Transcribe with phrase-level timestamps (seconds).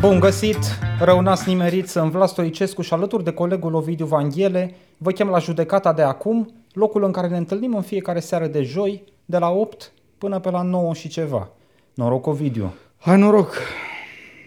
[0.00, 0.56] Bun găsit,
[1.00, 5.38] rău n-ați nimerit, sunt Vlad Stoicescu și alături de colegul Ovidiu Vanghele vă chem la
[5.38, 9.50] judecata de acum, locul în care ne întâlnim în fiecare seară de joi, de la
[9.50, 11.50] 8 până pe la 9 și ceva.
[11.94, 12.74] Noroc, Ovidiu.
[12.98, 13.54] Hai noroc!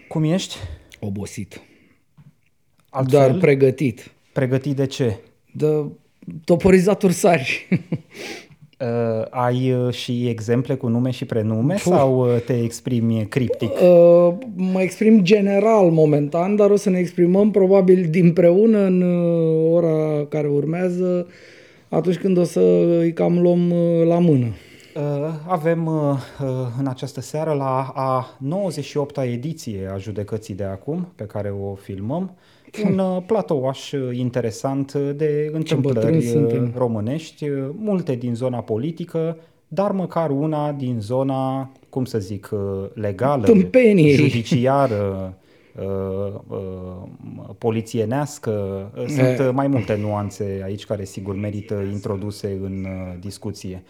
[0.08, 0.56] Cum ești?
[1.00, 1.60] Obosit.
[2.90, 3.18] Altfel?
[3.18, 4.10] Dar pregătit.
[4.32, 5.20] Pregătit de ce?
[5.52, 5.84] De
[6.44, 7.68] toporizator sari.
[8.84, 13.70] Uh, ai uh, și exemple cu nume și prenume sau uh, te exprimi criptic?
[13.70, 20.26] Uh, mă exprim general momentan, dar o să ne exprimăm probabil dinpreună în uh, ora
[20.28, 21.26] care urmează,
[21.88, 22.60] atunci când o să
[22.98, 24.46] îi cam luăm uh, la mână.
[24.94, 25.02] Uh,
[25.46, 31.24] avem uh, uh, în această seară la a 98-a ediție a judecății de acum, pe
[31.24, 32.36] care o filmăm,
[32.82, 36.72] un uh, platouaș uh, interesant uh, de întâmplări bătrâni uh, suntem.
[36.76, 39.36] românești, uh, multe din zona politică,
[39.68, 42.60] dar măcar una din zona, cum să zic, uh,
[42.94, 44.14] legală, Tâmpeniei.
[44.14, 45.34] judiciară,
[45.78, 46.56] uh, uh,
[47.58, 48.50] polițienească.
[48.96, 49.38] Uh, Sunt Eh.
[49.38, 53.82] uh, mai multe nuanțe aici care sigur merită introduse în uh, discuție.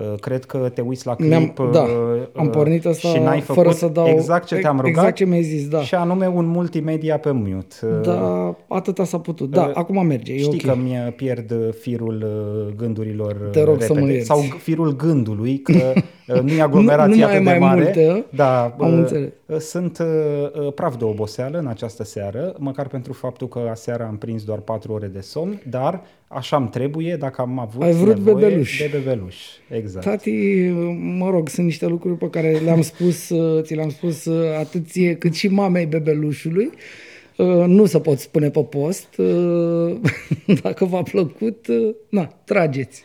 [0.00, 1.88] Uh, Cred că te uiți la clip Mi-am- da, uh,
[2.36, 5.14] am uh, pornit asta și n-ai fără făcut să dau- exact ce te-am rugat exact
[5.14, 5.80] ce mi-ai zis, da.
[5.80, 7.74] și anume un multimedia pe mute.
[7.82, 9.50] Uh, Da, atâta s-a putut.
[9.50, 10.74] Da, Uh, acum merge, e Știi ok.
[10.74, 14.00] că mi pierd uh, firul uh, gândurilor uh, Te rog să repede.
[14.06, 14.26] mă ierți.
[14.26, 16.02] Sau firul gândului, că uh,
[16.42, 17.82] nu e aglomerație Nu- nu mai atât e de mai mare.
[17.82, 19.28] multe, da, am uh, înțeles.
[19.46, 20.06] uh, Sunt uh,
[20.66, 24.58] uh, praf de oboseală în această seară, măcar pentru faptul că aseară am prins doar
[24.58, 28.78] 4 ore de somn, dar așa îmi trebuie dacă am avut Ai vrut nevoie bebeluș.
[28.78, 29.36] de bebeluș.
[29.70, 30.04] Exact.
[30.06, 30.68] Tati,
[31.18, 34.86] mă rog, sunt niște lucruri pe care le-am spus, uh, ți le-am spus uh, atât
[34.88, 36.70] ție cât și mamei bebelușului.
[37.38, 39.16] Uh, Nu se pot spune pe post.
[39.16, 39.96] Uh,
[40.62, 43.02] Dacă v-a plăcut, uh, na, trageți.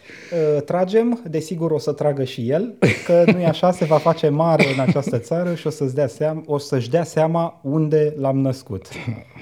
[0.55, 2.73] Uh, Tragem, desigur o să tragă și el,
[3.05, 6.07] că nu e așa, se va face mare în această țară și o, să-ți dea
[6.07, 8.85] seama, o să-și dea seama unde l-am născut.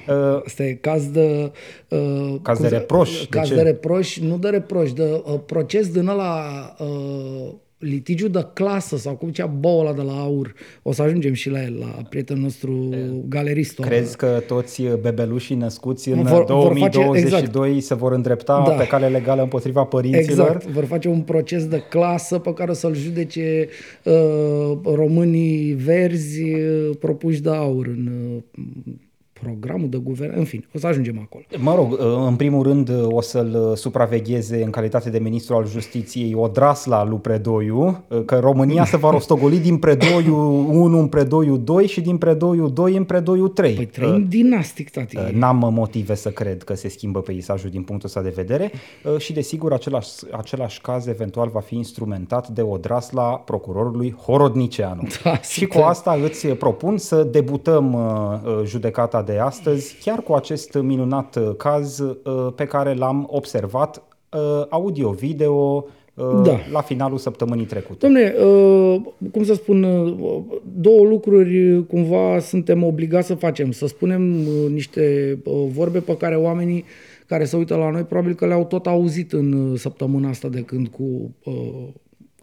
[0.07, 1.51] Uh, Asta e caz de...
[1.89, 3.55] Uh, Caz cum de se- reproș, de Caz ce?
[3.55, 6.41] de reproș, nu de reproș, de uh, proces din ăla
[6.79, 10.53] uh, litigiu de clasă sau cum zicea boul ăla de la aur.
[10.81, 12.89] O să ajungem și la el, la prietenul nostru
[13.27, 13.85] galeristul.
[13.85, 18.71] Crezi că toți bebelușii născuți în Vor- vor face- 2022 se vor îndrepta Da.
[18.73, 20.47] pe cale legală împotriva părinților?
[20.47, 23.67] Exact, vor face un proces de clasă pe care o să-l judece
[24.03, 28.09] uh, românii verzi uh, propuși de aur în
[28.57, 28.93] uh,
[29.41, 30.37] programul de guvern.
[30.37, 31.43] În fine, o să ajungem acolo.
[31.57, 37.03] Mă rog, în primul rând o să-l supravegheze în calitate de ministru al justiției Odrasla
[37.03, 40.35] lui Predoiu, că România se va rostogoli din Predoiu
[40.69, 43.73] 1 în Predoiu 2 și din Predoiu 2 în Predoiu 3.
[43.73, 45.17] Păi trăim dinastic, tati.
[45.17, 48.71] Uh, N-am motive să cred că se schimbă peisajul din punctul ăsta de vedere
[49.03, 55.07] uh, și desigur același, același caz eventual va fi instrumentat de Odrasla procurorului Horodniceanu.
[55.23, 55.89] Da, și cu super.
[55.89, 58.01] asta îți propun să debutăm uh,
[58.43, 62.13] uh, judecata de astăzi chiar cu acest minunat uh, caz uh,
[62.55, 64.03] pe care l-am observat
[64.33, 66.59] uh, audio-video uh, Da.
[66.71, 68.05] la finalul săptămânii trecute.
[68.05, 70.41] Domne, uh, cum să spun, uh,
[70.75, 73.71] două lucruri uh, cumva suntem obligați să facem.
[73.71, 76.85] Să spunem uh, niște uh, vorbe pe care oamenii
[77.27, 80.61] care se uită la noi probabil că le-au tot auzit în uh, săptămâna asta de
[80.61, 81.87] când cu uh,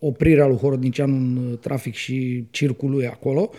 [0.00, 3.50] oprirea lui Horodnicianu în uh, trafic și circul lui acolo.
[3.52, 3.56] Uh,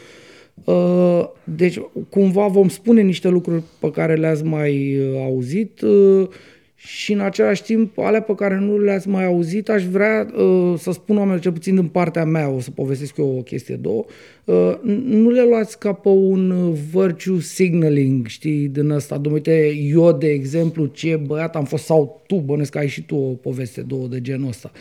[1.44, 6.28] Deci, cumva vom spune niște lucruri pe care le-ați mai uh, auzit uh,
[6.76, 10.92] și în același timp, alea pe care nu le-ați mai auzit, aș vrea uh, să
[10.92, 14.06] spun oamenilor, cel puțin din partea mea, o să povestesc eu o chestie, două,
[14.46, 19.22] uh, n- nu le luați ca pe un uh, virtue signaling, știi, din ăsta.
[19.22, 23.02] Dom'le, uite, eu, de exemplu, ce băiat am fost, sau tu, bănesc că ai și
[23.06, 24.72] tu o poveste, două de genul ăsta.
[24.74, 24.80] Uh,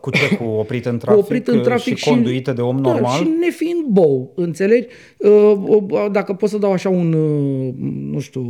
[0.00, 0.36] Cu ce?
[0.36, 3.18] Cu oprit în trafic, oprit în trafic și, conduită de om da, normal?
[3.18, 4.86] și nefiind bou, înțelegi?
[5.18, 7.74] Uh, uh, Dacă pot să dau așa un, uh,
[8.12, 8.44] nu știu,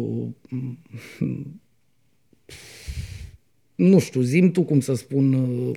[3.74, 5.76] nu știu, zim tu cum să spun, uh,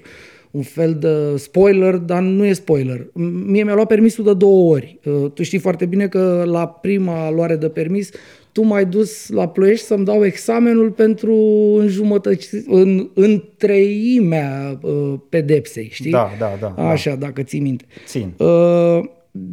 [0.51, 3.07] un fel de spoiler, dar nu e spoiler.
[3.45, 4.99] Mie mi-a luat permisul de două ori.
[5.05, 8.09] Uh, Tu știi foarte bine că la prima luare de permis
[8.57, 11.35] tu m-ai dus la Ploiești să-mi dau examenul pentru
[11.79, 16.11] înjumătăți, în, în treimea uh, pedepsei, știi?
[16.11, 16.89] Da, da, da, da.
[16.89, 17.85] Așa, dacă ții minte.
[18.05, 18.33] Țin.
[18.37, 18.99] Uh,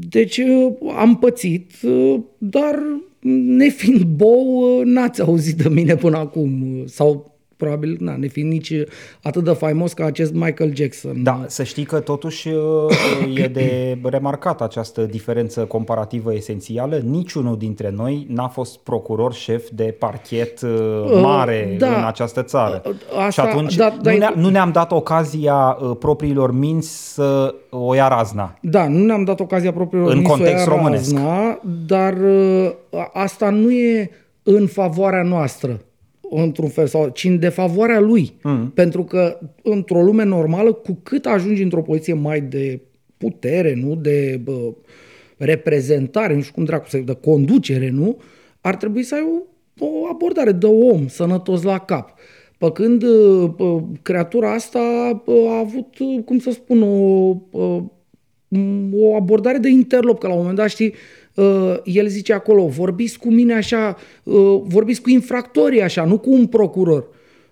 [0.08, 2.82] Deci uh, am pățit, uh, dar
[3.56, 6.78] nefiind bou, uh, n-ați auzit de mine până acum.
[6.78, 8.72] uh, Sau probabil, na, ne fi nici
[9.22, 11.22] atât de faimos ca acest Michael Jackson.
[11.22, 16.96] Da, să știi că totuși uh, e de remarcat această diferență comparativă esențială.
[16.96, 20.70] Niciunul dintre noi n-a fost procuror șef de parchet uh,
[21.22, 21.96] mare da.
[21.96, 22.82] în această țară.
[23.16, 27.54] Asta- și atunci da, da, nu, ne- nu ne-am dat ocazia uh, propriilor minți să
[27.70, 28.58] o ia razna.
[28.60, 31.12] Da, nu ne-am dat ocazia propriilor În nici să o context ia românesc.
[31.12, 32.70] Razna, dar uh,
[33.12, 34.10] asta nu e
[34.42, 35.80] în favoarea noastră,
[36.42, 38.32] într-un fel, sau, ci în defavoarea lui.
[38.42, 38.70] Mm.
[38.74, 42.80] Pentru că într-o lume normală, cu cât ajungi într-o poziție mai de
[43.16, 44.74] putere, nu de bă,
[45.36, 48.20] reprezentare, nu știu cum dracu să de conducere, nu?
[48.60, 49.26] Ar trebui să ai
[49.78, 52.14] o, o abordare de om sănătos la cap.
[52.58, 54.80] Pe când uh, uh, creatura asta
[55.24, 56.86] uh, a avut, uh, cum să spun, o,
[57.50, 57.82] uh,
[58.48, 60.94] m- o abordare de interlop, că la un moment dat, știi, uh,
[61.84, 66.46] el zice acolo, vorbiți cu mine așa, uh, vorbiți cu infractorii așa, nu cu un
[66.46, 67.06] procuror.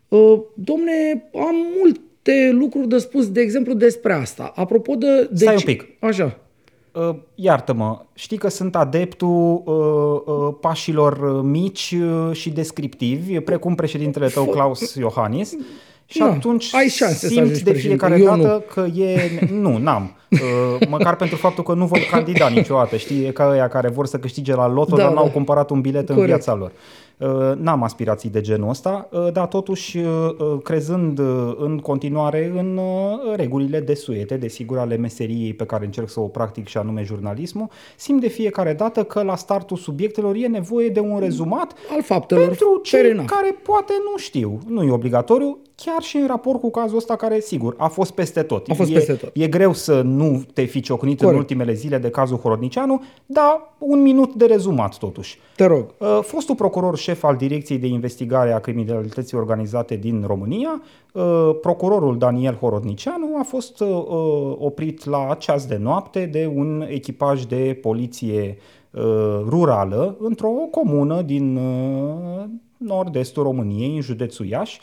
[0.08, 4.52] Uh, Domne, am multe lucruri de spus, de exemplu, despre asta.
[4.54, 5.28] Apropo de...
[5.30, 5.84] de Stai ce- un pic.
[6.00, 6.38] Așa.
[6.92, 13.74] Uh, Iartă-mă, știi că sunt adeptul uh, uh, pașilor uh, mici uh, și descriptivi, precum
[13.74, 15.56] președintele tău Klaus Iohannis,
[16.06, 18.06] și Da, atunci ai șanse să simt ajungi de președinte.
[18.06, 18.42] fiecare Eu nu.
[18.42, 19.18] dată că e...
[19.52, 20.16] Nu, n-am.
[20.32, 22.96] Uh, măcar pentru faptul că nu voi candida niciodată.
[22.96, 25.30] Știi, e ca ăia care vor să câștige la loto, Da, dar n-au da.
[25.30, 26.32] cumpărat un bilet în Corect.
[26.32, 26.72] viața lor.
[27.18, 30.04] Uh, N-am aspirații de genul ăsta, uh, dar totuși uh,
[30.38, 36.08] uh, crezând uh, în continuare în uh, regulile desuete, desigur, ale meseriei pe care încerc
[36.08, 40.46] să o practic și anume jurnalismul, simt de fiecare dată că la startul subiectelor e
[40.46, 42.44] nevoie de un rezumat Al faptelor.
[42.44, 43.28] pentru cei fair enough.
[43.30, 47.40] care poate nu știu, nu e obligatoriu, chiar și în raport cu cazul ăsta care,
[47.40, 48.66] sigur, a fost peste tot.
[48.70, 49.30] A fost e, peste tot.
[49.34, 50.21] E greu să nu
[50.54, 51.42] te fi ciocnit în Corect.
[51.42, 55.38] ultimele zile de cazul Horodnicianu, dar un minut de rezumat totuși.
[55.56, 55.84] Te rog.
[55.98, 60.82] Uh, Fostul procuror șef al Direcției de Investigare a Criminalității Organizate din România,
[61.12, 66.86] uh, procurorul Daniel Horodnicianu, a fost uh, uh, oprit la ceas de noapte de un
[66.88, 68.56] echipaj de poliție
[68.90, 69.02] uh,
[69.48, 72.44] rurală într-o comună din uh,
[72.76, 74.80] nord-estul României, în județul Iași.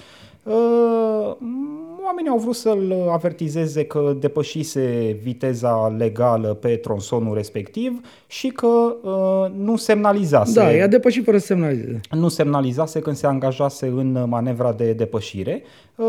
[2.10, 8.68] Uh, Oamenii au vrut să-l avertizeze că depășise viteza legală pe tronsonul respectiv și că
[8.68, 12.00] uh, nu semnalizase Da, i-a depășit fără să semnalizeze.
[12.12, 15.62] nu semnalizase când se angajase în manevra de depășire.
[15.96, 16.06] Uh,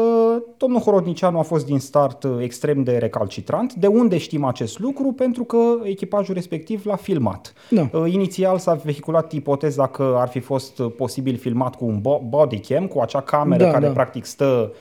[0.56, 3.74] Domnul Horodnicianu a fost din start uh, extrem de recalcitrant.
[3.74, 5.12] De unde știm acest lucru?
[5.12, 7.52] Pentru că echipajul respectiv l-a filmat.
[7.70, 7.88] Da.
[7.92, 12.28] Uh, Inițial s-a vehiculat ipoteza că ar fi fost uh, posibil filmat cu un bo-
[12.28, 13.92] bodycam, cu acea cameră Da, care da.
[13.92, 14.76] practic stă uh,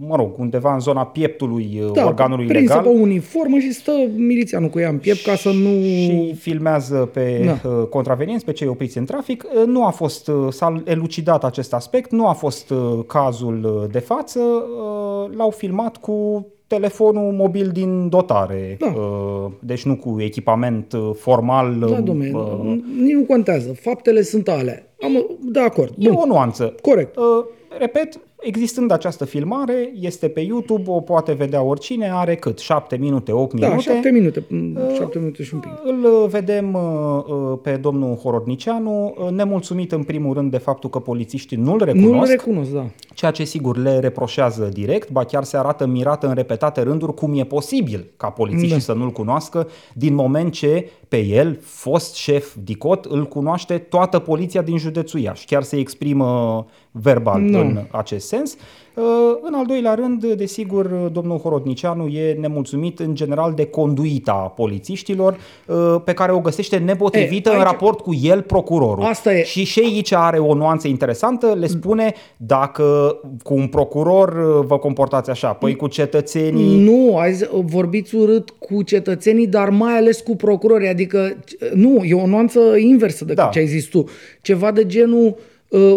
[0.00, 2.92] mă rog, undeva în zona pieptului uh, Da, organului prinsă legal.
[2.92, 5.68] pe uniformă și stă milițianul cu ea în piept ca să nu...
[5.82, 7.58] și filmează pe Da.
[7.68, 7.68] da.
[7.84, 9.44] contravenienți, pe cei opriți în trafic.
[9.54, 13.90] Uh, Nu a fost, uh, s-a elucidat acest aspect, nu a fost uh, cazul uh,
[13.92, 18.86] de față, uh, l-au filmat cu telefonul mobil din dotare, Da.
[18.86, 21.76] uh, deci nu cu echipament uh, formal.
[21.78, 23.72] Da, uh, domnule, uh, nici nu contează.
[23.80, 24.88] Faptele sunt ale.
[25.02, 25.94] Am, de acord.
[25.98, 26.16] E Bun.
[26.22, 26.74] o nuanță.
[26.82, 27.16] Corect.
[27.16, 27.22] Uh,
[27.78, 32.58] repet, existând această filmare, este pe YouTube, o poate vedea oricine, are cât?
[32.58, 33.90] 7 minute, 8 Da, minute.
[33.90, 34.44] șapte minute.
[34.48, 35.70] m, Șapte minute și un pic.
[35.84, 40.98] Îl vedem uh, uh, pe domnul Horodnicianu, uh, nemulțumit în primul rând de faptul că
[40.98, 42.86] polițiștii nu-l recunosc, Nu-l recunosc, da.
[43.14, 47.38] ceea ce sigur le reproșează direct, ba chiar se arată mirat în repetate rânduri cum
[47.38, 48.78] e posibil ca polițiștii Da.
[48.78, 54.62] să nu-l cunoască, din moment ce pe el, fost șef DICOT, îl cunoaște toată poliția
[54.62, 55.46] din județul Iași.
[55.46, 57.58] Chiar se exprimă verbal Da.
[57.58, 58.56] în acest sens.
[58.94, 59.04] Uh,
[59.42, 65.76] În al doilea rând, desigur, domnul Horodnicianu e nemulțumit în general de conduita polițiștilor uh,
[66.04, 69.04] pe care o găsește nepotrivită E, în aici- raport cu el, procurorul.
[69.04, 69.44] Asta e.
[69.44, 74.28] Și și aici are o nuanță interesantă, le spune dacă cu un procuror
[74.58, 76.78] uh, vă comportați așa, păi cu cetățenii...
[76.84, 80.88] Nu, azi vorbiți urât cu cetățenii, dar mai ales cu procurorii.
[80.88, 81.36] Adică,
[81.74, 83.44] nu, e o nuanță inversă de Da.
[83.52, 84.04] ce ai zis tu.
[84.42, 85.34] Ceva de genul uh,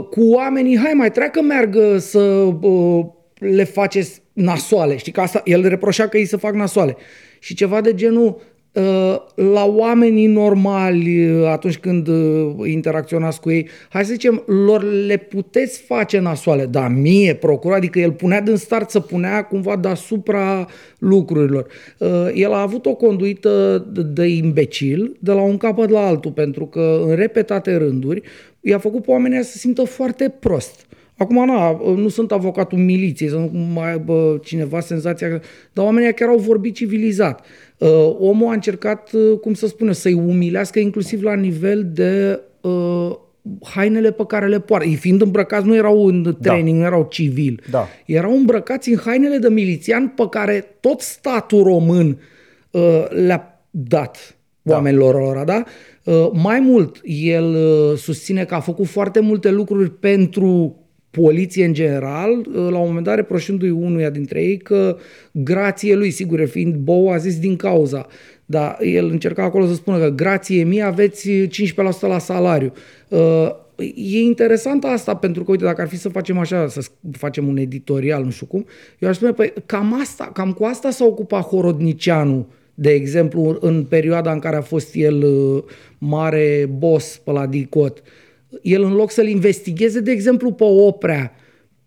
[0.10, 2.20] cu oamenii, hai mai treacă meargă să
[2.62, 3.06] uh,
[3.40, 4.98] le faceți nasoale.
[4.98, 6.96] Știi că asta, el reproșea că ei să fac nasoale.
[7.40, 8.42] Și ceva de genul
[8.74, 14.84] uh, la oamenii normali uh, atunci când uh, interacționați cu ei, hai să zicem, lor
[14.84, 19.76] le puteți face nasoale, dar mie, procuror, adică el punea din start să punea cumva
[19.76, 21.68] deasupra lucrurilor.
[21.98, 26.32] Uh, El a avut o conduită de- de imbecil de la un capăt la altul,
[26.32, 28.22] pentru că în repetate rânduri
[28.64, 30.86] i-a făcut pe oamenii ăia să se simtă foarte prost.
[31.18, 35.40] Acum, na, nu sunt avocatul miliției, să nu mai aibă cineva senzația că...
[35.74, 37.46] Dar oamenii ăia chiar au vorbit civilizat.
[37.78, 43.16] Uh, omul a încercat, uh, cum să spune, să-i umilească inclusiv la nivel de uh,
[43.64, 44.88] hainele pe care le poartă.
[44.88, 46.82] Ei fiind îmbrăcați, nu erau în training, da.
[46.82, 47.64] nu erau civil.
[47.72, 47.88] Da.
[48.06, 52.20] Erau îmbrăcați în hainele de milițian pe care tot statul român
[52.72, 54.74] uh, le-a dat da.
[54.74, 55.64] oamenilor ăla, da?
[56.04, 60.78] Uh, mai mult, el uh, susține că a făcut foarte multe lucruri pentru
[61.10, 64.98] poliție în general, uh, la un moment dat reproșându-i unuia dintre ei că
[65.32, 68.08] grație lui, sigur, fiind bou, a zis din cauza,
[68.46, 71.50] dar el încerca acolo să spună că grație mie aveți 15%
[72.00, 72.74] la salariu.
[73.96, 76.82] E interesant asta pentru că, uite, dacă ar fi să facem așa, să
[77.12, 78.66] facem un editorial, nu știu cum,
[79.00, 83.84] eu aș spune, păi cam, asta, cam cu asta s-a ocupat Horodnicianu, de exemplu, în
[83.84, 85.26] perioada în care a fost el
[85.98, 88.02] mare boss pe la DICOT.
[88.62, 91.36] El în loc să-l investigheze, de exemplu, pe Oprea,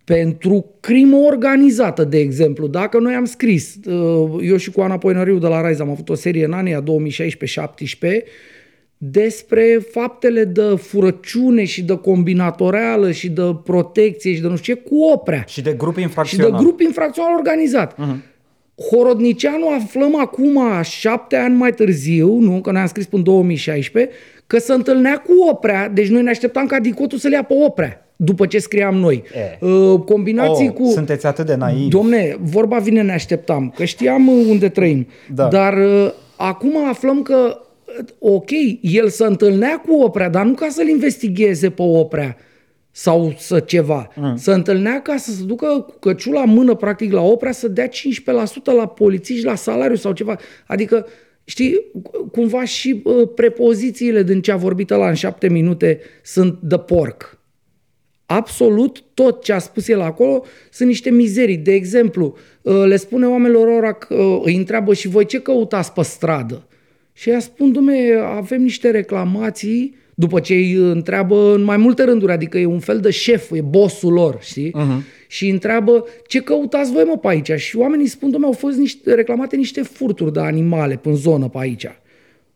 [0.05, 2.66] pentru crimă organizată, de exemplu.
[2.66, 3.78] Dacă noi am scris,
[4.43, 6.85] eu și cu Ana Poinăriu de la Rise am avut o serie în anii 2016-17
[8.99, 14.81] despre faptele de furăciune și de combinatoreală și de protecție și de nu știu ce
[14.81, 15.45] cu oprea.
[15.47, 16.47] Și de grup infracțional.
[16.47, 17.95] Și de grup infracțional organizat.
[17.95, 18.36] Uh-huh.
[18.90, 24.12] Horodnicianu aflăm acum, șapte ani mai târziu, nu, că ne-am scris până 2016,
[24.47, 27.54] că se întâlnea cu Oprea, deci noi ne așteptam ca Dicotul să le ia pe
[27.66, 29.23] Oprea după ce scriam noi.
[29.61, 29.66] E.
[29.66, 30.90] Uh, combinații oh, cu...
[30.90, 31.88] Sunteți atât de naivi.
[31.88, 35.06] Domne, vorba vine ne așteptam, că știam unde trăim.
[35.35, 35.49] Da.
[35.49, 37.59] Dar uh, acum aflăm că,
[38.18, 42.37] ok, el se întâlnea cu Oprea, dar nu ca să-l investigheze pe Oprea,
[42.98, 44.08] sau să ceva.
[44.14, 44.36] Mm.
[44.36, 47.88] Să întâlnea ca să se ducă cu căciula în mână, practic, la opera, să dea
[47.88, 47.92] 15%
[48.64, 50.36] la polițiști la salariu sau ceva.
[50.66, 51.06] Adică,
[51.44, 51.80] știi,
[52.32, 57.38] cumva și uh, prepozițiile din ce a vorbit la în șapte minute sunt de porc.
[58.26, 61.56] Absolut tot ce a spus el acolo sunt niște mizerii.
[61.56, 65.92] De exemplu, uh, le spune oamenilor ora că uh, îi întreabă și voi ce căutați
[65.92, 66.66] pe stradă?
[67.12, 72.32] Și ea spun, dumne, avem niște reclamații după ce îi întreabă în mai multe rânduri,
[72.32, 74.70] adică e un fel de șef, e bossul lor, știi?
[74.70, 75.26] Uh-huh.
[75.26, 77.50] Și îi întreabă ce căutați voi mă pe aici?
[77.50, 81.58] Și oamenii spun, domnule, au fost niște, reclamate niște furturi de animale pe zonă pe
[81.61, 81.87] aici.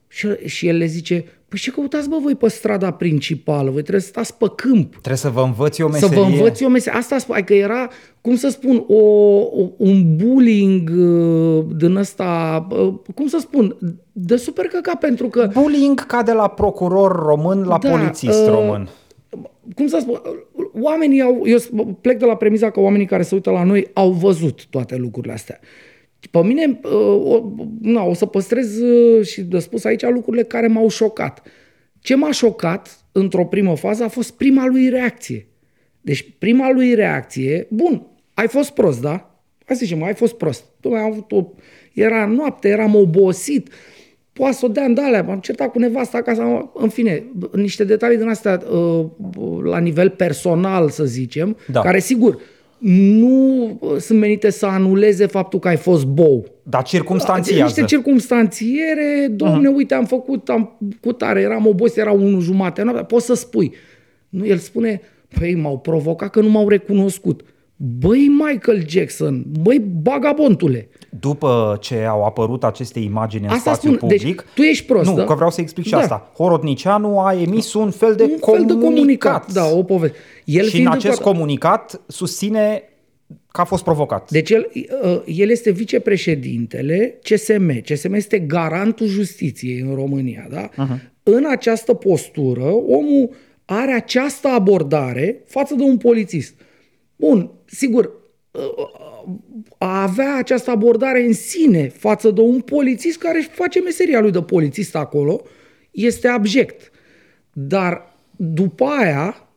[0.09, 3.71] Și, și el le zice, păi ce căutați bă voi pe strada principală?
[3.71, 4.90] Voi trebuie să stați pe câmp.
[4.90, 6.14] Trebuie să vă învăți o meserie.
[6.14, 6.99] Să vă învăți o meserie.
[6.99, 7.88] Asta spune, că era,
[8.21, 13.76] cum să spun, o, o, un bullying uh, din ăsta, uh, cum să spun,
[14.12, 15.50] de super căca pentru că...
[15.52, 18.88] Bullying ca de la procuror român la da, polițist uh, român.
[19.75, 20.21] Cum să spun,
[20.80, 21.59] oamenii au, eu
[22.00, 25.33] plec de la premiza că oamenii care se uită la noi au văzut toate lucrurile
[25.33, 25.61] astea.
[26.31, 26.91] Pe mine uh,
[27.25, 31.43] o, na, o să păstrez uh, și de spus aici lucrurile care m-au șocat.
[31.99, 35.47] Ce m-a șocat într-o primă fază a fost prima lui reacție.
[36.00, 39.43] Deci prima lui reacție, bun, ai fost prost, da?
[39.67, 40.65] Hai să zicem, ai fost prost.
[40.81, 41.47] Tu ai avut o,
[41.93, 43.69] era noapte, eram obosit,
[44.33, 48.17] poate să o dea în dalea, m-am certat cu nevasta acasă, în fine, niște detalii
[48.17, 49.07] din astea uh,
[49.62, 51.81] la nivel personal, să zicem, da.
[51.81, 52.41] care sigur,
[52.81, 56.47] nu uh, sunt menite să anuleze faptul că ai fost bou.
[56.63, 57.63] Dar circumstanțiază.
[57.63, 59.75] Niște circumstanțiere, domne, uh-huh.
[59.75, 63.75] uite, am făcut, am cu tare, eram obosit, era unul jumate, noapte, poți să spui.
[64.29, 65.01] Nu, el spune,
[65.39, 67.45] păi m-au provocat că nu m-au recunoscut.
[67.83, 70.89] Băi, Michael Jackson, băi, bagabontule.
[71.21, 74.37] După ce au apărut aceste imagini în asta spațiu spun, public...
[74.37, 75.25] Deci, tu ești prost, Nu, da?
[75.25, 75.99] că vreau să explic și da.
[75.99, 76.33] asta.
[76.37, 78.69] Horodnicianu a emis un fel de un comunicat.
[78.69, 80.17] fel de comunicat, da, o poveste.
[80.45, 82.83] El și în acest comunicat susține
[83.53, 84.31] că a fost provocat.
[84.31, 84.71] Deci el,
[85.03, 87.83] uh, el este vicepreședintele CSM.
[87.83, 90.47] CSM este garantul justiției în România.
[90.51, 90.69] Da?
[90.69, 91.11] Uh-huh.
[91.23, 93.31] În această postură, omul
[93.65, 96.55] are această abordare față de un polițist.
[97.21, 98.11] Bun, sigur,
[99.79, 104.31] a avea această abordare în sine față de un polițist care își face meseria lui
[104.31, 105.43] de polițist acolo
[105.91, 106.91] este abject.
[107.53, 109.49] Dar după aia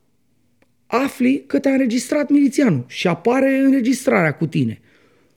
[0.85, 4.81] afli că te-a înregistrat milițianul și apare înregistrarea cu tine.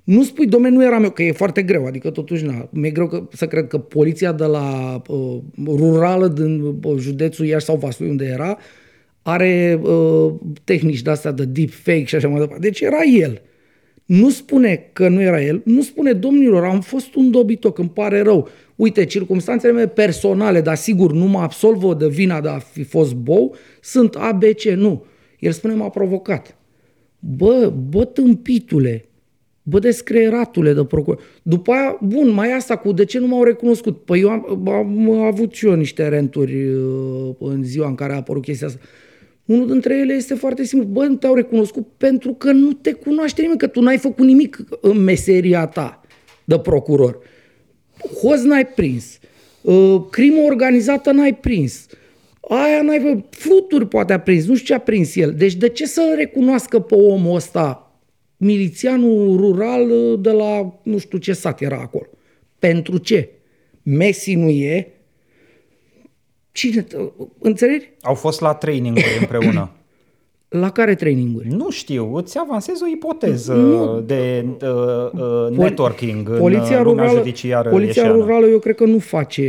[0.05, 3.07] Nu spui, domnule, nu era meu, că e foarte greu, adică totuși na, mi-e greu
[3.07, 8.09] că, să cred că poliția de la uh, rurală din uh, județul Iași sau Vaslui
[8.09, 8.59] unde era,
[9.29, 12.69] are uh, tehnici de astea de deep fake și așa mai departe.
[12.69, 13.43] Deci era el.
[14.05, 18.21] Nu spune că nu era el, nu spune, domnilor, am fost un dobitoc, îmi pare
[18.21, 18.49] rău.
[18.77, 23.15] Uite, circumstanțele mele personale, dar sigur nu mă absolvă de vina de a fi fost
[23.15, 25.05] bou, sunt ABC, nu.
[25.39, 26.57] El spune, m-a provocat.
[27.19, 29.09] Bă, bă, tâmpitule,
[29.63, 31.23] bă, descreeratule de procuror.
[31.43, 34.05] După aia, bun, mai asta cu de ce nu m-au recunoscut.
[34.05, 38.17] Păi eu am, am avut și eu niște renturi uh, în ziua în care a
[38.17, 38.81] apărut chestia asta.
[39.47, 40.89] Unul dintre ele este foarte simplu.
[40.89, 44.59] Bă, nu te-au recunoscut pentru că nu te cunoaște nimeni, că tu n-ai făcut nimic
[44.81, 46.01] în meseria ta
[46.45, 47.19] de procuror.
[48.23, 49.19] Hoz n-ai prins.
[49.61, 51.87] Uh, crimă organizată n-ai prins.
[52.41, 55.35] Aia n-ai vă, fluturi poate a prins, nu știu ce a prins el.
[55.37, 57.97] Deci de ce să recunoască pe omul ăsta
[58.37, 62.07] milițianul rural uh, de la nu știu ce sat era acolo?
[62.59, 63.31] Pentru ce?
[63.83, 64.96] Messi nu e.
[66.57, 66.87] Cine?
[67.39, 67.91] Înțelegi?
[68.01, 69.71] Au fost la training împreună.
[70.49, 71.49] La care traininguri?
[71.49, 74.01] Nu știu, îți avansez o ipoteză nu.
[74.01, 78.23] de uh, uh, networking poliția în lumea rurală, judiciară Poliția ieșeană.
[78.23, 79.49] rurală eu cred că nu face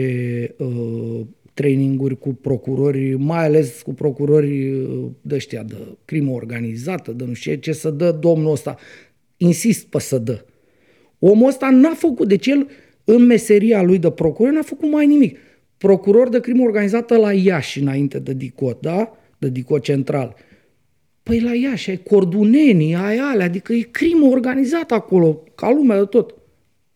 [0.57, 1.19] uh,
[1.53, 7.33] traininguri cu procurori, mai ales cu procurori uh, de ăștia de crimă organizată, de nu
[7.33, 8.75] știu ce, ce să dă domnul ăsta.
[9.37, 10.45] Insist pe să dă.
[11.19, 12.67] Omul ăsta n-a făcut, deci el
[13.03, 15.37] în meseria lui de procuror n-a făcut mai nimic.
[15.77, 19.17] Procuror de crimă organizată la Iași înainte de DICOT, da?
[19.38, 20.36] De DICOT central.
[21.24, 26.05] Păi la Iași ai cordunenii, ai alea, adică e crimă organizată acolo, ca lumea de
[26.05, 26.36] tot.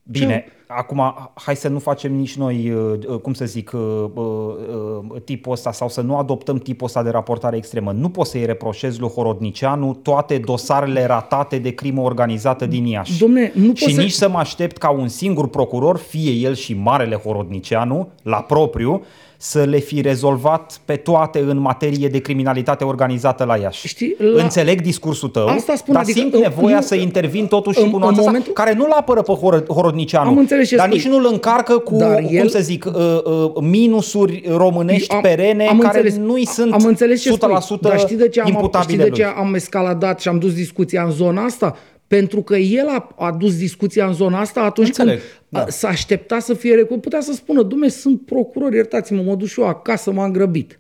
[0.04, 5.52] Bine, acum hai să nu facem nici noi, uh, cum să zic, uh, uh, tipul
[5.52, 7.92] ăsta sau să nu adoptăm tipul ăsta de raportare extremă.
[7.92, 13.20] Nu poți să-i reproșezi lui Horodnicianu toate dosarele ratate de crimă organizată din Iași.
[13.20, 14.18] Domne, nu și poți nici să...
[14.18, 19.02] să mă aștept ca un singur procuror, fie el și marele Horodnicianu, la propriu,
[19.44, 23.88] să le fi rezolvat pe toate în materie de criminalitate organizată la Iași.
[23.88, 24.44] Știi, la...
[24.44, 27.84] Înțeleg discursul tău, Asta spun, dar adică simt în- nevoia nu- să intervin totuși și
[27.84, 30.76] în- cu în nuanța momentul- asta, care nu-l apără pe Hor- Horodnicianu, Am înțeles ce
[30.76, 30.98] dar spui.
[30.98, 32.94] nici nu-l încarcă cu, Dar cum el- să zic, uh,
[33.24, 36.26] uh, minusuri românești Am- perene am care înțeles.
[36.28, 39.10] nu-i sunt am înțeles ce 100% spui, dar știi de ce am, știi imputabile de
[39.10, 39.18] lui.
[39.18, 41.76] ce am escaladat și am dus discuția în zona asta?
[42.12, 45.62] Pentru că el a adus discuția în zona asta atunci Înțeleg, când da.
[45.62, 47.02] a- s-a aștepta să fie recunoscut.
[47.02, 50.78] Putea să spună, dumne, sunt procuror, iertați-mă, mă duc și eu acasă, m-am grăbit.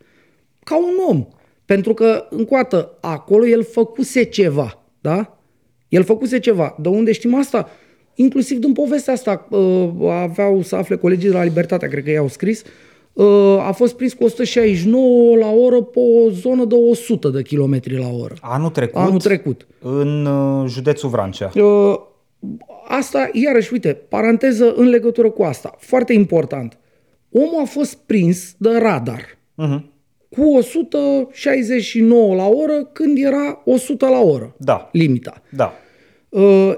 [0.63, 1.27] Ca un om.
[1.65, 5.37] Pentru că, încă o dată, acolo el făcuse ceva, da?
[5.89, 6.75] El făcuse ceva.
[6.81, 7.69] De unde știm asta?
[8.15, 12.27] Inclusiv din povestea asta, uh, aveau să afle colegii de la Libertatea, cred că i-au
[12.27, 12.67] scris, uh,
[13.59, 18.07] a fost prins cu 169 la oră pe o zonă de 100 de kilometri la
[18.21, 18.33] oră.
[18.41, 19.67] Anul trecut, Anul trecut.
[19.81, 21.51] în uh, județul Vrancea.
[21.55, 21.95] Uh,
[22.87, 25.75] Asta, iarăși, uite, paranteză în legătură cu asta.
[25.79, 26.77] Foarte important.
[27.31, 29.79] Omul a fost prins de radar Uh-huh.
[30.29, 34.55] cu 169 la oră când era 100 la oră.
[34.57, 34.89] Da.
[34.91, 35.41] Limita.
[35.49, 35.73] Da.
[36.29, 36.73] Uh,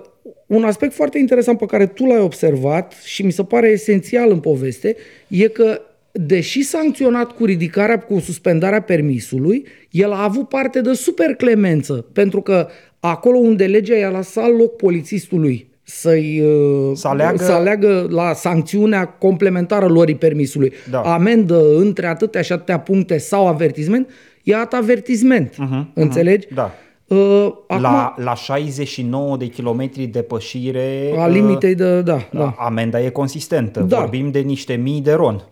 [0.47, 4.39] un aspect foarte interesant pe care tu l-ai observat și mi se pare esențial în
[4.39, 4.95] poveste
[5.27, 5.81] e că
[6.15, 12.41] deși sancționat cu ridicarea, cu suspendarea permisului, el a avut parte de super clemență, pentru
[12.41, 12.67] că
[12.99, 19.05] acolo unde legea i-a lăsat loc polițistului să-i, uh, Să aleagă- să aleagă la sancțiunea
[19.05, 20.99] complementară lorii permisului, Da.
[21.01, 24.09] amendă între atâtea și atâtea puncte sau avertisment,
[24.43, 25.49] i-a dat avertisment.
[25.53, 26.47] Uh-huh, înțelegi?
[26.53, 26.71] Da.
[27.13, 31.13] Uh, acum, La, la 69 de kilometri depășire...
[31.17, 32.01] a uh, limitei de...
[32.01, 32.55] Da, da.
[32.57, 33.79] Amenda e consistentă.
[33.79, 33.99] Da.
[33.99, 35.43] Vorbim de niște mii de ron.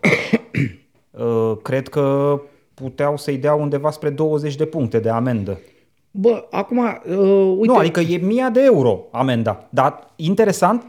[1.18, 2.40] Uh, Cred că
[2.74, 5.58] puteau să-i dea undeva spre 20 de puncte de amendă.
[6.10, 9.66] Bă, acum, uh, uite, Nu, adică e 1000 de euro amenda.
[9.70, 10.86] Dar interesant,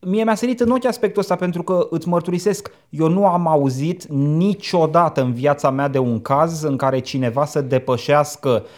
[0.00, 4.04] mie mi-a sărit în ochi aspectul ăsta pentru că îți mărturisesc, eu nu am auzit
[4.12, 8.68] niciodată în viața mea de un caz în care cineva să depășească uh,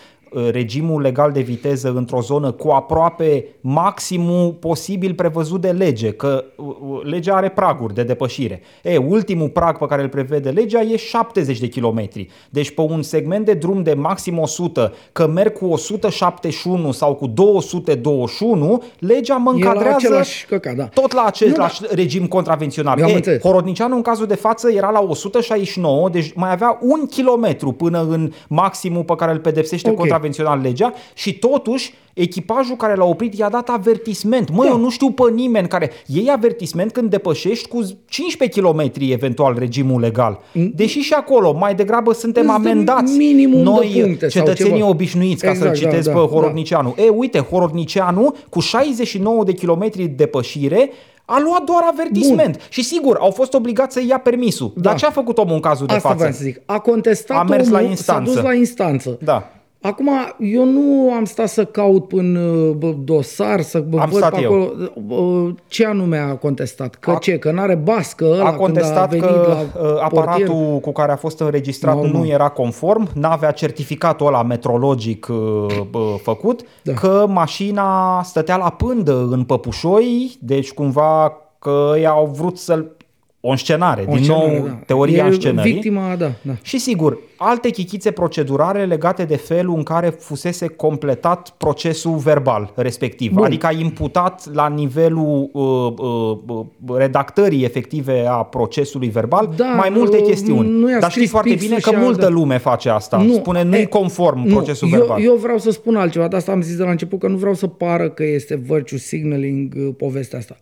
[0.51, 6.67] regimul legal de viteză într-o zonă cu aproape maximul posibil prevăzut de lege, că uh,
[6.67, 8.61] uh, legea are praguri de depășire.
[8.83, 12.29] E, ultimul prag pe care îl prevede legea e 70 de kilometri.
[12.51, 17.27] Deci pe un segment de drum de maxim 100, că merg cu 171 sau cu
[17.27, 20.85] 221, legea mă E la încadrează același căcat, da.
[20.85, 22.99] tot la același Nu, regim contravențional.
[22.99, 23.41] Eu am E, înțeles.
[23.41, 28.33] Horodnicianu în cazul de față era la 169, deci mai avea un kilometru până în
[28.49, 29.97] maximul pe care îl pedepsește Ok.
[30.19, 34.51] Contravențional legea și totuși echipajul care l-a oprit i-a dat avertisment.
[34.51, 34.69] Mă, Da.
[34.69, 37.79] eu nu știu pe nimeni care iei avertisment când depășești cu
[38.09, 40.39] 15 km eventual regimul legal.
[40.75, 42.55] Deși și acolo mai degrabă suntem Mm.
[42.55, 43.17] Îți dă amendați.
[43.17, 44.89] minimum de Noi, puncte sau cetățenii ceva.
[44.89, 46.33] obișnuiți, ca Exact, să-l da, citesc da, pe da.
[46.35, 46.95] Horodnicianu.
[46.99, 50.91] E, uite, Horodnicianu cu 69 de kilometri depășire
[51.25, 52.53] a luat doar avertisment.
[52.57, 52.67] Bun.
[52.69, 54.73] Și sigur, au fost obligați să ia permisul.
[54.75, 54.81] Da.
[54.81, 56.21] Dar ce a făcut omul în cazul de Asta față?
[56.21, 56.61] vreau să zic.
[56.67, 58.31] A contestat A mers omul, la instanță.
[58.31, 59.19] s-a dus la instanță.
[59.23, 59.53] Da.
[59.81, 64.19] Acum, eu nu am stat să caut în uh, bă, dosar, să bă, Am văd
[64.19, 64.53] stat pe eu.
[64.53, 64.73] acolo
[65.07, 66.95] bă, ce anume a contestat.
[66.95, 70.01] Că A- ce, că n-are bască ăla A când a contestat venit că la uh,
[70.03, 70.81] aparatul portier.
[70.81, 72.13] cu care a fost înregistrat Normal.
[72.21, 76.93] nu era conform, n-avea certificatul ăla metrologic uh, bă, făcut, Da.
[76.93, 82.97] că mașina stătea la pândă în Păpușoi, deci cumva că ei au vrut să-l
[83.41, 84.79] o înscenare, O din scenare, nou da.
[84.87, 85.73] teoria E înscenării.
[85.73, 86.53] Victima, da, da.
[86.63, 93.33] Și sigur, alte chichițe procedurale legate de felul în care fusese completat procesul verbal respectiv.
[93.33, 93.45] Bun.
[93.45, 96.39] Adică a imputat la nivelul uh, uh,
[96.87, 100.69] uh, redactării efective a procesului verbal Da, mai multe uh, chestiuni.
[100.71, 102.29] nu i-a Dar știți scris foarte pixul bine și că a- multă da.
[102.29, 103.27] lume face asta.
[103.33, 105.23] Spune nu-i e, conform nu, procesul eu, verbal.
[105.23, 107.55] Eu vreau să spun altceva, de asta am zis de la început, că nu vreau
[107.55, 110.57] să pară că este virtue signaling uh, povestea asta.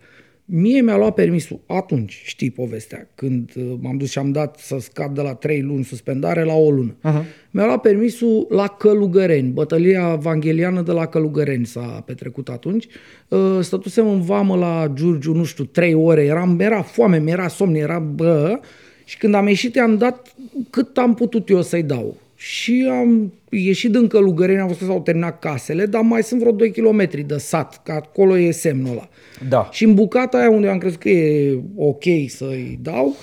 [0.49, 4.77] Mie mi-a luat permisul atunci, știi povestea, când uh, m-am dus și am dat să
[4.79, 6.97] scad de la 3 luni suspendare la o lună.
[6.97, 7.25] Uh-huh.
[7.51, 12.87] Mi-a luat permisul la Călugăreni, bătălia vangheliană de la Călugăreni s-a petrecut atunci.
[13.29, 17.75] Uh, Stătusem în vamă la Giurgiu, nu știu, 3 ore, eram, era foame, mi-era somn,
[17.75, 18.61] era bă,
[19.05, 20.35] și când am ieșit i-am dat
[20.71, 22.17] cât am putut eu să-i dau.
[22.49, 26.53] Și am ieșit din Călugăreni, am văzut că s-au terminat casele, dar mai sunt vreo
[26.53, 29.09] 2 km de sat, că acolo e semnul ăla.
[29.49, 29.69] Da.
[29.73, 33.17] Și în bucata aia unde am crezut că e ok să-i dau,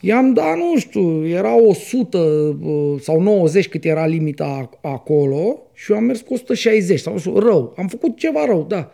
[0.00, 5.92] i-am dat, nu știu, era 100 uh, sau 90 cât era limita ac- acolo și
[5.92, 7.74] eu am mers cu 160 sau nu știu, rău.
[7.76, 8.92] Am făcut ceva rău, da.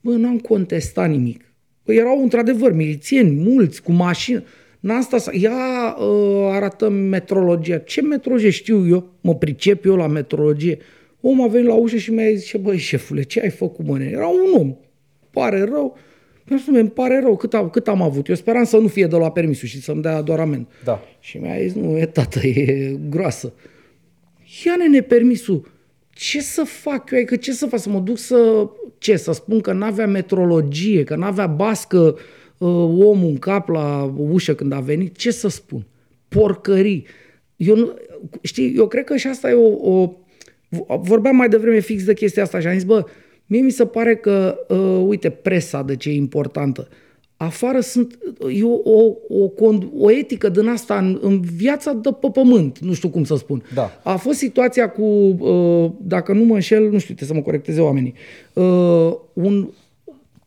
[0.00, 1.44] Bă, n-am contestat nimic.
[1.82, 4.42] Păi erau într-adevăr milițieni, mulți, cu mașină.
[4.80, 5.30] N-am stat să...
[5.34, 7.78] Ia uh, arată metrologia.
[7.78, 9.12] Ce metrologie știu eu?
[9.20, 10.78] Mă pricep eu la metrologie.
[11.20, 13.98] Omul a venit la ușă și mi-a zis, băi, șefule, ce ai făcut, mă?
[13.98, 14.76] nene?" Era un om.
[15.30, 15.98] Pare rău.
[16.46, 18.28] Mi-a spus, îmi pare rău, cât, am, cât am avut.
[18.28, 20.66] Eu speram să nu fie de la permisul și să-mi dea doar amend.
[20.84, 21.02] Da.
[21.20, 23.52] Și mi-a zis, nu, e tată, e groasă.
[24.64, 25.72] Ia nene permisul.
[26.10, 27.18] Ce să fac eu?
[27.18, 27.80] Adică ce să fac?
[27.80, 28.68] Să mă duc să...
[28.98, 29.16] Ce?
[29.16, 32.20] Să spun că n-avea metrologie, că n-avea bască uh,
[32.66, 35.16] omul în cap la ușă când a venit?
[35.16, 35.86] Ce să spun?
[36.28, 37.06] Porcării.
[37.56, 37.92] Eu nu,
[38.42, 40.12] știi, eu cred că și asta e o, o...
[41.00, 43.04] Vorbeam mai devreme fix de chestia asta și am zis, bă,
[43.46, 46.88] mie mi se pare că, uh, uite, presa de ce e importantă.
[47.36, 48.18] Afară sunt,
[48.54, 52.78] e o, o, o, con- o etică din asta în, în viața de pe pământ,
[52.78, 53.62] nu știu cum să spun.
[53.74, 54.00] Da.
[54.02, 57.80] A fost situația cu, uh, dacă nu mă înșel, nu știu, trebuie să mă corecteze
[57.80, 58.14] oamenii,
[58.52, 59.68] uh, un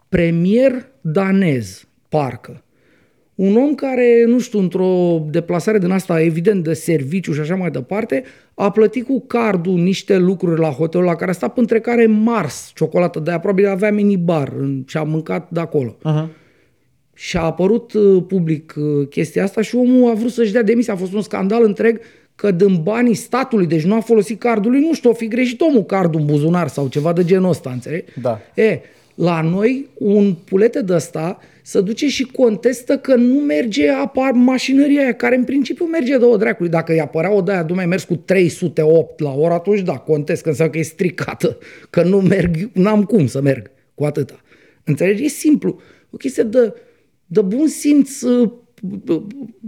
[0.10, 2.64] premier danez, parcă,
[3.36, 7.72] un om care, nu știu, într-o deplasare din asta, evident, de serviciu și așa mai
[7.72, 8.24] departe,
[8.54, 12.72] a plătit cu cardul niște lucruri la hotelul la care a stat, între care Mars,
[12.76, 15.98] ciocolată de aia, probabil avea minibar în- și a mâncat de acolo.
[15.98, 16.28] Uh-huh.
[17.14, 20.94] Și a apărut uh, public uh, chestia asta și omul a vrut să-și dea demisia.
[20.94, 22.00] A fost un scandal întreg
[22.36, 25.62] că din banii statului, deci nu a folosit cardul lui, nu știu, o fi greșit
[25.62, 28.06] omul cardul în buzunar sau ceva de genul ăsta, înțelegi?
[28.22, 28.40] Da.
[28.56, 28.80] E,
[29.16, 35.02] la noi, un pulete de ăsta se duce și contestă că nu merge apa mașinăria
[35.02, 36.72] aia, care în principiu merge de o dracului.
[36.72, 40.42] Dacă îi apărea o de aia, dumai mers cu 308 la oră, atunci da, contest,
[40.42, 41.58] că înseamnă că e stricată,
[41.90, 44.42] că nu merg, n-am cum să merg cu atâta.
[44.84, 45.24] Înțelegi?
[45.24, 45.80] E simplu.
[46.10, 46.74] O chestie de,
[47.26, 48.52] de bun simț uh,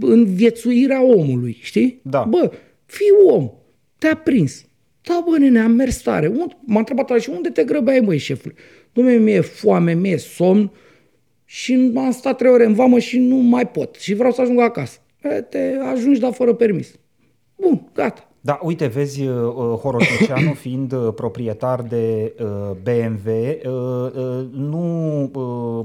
[0.00, 2.00] în viețuirea omului, știi?
[2.02, 2.26] Da.
[2.28, 2.50] Bă,
[2.84, 3.50] fii om,
[3.98, 4.64] te-a prins.
[5.02, 6.26] Da, bă, nene, am mers tare.
[6.26, 8.54] Unde, m-a întrebat ăla și unde te grăbeai, măi, șefule?
[8.96, 10.70] Dom'le, mi-e foame, mi-e somn
[11.44, 13.94] și am stat trei ore în vamă și nu mai pot.
[13.94, 14.98] Și vreau să ajung acasă.
[15.22, 15.58] E, te
[15.92, 16.94] ajungi, dar fără permis.
[17.56, 18.30] Bun, gata.
[18.46, 22.46] Da, uite, vezi, uh, uh, Horoticianu fiind uh, proprietar de uh,
[22.82, 24.84] BMW, uh, uh, nu,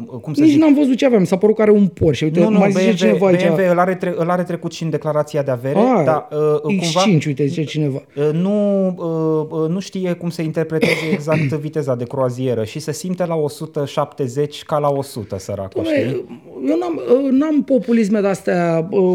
[0.10, 1.24] uh, cum să Nici zic, n-am văzut ce aveam.
[1.24, 2.26] S-a părut că are un Porsche.
[2.26, 3.48] Uite, nu, nu, mai zice BMW, cineva aici.
[3.48, 6.60] BMW îl, are tre- îl are trecut și în declarația de avere, Ah, dar uh,
[6.62, 8.02] cumva X5, uite, zice cineva.
[8.16, 12.92] uh, nu, uh, uh, nu știe cum să interpreteze exact viteza de croazieră și se
[12.92, 16.04] simte la 170 ca la 100, săracul, știi?
[16.04, 18.88] Dom'le, eu n-am, uh, n-am populisme de-astea.
[18.92, 19.14] uh,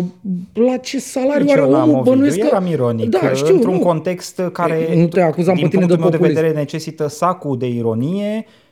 [0.53, 1.95] La ce salariu Nici are eu n-am omul?
[1.95, 2.47] Ovidiu, Bănuiesc că...
[2.47, 3.81] eram ironic, Da, uh, știu, într-un nu.
[3.81, 6.41] context care, Nu te acuzam din pe tine punctul de meu de populism.
[6.41, 8.66] vedere, necesită sacul de ironie, uh,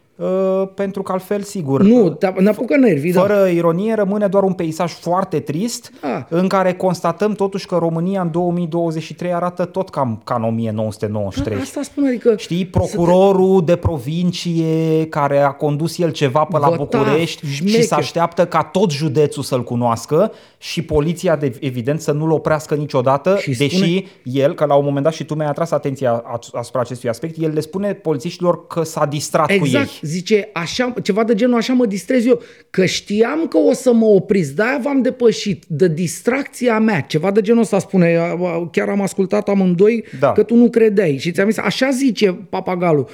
[0.74, 3.20] pentru că altfel, sigur, Nu, te- ne apucă nervii, da.
[3.20, 6.26] Fără ironie rămâne doar un peisaj foarte trist Da.
[6.28, 11.58] în care constatăm totuși că România în 2023 arată tot cam ca în 1993.
[11.60, 12.34] Asta spun, adică...
[12.36, 17.82] Știi, procurorul de provincie care a condus el ceva pe la Vătaf, București și șmecher.
[17.82, 23.36] se așteaptă ca tot județul să-l cunoască și poliția, de, evident, să nu-l oprească niciodată,
[23.36, 24.04] Și deși spune-
[24.42, 26.22] el, că la un moment dat și tu mi-ai atras atenția
[26.52, 30.03] asupra acestui aspect, el le spune polițiștilor că s-a distrat cu Exact, ei.
[30.04, 34.04] Zice, așa, ceva de genul așa mă distrez eu, că știam că o să mă
[34.04, 38.18] opriți, de-aia v-am depășit, de distracția mea, ceva de genul ăsta spune,
[38.72, 40.32] chiar am ascultat amândoi Da.
[40.32, 43.08] că tu nu credeai și ți-am zis, așa zice papagalul.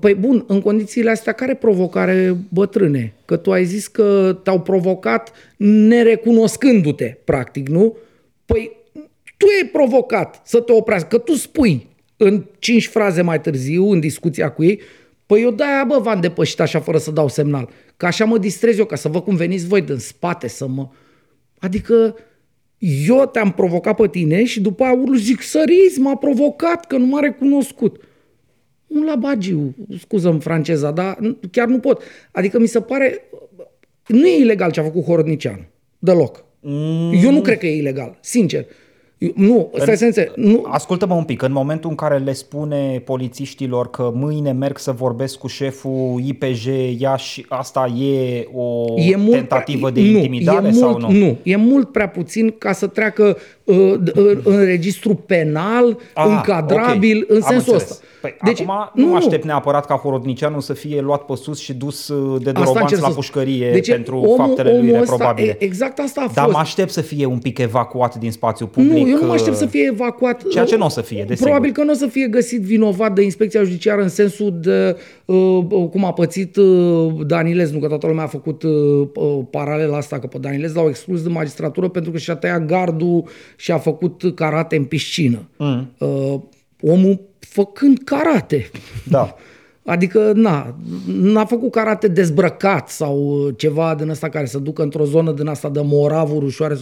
[0.00, 3.14] Păi bun, în condițiile astea, care provocare bătrâne?
[3.24, 7.96] Că tu ai zis că te-au provocat nerecunoscându-te, practic, nu?
[8.46, 8.76] Păi
[9.36, 14.00] tu ai provocat să te oprească, că tu spui în cinci fraze mai târziu, în
[14.00, 14.80] discuția cu ei,
[15.30, 17.68] păi eu de-aia, bă, v-am depășit așa fără să dau semnal.
[17.96, 20.88] Că așa mă distrez eu, ca să văd cum veniți voi din spate să mă...
[21.58, 22.16] Adică
[23.06, 27.06] eu te-am provocat pe tine și după aia urlu zic, săriți, m-a provocat că nu
[27.06, 28.00] m-a recunoscut.
[28.86, 31.18] Un labagiu, scuză-mi franceza, dar
[31.50, 32.02] chiar nu pot.
[32.32, 33.24] Adică mi se pare,
[34.06, 35.66] nu e ilegal ce a făcut Horodnicianu,
[35.98, 36.44] deloc.
[36.60, 37.12] Mm.
[37.22, 38.66] Eu nu cred că e ilegal, sincer.
[39.34, 40.32] Nu, stai să înțeleg.
[40.34, 40.64] Nu.
[40.68, 45.38] Ascultă-mă un pic, în momentul în care le spune polițiștilor că mâine merg să vorbesc
[45.38, 46.66] cu șeful IPJ
[46.98, 51.18] Iași, asta e o e mult tentativă prea, de intimidare nu, e sau mult, nu?
[51.18, 57.22] Nu, e mult prea puțin ca să treacă uh, în, în registru penal, ah, încadrabil,
[57.22, 57.36] okay.
[57.36, 57.94] în sensul ăsta.
[58.20, 61.74] Păi, deci, acum nu, nu aștept neapărat ca Horodnicianu să fie luat pe sus și
[61.74, 65.56] dus uh, de dorobanți la pușcărie deci, pentru omul, faptele omul lui reprobabile.
[65.58, 66.34] Exact asta a fost.
[66.34, 68.92] Dar mă aștept să fie un pic evacuat din spațiu public.
[68.92, 70.48] Nu, eu nu mă aștept să fie evacuat.
[70.48, 71.50] Ceea ce nu o să fie, desigur.
[71.50, 75.64] Probabil că nu o să fie găsit vinovat de inspecția judiciară în sensul de uh,
[75.90, 78.72] cum a pățit uh, Danilez, nu că toată lumea a făcut uh,
[79.14, 83.24] uh, paralela asta, că pe Danilez l-au exclus de magistratură pentru că și-a tăiat gardul
[83.56, 85.48] și a făcut karate în piscină.
[85.56, 85.92] Mm.
[85.98, 86.40] Uh,
[86.82, 88.70] omul făcând karate.
[89.08, 89.36] Da.
[89.84, 90.76] Adică, na,
[91.06, 95.68] n-a făcut karate dezbrăcat sau ceva din asta care să ducă într-o zonă din asta
[95.68, 96.74] de moravuri ușoare.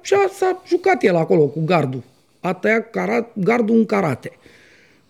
[0.00, 2.02] Și s-a jucat el acolo cu gardul.
[2.40, 4.30] A tăiat karate, gardul în karate.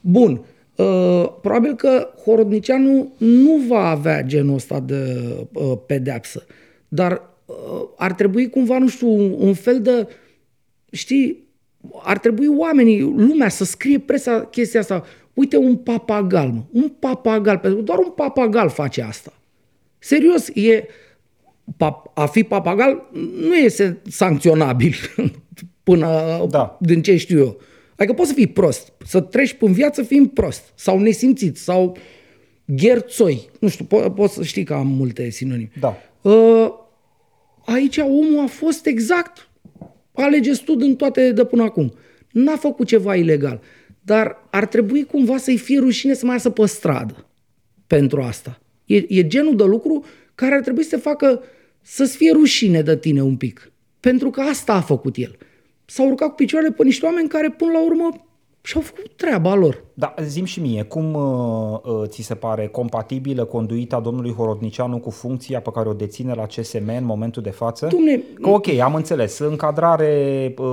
[0.00, 0.40] Bun.
[0.76, 6.46] Uh, probabil că Horodnicianu nu va avea genul ăsta de uh, pedeapsă.
[6.88, 10.08] Dar uh, ar trebui cumva, nu știu, un, un fel de,
[10.90, 11.41] știi,
[12.02, 15.04] ar trebui oamenii, lumea să scrie presa chestia asta.
[15.34, 16.62] Uite un papagal, mă.
[16.70, 19.32] Un papagal, pentru că doar un papagal face asta.
[19.98, 20.86] Serios, e,
[22.14, 23.08] a fi papagal
[23.40, 24.94] nu este sancționabil
[25.82, 26.78] până da.
[26.80, 27.60] din ce știu eu.
[27.96, 31.96] Adică poți să fii prost, să treci în viață fiind prost sau nesimțit sau
[32.64, 33.48] gherțoi.
[33.60, 35.70] Nu știu, po- poți să știi că am multe sinonime.
[35.80, 35.96] Da.
[36.22, 36.72] Uh,
[37.64, 39.50] aici omul a fost exact
[40.12, 41.94] alegeți tu din toate de până acum.
[42.30, 43.60] N-a făcut ceva ilegal.
[44.00, 47.26] Dar ar trebui cumva să-i fie rușine să mai iasă pe stradă
[47.86, 48.60] pentru asta.
[48.84, 51.42] E, e genul de lucru care ar trebui să te facă
[51.82, 53.72] să-ți fie rușine de tine un pic.
[54.00, 55.36] Pentru că asta a făcut el.
[55.84, 58.26] S-a urcat cu picioarele pe niște oameni care până la urmă
[58.64, 59.84] și-au făcut treaba lor.
[59.94, 65.10] Da, zim și mie, cum uh, uh, ți se pare compatibilă conduita domnului Horodnicianu cu
[65.10, 67.86] funcția pe care o deține la CSM în momentul de față?
[67.86, 70.66] Dumne, că ok, am înțeles, încadrare uh,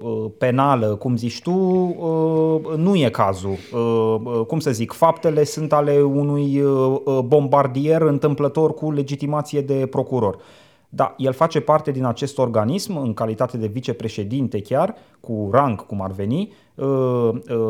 [0.00, 3.56] uh, penală, cum zici tu, uh, nu e cazul.
[3.72, 9.60] Uh, uh, cum să zic, faptele sunt ale unui uh, uh bombardier întâmplător cu legitimație
[9.60, 10.38] de procuror.
[10.88, 16.02] Da, el face parte din acest organism în calitate de vicepreședinte chiar, cu rang cum
[16.02, 16.67] ar veni, uh, uh,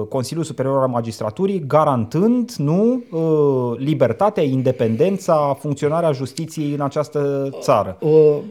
[0.09, 7.99] Consiliul Superior al Magistraturii, garantând nu uh, libertatea, independența, funcționarea justiției în această țară.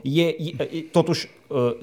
[0.02, 0.36] E, e,
[0.92, 1.28] totuși,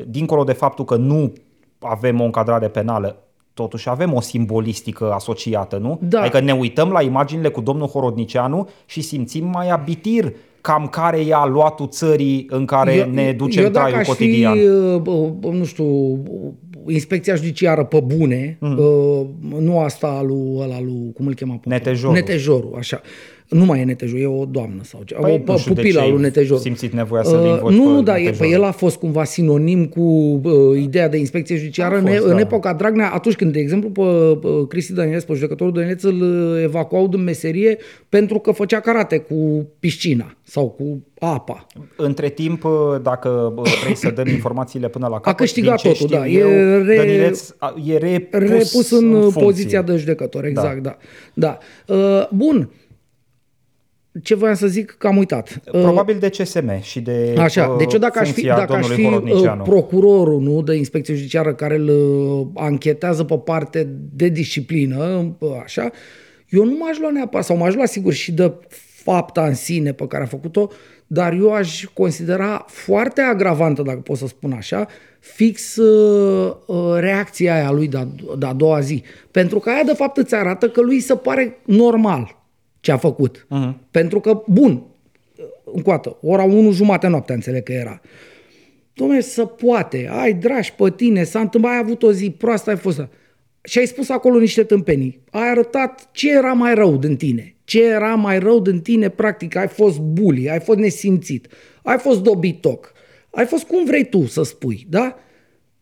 [0.09, 1.33] dincolo de faptul că nu
[1.79, 3.17] avem o încadrare penală,
[3.55, 5.99] totuși avem o simbolistică asociată, nu?
[6.03, 6.21] Da.
[6.21, 11.35] Adică ne uităm la imaginile cu domnul Horodnicianu și simțim mai abitir cam care e
[11.35, 14.53] aluatul țării în care eu, ne ducem eu traiul cotidian?
[14.57, 16.19] Fi, uh, nu știu,
[16.87, 18.77] inspecția judiciară pe bune, mm.
[19.61, 21.61] nu asta lui, ăla lui, cum îl chema?
[21.65, 22.15] Netejorul.
[22.15, 23.01] Netejorul, așa.
[23.49, 25.21] Nu mai e Netejor, e o doamnă sau ceva.
[25.21, 26.59] Păi, o pupila lui Netejor.
[26.59, 30.81] simțit nevoia să uh, Nu, nu, dar păi el a fost cumva sinonim cu uh,
[30.83, 32.33] ideea de inspecție judiciară fost, în, da.
[32.33, 36.21] în epoca Dragnea, atunci când, de exemplu, pe uh, Cristi Danielț, pe judecătorul Danielț, îl
[36.21, 37.79] uh, evacuau din meserie
[38.09, 41.67] pentru că făcea karate cu piscina sau cu apa.
[41.97, 46.27] Între timp, uh, dacă vrei să dăm informațiile până la capăt, a câștigat totul, da.
[46.27, 47.49] Eu, e, re, Danileț,
[47.85, 50.97] e repus, repus în, în poziția de judecător, exact, da.
[51.35, 51.59] da.
[51.87, 51.95] da.
[51.95, 52.69] Uh, bun
[54.23, 55.61] ce voiam să zic că am uitat.
[55.71, 59.61] Probabil de CSM și de Așa, deci eu dacă aș fi, dacă aș fi uh,
[59.63, 65.91] procurorul nu, de inspecție judiciară care îl uh, anchetează pe parte de disciplină, uh, așa,
[66.49, 68.53] eu nu m-aș lua neapărat, sau m-aș lua sigur și de
[69.03, 70.69] fapta în sine pe care a făcut-o,
[71.07, 74.87] dar eu aș considera foarte agravantă, dacă pot să spun așa,
[75.21, 76.57] fix uh,
[76.99, 78.07] reacția aia lui de
[78.39, 79.03] de a doua zi.
[79.31, 82.44] Pentru că aia de fapt îți arată că lui se pare normal
[82.85, 83.47] ce a făcut.
[83.47, 83.75] Uh-huh.
[83.91, 84.83] Pentru că, bun,
[85.65, 88.01] încoată, ora 1 jumate noaptea înțeleg că era.
[88.93, 92.77] Dom'le, să poate, ai dragi pe tine, s-a întâmplat, ai avut o zi proastă, ai
[92.77, 93.09] fost...
[93.63, 95.21] Și ai spus acolo niște tâmpenii.
[95.31, 97.55] Ai arătat ce era mai rău din tine.
[97.65, 101.47] Ce era mai rău din tine, practic, ai fost bully, ai fost nesimțit,
[101.83, 102.93] ai fost dobitoc,
[103.31, 105.17] ai fost cum vrei tu să spui, da?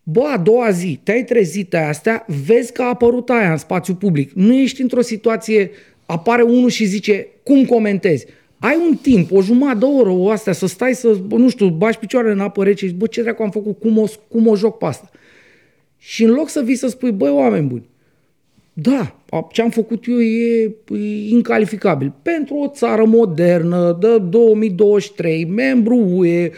[0.03, 4.33] Bă, a doua zi, te-ai trezit astea, vezi că a apărut aia în spațiu public.
[4.33, 5.71] Nu ești într-o situație
[6.07, 8.27] apare unul și zice, cum comentezi?
[8.63, 11.69] ai un timp, o jumătate de oră, o astea, să stai să, bă, nu știu,
[11.69, 14.57] bași picioarele în apă rece și bă, ce dracu am făcut, cum o, cum o
[14.57, 15.11] joc pe asta.
[15.99, 17.89] Și în loc să vii să spui, băi, oameni buni,
[18.73, 19.17] da,
[19.53, 22.13] ce am făcut eu e, e incalificabil.
[22.23, 26.51] Pentru o țară modernă, de 2023, membru UE,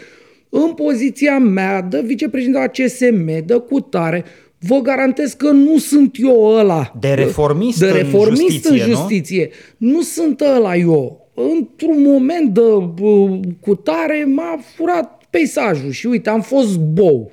[0.49, 4.25] în poziția mea, de vicepreședinte a CSM, de cutare,
[4.67, 6.93] vă garantez că nu sunt eu ăla.
[6.99, 9.49] De reformist, de reformist în justiție, în justiție.
[9.77, 9.91] Nu?
[9.91, 11.29] nu sunt ăla eu.
[11.33, 17.31] Într-un moment de uh, cutare m-a furat peisajul și uite, am fost bou.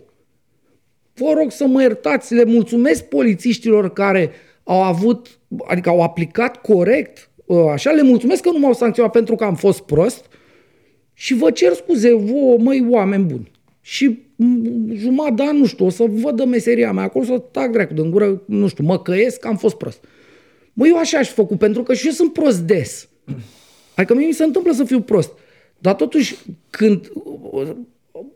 [1.15, 4.31] Vă rog să mă iertați, le mulțumesc polițiștilor care
[4.65, 9.35] au avut, adică au aplicat corect, uh, așa, le mulțumesc că nu m-au sancționat pentru
[9.35, 10.27] că am fost prost
[11.15, 13.51] și vă cer scuze, vouă, măi, oameni buni.
[13.85, 14.19] Și
[14.95, 17.95] jumătate de an, nu știu, o să văd de meseria mea acolo, să tac dracu
[17.95, 20.05] din gură, nu știu, mă căiesc că am fost prost.
[20.73, 23.09] Mă, eu așa aș fi făcut, pentru că și eu sunt prost des.
[23.95, 25.33] Adică mie mi se întâmplă să fiu prost.
[25.79, 26.37] Dar totuși,
[26.71, 27.13] când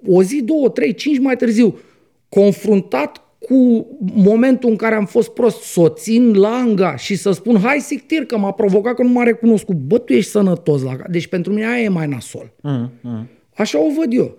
[0.06, 1.78] o zi, două, trei, cinci mai târziu,
[2.28, 7.58] confruntat cu momentul în care am fost prost, să o țin langa și să spun,
[7.58, 9.76] hai sictir că m-a provocat că nu m-a recunoscut.
[9.76, 12.52] Bă, tu ești sănătos la Deci pentru mine aia e mai nasol.
[12.62, 13.28] Mm, mm.
[13.56, 14.36] Așa o văd eu.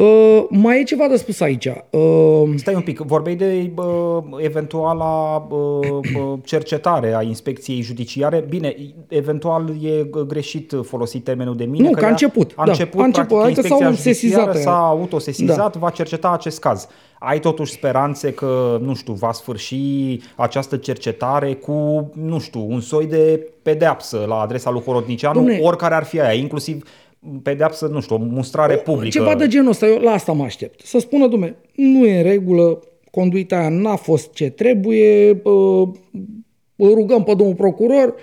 [0.00, 1.66] Uh, mai e ceva de spus aici.
[1.90, 8.44] Uh, Stai un pic, vorbeai de uh, eventuala uh, cercetare a inspecției judiciare.
[8.48, 8.76] Bine,
[9.08, 11.88] eventual e greșit folosit termenul de mine.
[11.88, 12.52] Nu, că, că a început.
[12.56, 13.38] A început, da, a început.
[13.38, 14.56] Practic, adică s-au sesizat.
[14.56, 15.78] S-a autosesizat, da.
[15.78, 16.88] va cerceta acest caz.
[17.18, 19.76] Ai totuși speranțe că, nu știu, va sfârși
[20.36, 25.94] această cercetare cu, nu știu, un soi de pedeapsă la adresa lui Horodnicianu, Dom'le, oricare
[25.94, 26.84] ar fi aia, inclusiv
[27.42, 29.08] pedeapsă, nu știu, o mustrare publică.
[29.08, 30.80] Ceva de genul ăsta, eu la asta mă aștept.
[30.86, 32.78] Să spună, dume, nu e în regulă,
[33.10, 35.28] conduita aia n-a fost ce trebuie,
[36.76, 38.14] îl rugăm pe domnul procuror,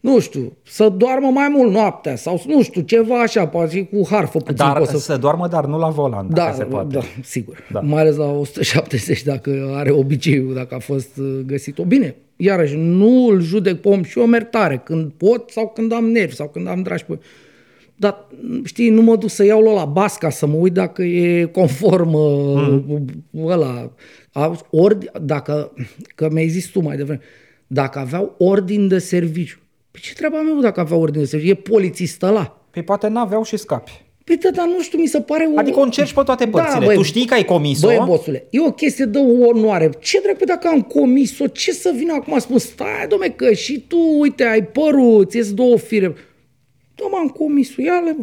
[0.00, 4.06] nu știu, să doarmă mai mult noaptea sau nu știu, ceva așa, poate fi cu
[4.10, 4.54] harfă puțin.
[4.54, 4.98] Dar să...
[4.98, 6.94] să doarmă, dar nu la volan, da, dacă se poate.
[6.94, 7.66] Da, sigur.
[7.72, 7.80] Da.
[7.80, 11.84] Mai ales la 170, dacă are obiceiul, dacă a fost uh, găsit-o.
[11.84, 16.04] Bine, iarăși, nu îl judec pe om și o mertare, când pot sau când am
[16.04, 17.18] nervi sau când am dragi pe
[18.00, 18.26] dar,
[18.64, 23.10] știi, nu mă duc să iau la basca să mă uit dacă e conform mm.
[23.44, 23.92] ăla.
[24.70, 25.72] Ori, dacă,
[26.14, 27.20] că mi-ai zis tu mai devreme,
[27.66, 29.58] dacă aveau ordin de serviciu.
[29.90, 31.50] Păi ce treaba meu dacă aveau ordin de serviciu?
[31.50, 32.64] E polițist ăla.
[32.70, 34.04] Păi poate n-aveau și scapi.
[34.24, 35.58] Păi da, dar nu știu, mi se pare o...
[35.58, 36.78] Adică o încerci pe toate da, părțile.
[36.78, 37.86] Da, băi, tu știi că ai comis-o?
[37.86, 39.90] Băi, bosule, e o chestie de onoare.
[39.98, 41.46] Ce dracu dacă am comis-o?
[41.46, 42.58] Ce să vină acum spun?
[42.58, 46.14] Stai, domne, că și tu, uite, ai părul, ți două fire.
[47.00, 48.16] Da, m-am comis iale,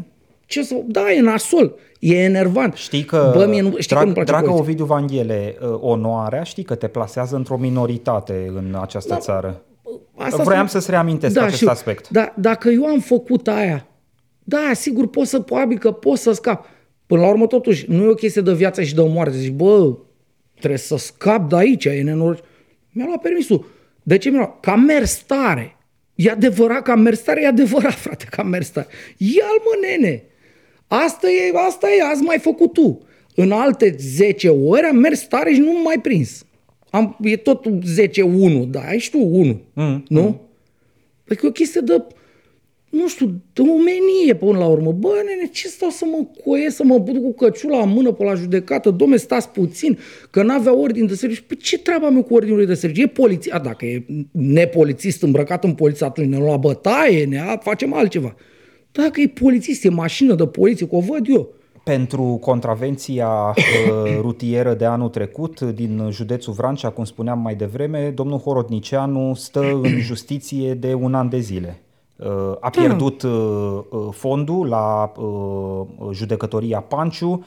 [0.45, 0.75] ce să...
[0.85, 1.75] Da, e nasol.
[1.99, 2.73] E enervant.
[2.73, 6.75] Știi că, Bă, mie nu, știi drag, că dragă Ovidiu Vanghele, uh, onoarea, știi că
[6.75, 9.61] te plasează într-o minoritate în această da, țară.
[10.17, 12.09] Asta Vreau să-ți reamintesc da, acest știu, aspect.
[12.09, 13.87] Da, dacă eu am făcut aia,
[14.43, 16.65] da, sigur, pot să, probabil că pot să scap.
[17.05, 19.37] Până la urmă, totuși, nu e o chestie de viață și de moarte.
[19.37, 19.97] Zici, bă,
[20.59, 22.39] trebuie să scap de aici, e nenoroc.
[22.91, 23.65] Mi-a luat permisul.
[24.03, 24.59] De ce mi-a luat?
[24.59, 25.76] Ca mers tare.
[26.17, 27.41] E adevărat că am mers tare?
[27.41, 28.87] E adevărat, frate, că am mers tare.
[29.17, 30.23] Ia-l, mă, nene!
[30.87, 33.01] Asta e, asta e, azi mai făcut tu.
[33.35, 36.45] În alte 10 ori am mers tare și nu m mai prins.
[36.89, 40.21] Am, e tot 10-1, da, ai și tu 1, mm, nu?
[40.21, 40.41] Mm.
[41.23, 42.03] Păi că e o chestie de
[42.89, 44.91] nu știu, de omenie până la urmă.
[44.91, 48.23] Bă, nene, ce stau să mă coie, să mă duc cu căciula în mână pe
[48.23, 48.89] la judecată?
[48.89, 49.97] Domne, stați puțin,
[50.29, 51.43] că n-avea ordin de serviciu.
[51.47, 53.01] Păi ce treaba meu cu ordinul de serviciu?
[53.01, 53.53] E poliție.
[53.53, 58.35] A, dacă e nepolițist îmbrăcat în poliție, atunci ne la bătaie, ne facem altceva.
[58.91, 61.53] Dacă e polițist, e mașină de poliție, că o văd eu.
[61.83, 68.39] Pentru contravenția uh, rutieră de anul trecut din județul Vrancea, cum spuneam mai devreme, domnul
[68.39, 71.81] Horodnicianu stă în justiție de un an de zile.
[72.17, 73.31] Uh, a pierdut uh,
[73.89, 75.11] uh, fondul la
[76.11, 77.45] judecătoria Panciu,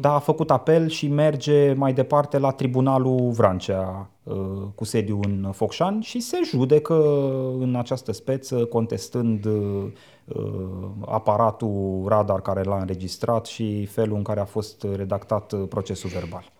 [0.00, 4.10] dar a făcut apel și merge mai departe la Tribunalul Vrancea
[4.74, 6.94] cu sediu în Focșani și se judecă
[7.58, 9.48] în această speță contestând
[11.06, 16.52] aparatul radar care l-a înregistrat și felul în care a fost redactat procesul verbal.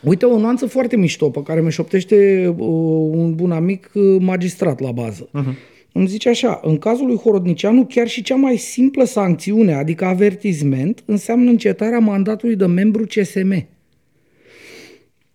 [0.00, 5.28] Uite o nuanță foarte mișto pe care mi șoptește un bun amic magistrat la bază.
[5.28, 10.04] Uh-huh îmi zice așa, în cazul lui Horodnicianu, chiar și cea mai simplă sancțiune, adică
[10.04, 13.66] avertizment, înseamnă încetarea mandatului de membru CSM.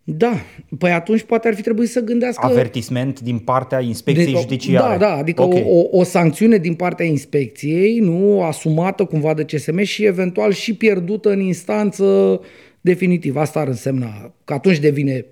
[0.09, 0.33] Da,
[0.77, 2.45] păi atunci poate ar fi trebuit să gândească...
[2.45, 4.97] Avertisment din partea inspecției de, judiciare.
[4.97, 5.65] Da, da, adică okay.
[5.67, 11.29] o, o sancțiune din partea inspecției, nu asumată cumva de CSM și eventual și pierdută
[11.29, 12.39] în instanță
[12.81, 13.35] definitiv.
[13.35, 15.25] Asta ar însemna că atunci devine,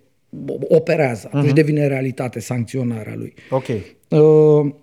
[0.70, 1.56] operează, atunci uh-huh.
[1.56, 3.34] devine realitate sancționarea lui.
[3.50, 3.68] Ok.
[3.68, 4.74] Uh,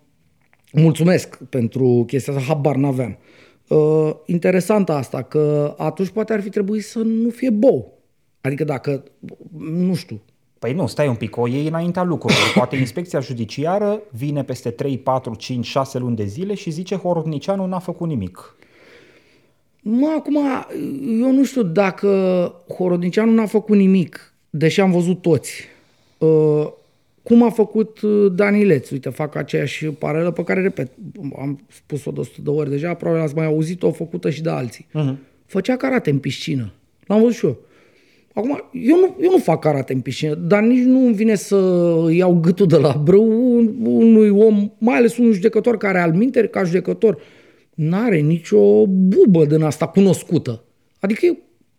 [0.73, 3.19] Mulțumesc pentru chestia asta, habar n-aveam.
[3.69, 7.99] Uh, interesant asta, că atunci poate ar fi trebuit să nu fie bou.
[8.41, 9.05] Adică dacă,
[9.59, 10.21] nu știu,
[10.63, 12.53] Păi nu, stai un pic, o iei înaintea lucrurilor.
[12.55, 17.67] Poate inspecția judiciară vine peste 3, 4, 5, 6 luni de zile și zice Horodnicianu
[17.67, 18.57] n-a făcut nimic.
[19.81, 20.37] Mă, acum,
[21.21, 22.09] eu nu știu dacă
[22.77, 25.53] Horodnicianu n-a făcut nimic, deși am văzut toți.
[26.19, 26.67] Uh,
[27.23, 28.91] cum a făcut uh, Danileț?
[28.91, 30.91] Uite, fac aceeași paralelă pe care, repet,
[31.39, 34.87] am spus-o de 100 de ori deja, probabil ați mai auzit-o, făcută și de alții.
[34.89, 35.17] Uh-huh.
[35.47, 36.73] Făcea karate în piscină.
[37.07, 37.59] L-am văzut și eu.
[38.35, 41.57] Acum, eu nu, eu nu fac karate în piscină, dar nici nu îmi vine să
[42.11, 43.27] iau gâtul de la brâu
[43.83, 47.19] unui om, mai ales un judecător care al minte, ca judecător,
[47.75, 50.65] n-are nicio bubă din asta cunoscută.
[51.01, 51.39] Adică e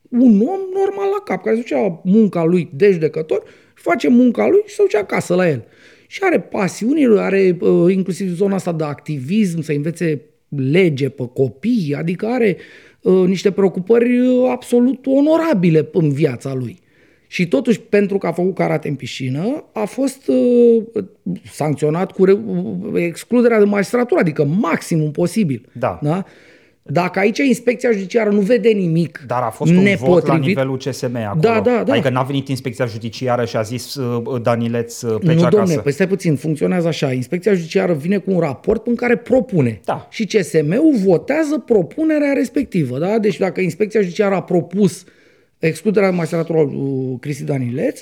[0.10, 3.44] un om normal la cap, care ducea munca lui de judecător,
[3.84, 5.63] face munca lui și se duce acasă la el.
[6.07, 11.95] Și are pasiuni, are uh, inclusiv zona asta de activism, să învețe lege pe copii,
[11.97, 12.57] adică are
[13.01, 16.81] uh, niște preocupări uh, absolut onorabile în viața lui.
[17.27, 20.84] Și totuși, pentru că a făcut karate în piscină, a fost uh,
[21.51, 22.39] sancționat cu re-
[22.93, 25.69] excluderea de magistratură, adică maximum posibil.
[25.71, 25.99] Da.
[26.01, 26.25] da?
[26.86, 31.15] Dacă aici inspecția judiciară nu vede nimic Dar a fost un vot la nivelul CSM
[31.15, 31.39] acolo.
[31.41, 31.91] Da, da, da.
[31.91, 35.57] Adică n-a venit inspecția judiciară și a zis uh, Danileț uh, plece nu, acasă.
[35.57, 37.11] domne, păi stai puțin, funcționează așa.
[37.11, 39.79] Inspecția judiciară vine cu un raport în care propune.
[39.86, 40.07] Da.
[40.11, 42.97] Și CSM-ul votează propunerea respectivă.
[42.99, 43.19] Da?
[43.19, 45.03] Deci dacă inspecția judiciară a propus
[45.59, 48.01] excluderea magistraturului lui Cristi Danileț,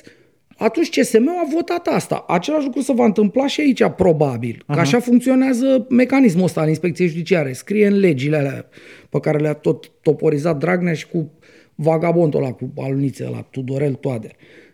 [0.61, 2.23] atunci CSM-ul a votat asta.
[2.27, 4.63] Același lucru se va întâmpla și aici, probabil.
[4.73, 7.53] Că așa funcționează mecanismul ăsta al inspecției judiciare.
[7.53, 8.65] Scrie în legile alea
[9.09, 11.31] pe care le-a tot toporizat Dragnea și cu
[11.75, 14.31] vagabondul ăla, cu alunițe la Tudorel Toader.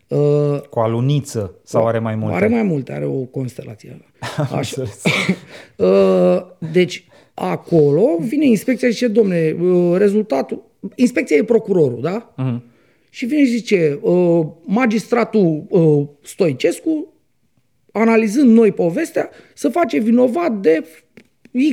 [0.08, 2.36] Uh, Cu aluniță sau are mai multe?
[2.36, 4.02] are mai multe, are o constelație.
[4.58, 4.84] Așa.
[5.78, 6.38] Uh,
[6.72, 10.66] deci, acolo vine inspecția și zice, domne, uh, rezultatul...
[10.96, 12.34] Inspecția e procurorul, da?
[12.38, 12.64] Mhm.
[13.18, 17.14] Și vine și zice, uh, magistratul uh, Stoicescu,
[17.92, 20.86] analizând noi povestea, să face vinovat de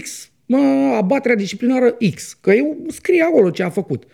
[0.01, 0.59] X, mă,
[0.97, 2.33] abaterea disciplinară X.
[2.33, 4.05] Că eu scrie acolo ce a făcut.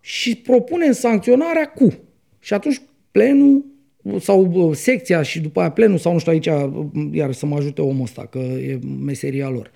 [0.00, 1.98] Și propune sancționarea cu.
[2.38, 3.64] Și atunci plenul
[4.20, 7.56] sau uh, secția și după aia plenul sau nu știu aici, uh, iar să mă
[7.56, 9.70] ajute omul ăsta, că e meseria lor.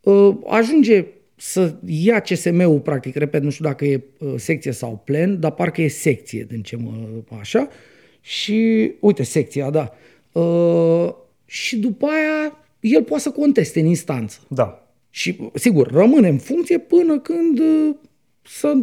[0.00, 1.04] Uh, ajunge
[1.36, 5.82] să ia CSM-ul, practic, repet, nu știu dacă e uh, secție sau plen, dar parcă
[5.82, 6.92] e secție, din ce mă
[7.38, 7.68] așa.
[8.20, 9.94] Și, uite, secția, da.
[10.40, 11.14] Uh,
[11.44, 14.38] și după aia, el poate să conteste în instanță.
[14.48, 14.90] Da.
[15.10, 17.94] Și, sigur, rămâne în funcție până când uh,
[18.42, 18.76] să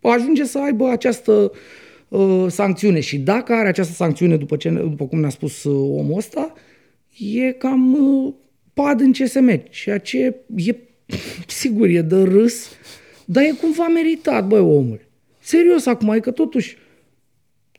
[0.00, 1.52] ajunge să aibă această
[2.08, 3.00] uh, sancțiune.
[3.00, 6.52] Și dacă are această sancțiune, după, ce, după cum ne-a spus uh, omul ăsta,
[7.18, 8.34] e cam uh,
[8.74, 10.76] pad în CSM, ceea ce e,
[11.46, 12.68] sigur, e de râs,
[13.24, 15.00] dar e cumva meritat, băi, omul.
[15.38, 16.76] Serios acum, e că totuși,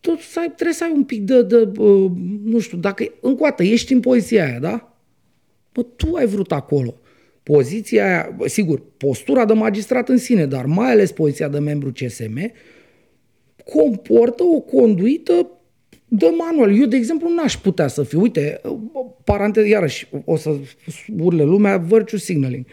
[0.01, 2.11] tot să ai, trebuie să ai un pic de, de uh,
[2.43, 4.97] nu știu, dacă, încă o dată, ești în poziția aia, da?
[5.73, 6.95] Bă, tu ai vrut acolo.
[7.43, 11.91] Poziția aia, bă, sigur, postura de magistrat în sine, dar mai ales poziția de membru
[11.91, 12.51] CSM,
[13.65, 15.47] comportă o conduită
[16.07, 16.79] de manual.
[16.79, 18.21] Eu, de exemplu, n-aș putea să fiu.
[18.21, 18.61] Uite,
[19.23, 20.55] paranteză, iarăși, o să
[21.19, 22.65] urle lumea, virtue signaling.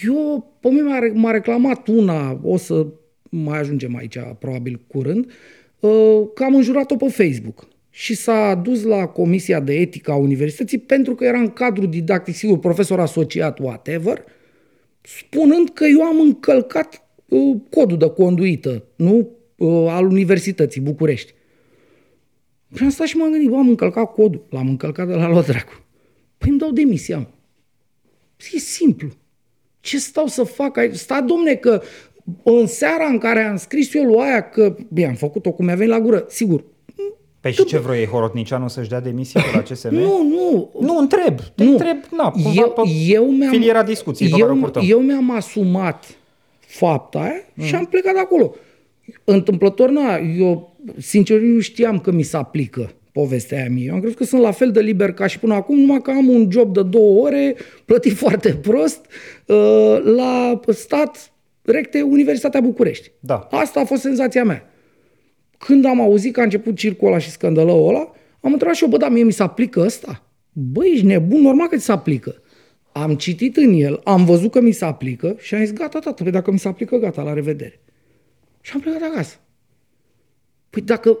[0.00, 2.86] Eu, pe mine m-a, m-a reclamat una, o să
[3.30, 5.30] mai ajungem aici probabil curând,
[5.80, 7.68] uh, că am înjurat-o pe Facebook.
[7.90, 12.34] Și s-a dus la Comisia de Etică a Universității pentru că era în cadru didactic,
[12.34, 14.24] sigur, profesor asociat, whatever,
[15.00, 19.28] spunând că eu am încălcat uh, codul de conduită, nu?
[19.56, 21.34] Uh, al Universității București.
[22.76, 24.46] Și am stat și m-am gândit, bă, am încălcat codul.
[24.50, 25.84] L-am încălcat de la luat dracu.
[26.38, 27.18] Păi îmi dau demisia.
[27.18, 27.26] mă.
[28.52, 29.08] E simplu.
[29.82, 30.94] Ce stau să fac aici?
[30.94, 31.82] Sta, domne, că
[32.42, 35.74] în seara în care am scris eu lui aia că, bine, am făcut-o cum mi-a
[35.74, 36.64] venit la gură, sigur,
[37.40, 39.94] Păi și ce vroiei Horodnicianu să-și dea demisia de la CSM?
[39.94, 41.38] nu, nu, Nu, întreb.
[41.54, 41.70] Te Nu.
[41.70, 44.82] întreb, na, cumva eu, pe eu mi-am, filiera discuției pe care o eu, purtăm.
[44.86, 46.04] eu mi-am asumat
[46.58, 47.64] fapta aia mm.
[47.64, 48.54] și am plecat de acolo.
[49.24, 53.86] Întâmplător, na, eu sincer nu știam că mi se aplică povestea aia mie.
[53.86, 56.10] Eu am crezut că sunt la fel de liber ca și până acum, numai că
[56.10, 59.06] am un job de două ore, plătit foarte prost,
[59.46, 61.32] uh, la stat
[61.62, 63.10] recte Universitatea București.
[63.20, 63.48] Da.
[63.50, 64.66] Asta a fost senzația mea.
[65.58, 68.90] Când am auzit că a început circul ăla și scândălăul ăla, am întrebat și eu,
[68.90, 70.26] bă, da, mie mi se aplică ăsta?
[70.52, 72.42] Băi, ești nebun, normal că ți se aplică.
[72.92, 76.22] Am citit în el, am văzut că mi se aplică și am zis, gata, tată,
[76.22, 77.80] păi dacă mi se aplică, gata, la revedere.
[78.60, 79.36] Și am plecat acasă.
[80.70, 81.18] Păi dacă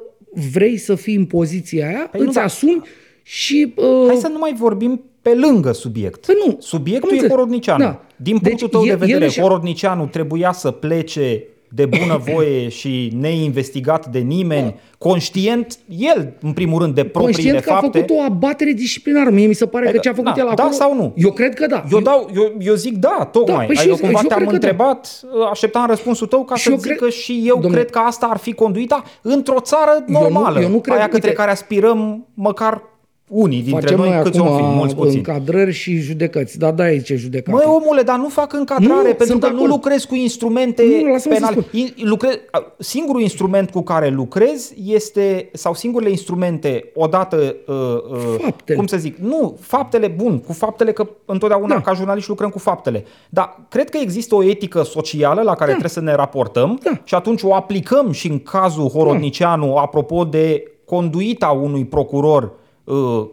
[0.52, 2.80] vrei să fii în poziția aia, Păi păi nu, îți dar- asumi
[3.22, 3.72] și...
[3.76, 6.26] Uh, Hai să nu mai vorbim pe lângă subiect.
[6.26, 7.36] Păi nu, Subiectul am e înțeles.
[7.36, 7.84] Horodnicianu.
[7.84, 8.04] Da.
[8.16, 11.44] Din punctul Deci, tău de el- vedere, el și-a- Horodnicianu trebuia să plece
[11.74, 17.70] de bunăvoie și neinvestigat de nimeni, conștient el, în primul rând, de propriile Conștient că
[17.72, 17.98] a fapte.
[17.98, 19.30] făcut o abatere disciplinară.
[19.30, 20.70] Mie mi se pare că ce a făcut Da, el da acolo...
[20.74, 21.12] sau nu?
[21.16, 21.84] Eu cred că da.
[21.92, 23.66] Eu, dau, eu, eu zic da, tocmai.
[23.66, 24.68] păi Da, și eu eu- cumva și eu te-am cred că da.
[24.68, 25.20] întrebat,
[25.50, 27.98] așteptam răspunsul tău ca Și să eu zic cred- că și eu Domnule, cred că
[27.98, 30.60] asta ar fi conduita într-o țară nu- normală.
[30.60, 32.82] eu nu cred- aia către uite- care aspirăm măcar
[33.28, 35.16] unii dintre Facem noi, noi câți acum om fi, mulți puțini.
[35.16, 36.58] încadrări și judecăți.
[36.58, 37.56] Da, da, aici e judecată.
[37.56, 39.70] Măi, omule, dar nu fac încadrare, Nu, pentru sunt că de nu acord.
[39.72, 41.52] lucrez cu instrumente Nu, lasă-mă să penale.
[41.52, 41.64] spun.
[41.80, 42.32] In- lucrez,
[42.78, 48.78] singurul instrument cu care lucrez este, sau singurele instrumente, odată, uh, uh, Faptele.
[48.78, 51.80] cum să zic, nu, faptele, bun, cu faptele, că întotdeauna Da.
[51.80, 53.04] ca jurnaliști lucrăm cu faptele.
[53.30, 56.90] Dar cred că există o etică socială la care trebuie să ne raportăm Da.
[57.04, 62.50] și atunci o aplicăm și în cazul Horodnicianu, apropo de conduita unui procuror uh,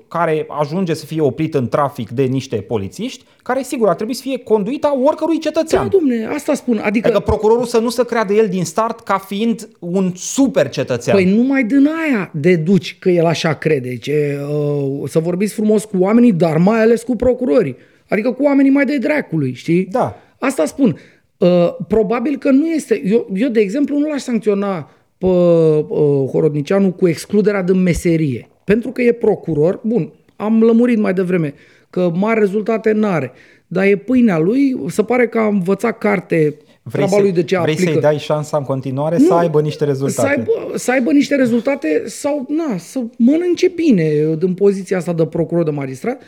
[0.07, 4.22] care ajunge să fie oprit în trafic de niște polițiști, care sigur ar trebui să
[4.22, 5.89] fie conduita oricărui Da, cetățean.
[5.89, 6.78] domne, asta spun.
[6.84, 11.16] Adică, Adică procurorul să nu se creadă el din start ca fiind un super cetățean.
[11.16, 13.97] Păi numai din aia deduci că el așa crede.
[13.97, 17.76] Ce, uh, să vorbiți frumos cu oamenii, dar mai ales cu procurorii.
[18.10, 19.86] Adică cu oamenii mai de dracului, știi?
[19.91, 20.16] Da.
[20.39, 20.97] Asta spun.
[21.38, 23.01] Uh, probabil că nu este...
[23.05, 28.49] Eu, eu de exemplu, nu l-aș sancționa pe uh, Horodnicianu cu excluderea din meserie.
[28.70, 29.80] Pentru că e procuror.
[29.84, 31.53] Bun, am lămurit mai devreme
[31.89, 33.32] că mari rezultate n-are.
[33.67, 37.59] Dar e pâinea lui, se pare că a învățat carte vrei treaba lui de ce
[37.59, 37.91] vrei aplică.
[37.91, 40.28] să-i dai șansa în continuare Nu, să aibă niște rezultate.
[40.28, 45.26] Să aibă, să aibă niște rezultate sau na, să mănânce bine din poziția asta de
[45.26, 46.22] procuror de magistrat,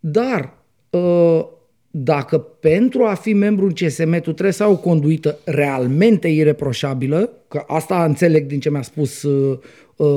[0.00, 0.54] dar
[0.90, 1.46] uh,
[1.90, 7.32] dacă pentru a fi membru în CSM tu trebuie să ai o conduită realmente ireproșabilă,
[7.48, 9.58] că asta înțeleg din ce mi-a spus uh, uh,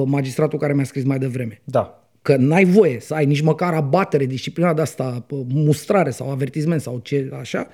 [0.05, 2.09] magistratul care mi-a scris mai devreme, Da.
[2.21, 6.81] că n-ai voie să ai nici măcar abatere disciplinară de asta, uh, mustrare sau avertisment
[6.81, 7.67] sau ce așa,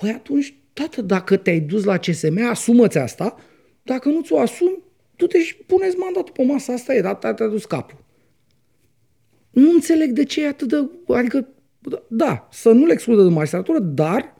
[0.00, 3.36] Păi atunci, tată, dacă te-ai dus la CSM, asumă-ți asta.
[3.82, 4.78] Dacă nu ți-o asumi,
[5.16, 6.72] du-te și puneți mandatul pe masă.
[6.72, 7.98] Asta e, data te-a dus capul.
[9.50, 10.88] Nu înțeleg de ce e atât de...
[11.14, 11.48] Adică,
[12.08, 14.34] da, să nu le excludă de magistratură, dar,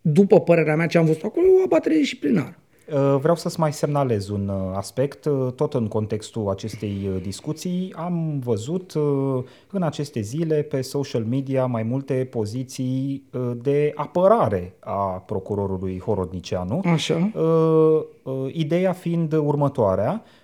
[0.00, 2.57] după părerea mea ce am văzut acolo, e o abatere disciplinară.
[2.92, 7.92] Uh, Vreau să-ți mai semnalez un uh, aspect, uh, tot în contextul acestei uh, discuții.
[7.96, 14.74] Am văzut uh, în aceste zile pe social media mai multe poziții uh, de apărare
[14.80, 16.80] a procurorului Horodnicianu.
[16.84, 17.30] Așa.
[17.34, 20.37] Uh, uh, Ideea fiind următoarea, uh,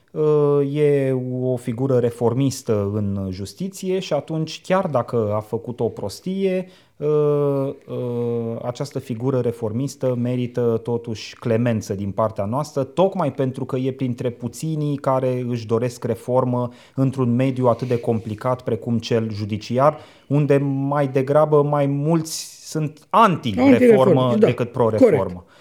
[0.73, 1.13] e
[1.43, 8.57] o figură reformistă în justiție și atunci chiar dacă a făcut o prostie, uh, uh,
[8.63, 14.97] această figură reformistă merită totuși clemență din partea noastră, tocmai pentru că e printre puținii
[14.97, 21.63] care își doresc reformă într-un mediu atât de complicat precum cel judiciar, unde mai degrabă
[21.63, 24.47] mai mulți sunt anti-reformă Anti-reformă, da.
[24.47, 25.45] decât pro-reformă.
[25.47, 25.54] Uh,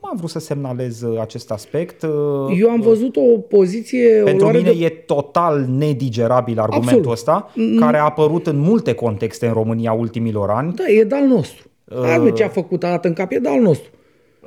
[0.00, 2.02] am vrut să semnalez uh, acest aspect.
[2.02, 4.20] Uh, Eu am văzut o poziție...
[4.20, 4.84] o Pentru luare mine de...
[4.84, 7.12] e total nedigerabil argumentul Absolut.
[7.12, 10.72] ăsta, care a apărut în multe contexte în România ultimilor ani.
[10.74, 11.70] Da, e de-al nostru.
[11.84, 12.24] Uh.
[12.24, 12.34] Uh...
[12.34, 13.90] ce a făcut a dat în cap, e de-al nostru.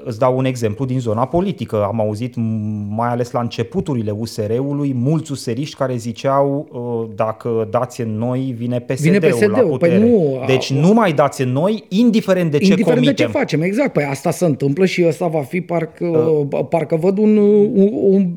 [0.04, 1.84] Îți dau un exemplu din zona politică.
[1.84, 8.02] Am auzit, m- mai ales la începuturile USR-ului, mulți useriști care ziceau uh, dacă dați
[8.02, 9.28] în noi, vine PSD-ul, Vine la
[9.58, 9.78] PSD-ul.
[9.78, 9.97] Păi putere.
[9.99, 13.26] nu, deci a- nu mai dați în noi, indiferent de ce Indiferent comitem.
[13.26, 13.93] de ce facem, exact.
[13.93, 16.06] Păi asta se întâmplă și ăsta va fi parcă,
[16.52, 16.60] Uh.
[16.70, 18.28] parcă văd un, un, un,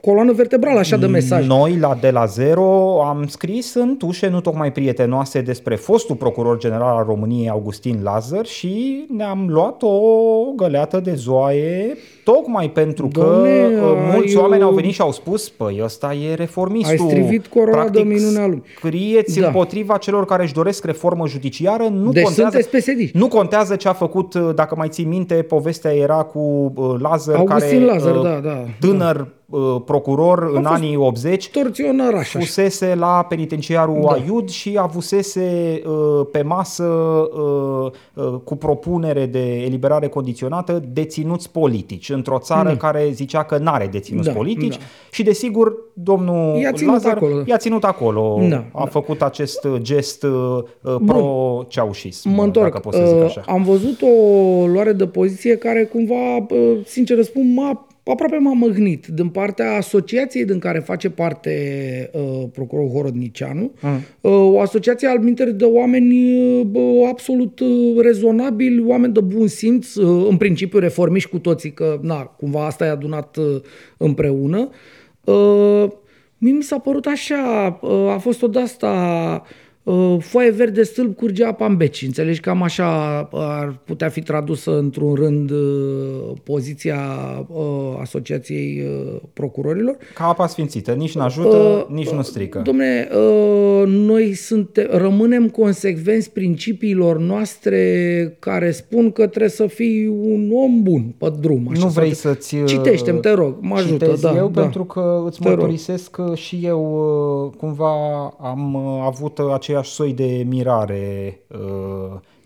[0.00, 1.46] coloană vertebrală așa de mesaj.
[1.46, 6.58] Noi, la De la Zero, am scris în tușe nu tocmai prietenoase despre fostul procuror
[6.58, 9.90] general al României, Augustin Lazar, și ne-am luat o
[10.56, 15.00] găleată de zoaie, tocmai pentru că Doamne, uh, mulți ai, oameni au uh, venit și
[15.00, 17.06] au spus, păi ăsta e reformistul.
[17.06, 18.62] Ai strivit coroana de minunea lui.
[18.76, 19.46] scrieți Da.
[19.46, 23.20] împotriva celor care își doresc reformă judiciară, nu Deci contează, sunteți PSD.
[23.20, 27.36] nu contează ce a făcut, uh, dacă mai ții minte, povestea era cu uh, Lazar,
[27.36, 29.26] Augustin care Lazar, uh, da, da, tânăr uh,
[29.84, 32.38] procuror în fost anii 80 Torționar așa.
[32.38, 34.10] fusese la penitenciarul Da.
[34.10, 42.10] Aiud și avusese uh, pe masă uh, uh, cu propunere de eliberare condiționată deținuți politici
[42.10, 42.76] într-o țară Da.
[42.76, 44.82] care zicea că n-are deținuți Da, politici da.
[45.10, 47.42] și desigur domnul I-a ținut Lazar acolo.
[47.46, 52.66] i-a ținut acolo, Da, a făcut acest gest uh, uh, pro-ceaușism, Mă întorc.
[52.66, 53.42] dacă pot să zic Uh, așa.
[53.46, 54.06] Am văzut o
[54.66, 59.76] luare de poziție care cumva, uh, sincer să spun, m-a, aproape m-a măgnit din partea
[59.76, 61.50] asociației din care face parte
[62.12, 63.72] uh, procurorul Horodnicianu.
[63.80, 64.00] Mm.
[64.20, 69.46] Uh, o asociație al minteri de oameni uh, bă, absolut uh, rezonabili, oameni de bun
[69.46, 73.60] simț, uh, în principiu reformiști cu toții, că na, cumva asta i-a adunat uh,
[73.96, 74.68] împreună.
[75.24, 75.84] Uh,
[76.38, 78.88] mie mi s-a părut așa, uh, a fost o de-asta
[79.44, 79.62] uh,
[80.18, 82.02] foaie verde stâlp curge apa în beci.
[82.02, 82.40] Înțelegi?
[82.40, 85.58] Cam așa ar putea fi tradusă într-un rând uh,
[86.42, 86.98] poziția
[87.48, 89.96] uh, Asociației uh, Procurorilor.
[90.14, 92.60] Ca apa sfințită, nici nu ajută, uh, nici nu strică.
[92.64, 100.50] Domne, uh, noi suntem, rămânem consecvenți principiilor noastre care spun că trebuie să fii un
[100.52, 101.68] om bun pe drum.
[101.70, 102.54] Așa, nu vrei să-ți...
[102.54, 104.16] Uh, Citește-mi, te rog, mă ajută.
[104.20, 104.60] Da, eu da.
[104.60, 106.80] pentru că îți mărturisesc că și eu
[107.46, 107.92] uh, cumva
[108.40, 109.38] am uh, avut
[109.74, 111.40] aceeași soi de mirare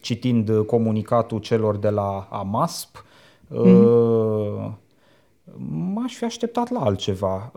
[0.00, 3.04] citind comunicatul celor de la AMASP.
[3.50, 4.72] Mm-hmm.
[5.94, 7.52] M-aș fi așteptat la altceva.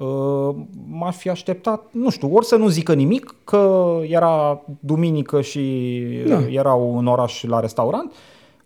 [0.87, 6.39] M-aș fi așteptat, nu știu, ori să nu zică nimic, că era duminică și da.
[6.49, 8.13] erau în oraș la restaurant,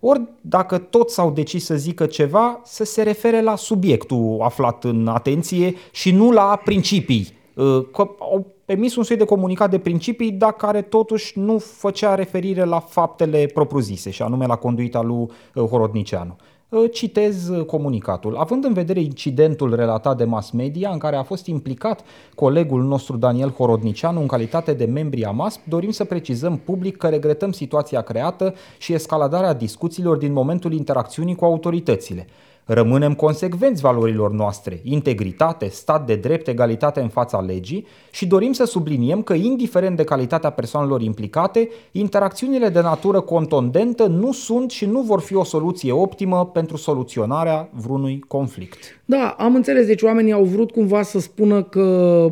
[0.00, 5.06] ori dacă toți s-au decis să zică ceva, să se refere la subiectul aflat în
[5.08, 7.28] atenție și nu la principii.
[7.54, 12.14] Uh, că au emis un soi de comunicat de principii, dar care totuși nu făcea
[12.14, 16.36] referire la faptele propriu-zise, și anume la conduita lui uh, Horodnicianu.
[16.68, 18.36] Uh, citez uh, comunicatul.
[18.36, 22.04] Având în vedere incidentul relatat de mass media în care a fost implicat
[22.34, 27.08] colegul nostru Daniel Horodnicianu în calitate de membri a MASP, dorim să precizăm public că
[27.08, 32.26] regretăm situația creată și escaladarea discuțiilor din momentul interacțiunii cu autoritățile.
[32.68, 38.64] Rămânem consecvenți valorilor noastre, integritate, stat de drept, egalitate în fața legii și dorim să
[38.64, 45.00] subliniem că, indiferent de calitatea persoanelor implicate, interacțiunile de natură contondentă nu sunt și nu
[45.00, 48.78] vor fi o soluție optimă pentru soluționarea vreunui conflict.
[49.04, 49.86] Da, am înțeles.
[49.86, 51.80] Deci oamenii au vrut cumva să spună că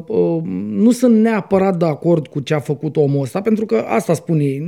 [0.07, 4.15] uh, nu sunt neapărat de acord cu ce a făcut omul ăsta, pentru că asta
[4.15, 4.63] spun ei.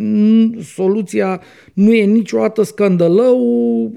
[0.74, 1.40] Soluția
[1.72, 3.38] nu e niciodată scandălău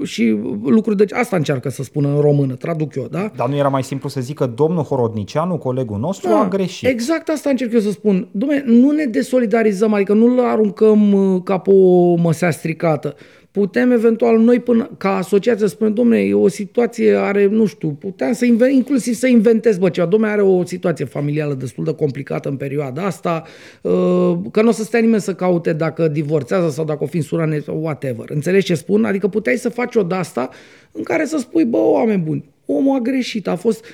[0.04, 3.32] și lucruri de asta încearcă să spună în română, traduc eu, da?
[3.36, 6.88] Dar nu era mai simplu să zică domnul Horodnicianu, colegul nostru, da, a greșit.
[6.88, 8.28] Exact asta încerc eu să spun.
[8.38, 13.16] Dom'le, nu ne desolidarizăm, adică nu-l aruncăm uh, ca pe o măsea stricată
[13.52, 17.90] putem eventual noi până, ca asociație să spunem, domne, e o situație, are, nu știu,
[17.90, 21.94] puteam să invent, inclusiv să inventez, bă, ceva, domne, are o situație familială destul de
[21.94, 23.44] complicată în perioada asta,
[23.82, 27.16] uh, că nu o să stea nimeni să caute dacă divorțează sau dacă o fi
[27.16, 28.30] în sura sau whatever.
[28.30, 29.06] Înțelegi ce spun?
[29.06, 30.50] Adică puteai să faci o de-asta
[30.92, 33.86] în care să spui, bă, oameni buni, omul a greșit, a fost,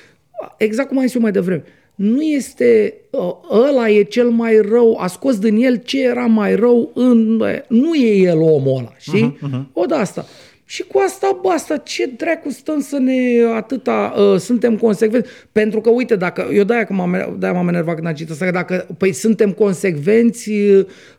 [0.56, 1.64] exact cum ai zis eu mai devreme,
[1.96, 6.54] nu este ă, ăla e cel mai rău, a scos din el ce era mai
[6.54, 7.42] rău în...
[7.68, 9.38] Nu e el omul ăla, știi?
[9.38, 9.72] Uh-huh, uh-huh.
[9.72, 10.26] O de asta.
[10.68, 15.30] Și cu asta basta, ce dracu stăm să ne atâta, uh, suntem consecvenți?
[15.52, 18.50] Pentru că, uite, dacă, eu de-aia, că m-am, de-aia m-am enervat când am citit asta,
[18.50, 20.50] dacă, păi suntem consecvenți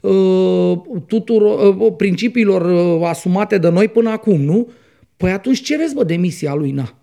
[0.02, 2.62] uh, tuturor uh, principiilor
[3.00, 4.70] uh, asumate de noi până acum, nu?
[5.18, 6.98] Păi atunci cereți, bă, demisia lui, na.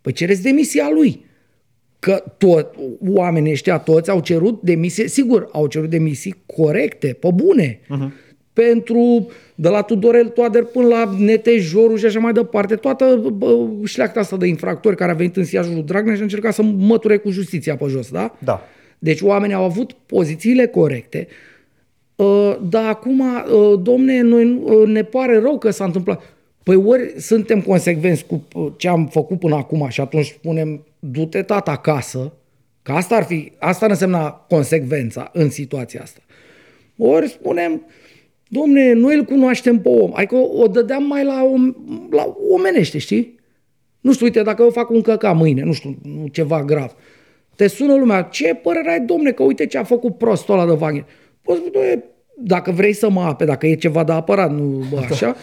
[0.00, 1.28] Păi cereți demisia lui
[2.00, 2.74] că tot,
[3.14, 8.08] oamenii ăștia toți au cerut demisii, sigur, au cerut demisii corecte, pe bune, uh-huh.
[8.52, 14.20] pentru de la Tudorel Toader până la Netejorul și așa mai departe, toată bă, șleacta
[14.20, 17.16] asta de infractori care a venit în siajul lui Dragnea și a încercat să măture
[17.16, 18.36] cu justiția pe jos, da?
[18.38, 18.62] Da.
[18.98, 21.26] Deci oamenii au avut pozițiile corecte,
[22.16, 26.22] uh, dar acum, uh, domne, noi, uh, ne pare rău că s-a întâmplat.
[26.62, 28.46] Păi ori suntem consecvenți cu
[28.76, 32.32] ce am făcut până acum și atunci spunem du-te tata acasă,
[32.82, 36.20] că asta ar fi, asta ar însemna consecvența în situația asta.
[36.96, 37.86] Ori spunem,
[38.48, 41.74] domne, noi îl cunoaștem pe om, adică o, o dădeam mai la, om,
[42.10, 43.38] la omenește, știi?
[44.00, 45.98] Nu știu, uite, dacă eu fac un căca mâine, nu știu,
[46.32, 46.94] ceva grav,
[47.56, 50.78] te sună lumea, ce părere ai, domne, că uite ce a făcut prostul ăla de
[50.80, 51.06] Wagner.
[51.42, 52.04] Poți spune,
[52.42, 55.36] dacă vrei să mă ape, dacă e ceva de apărat, nu bă, așa,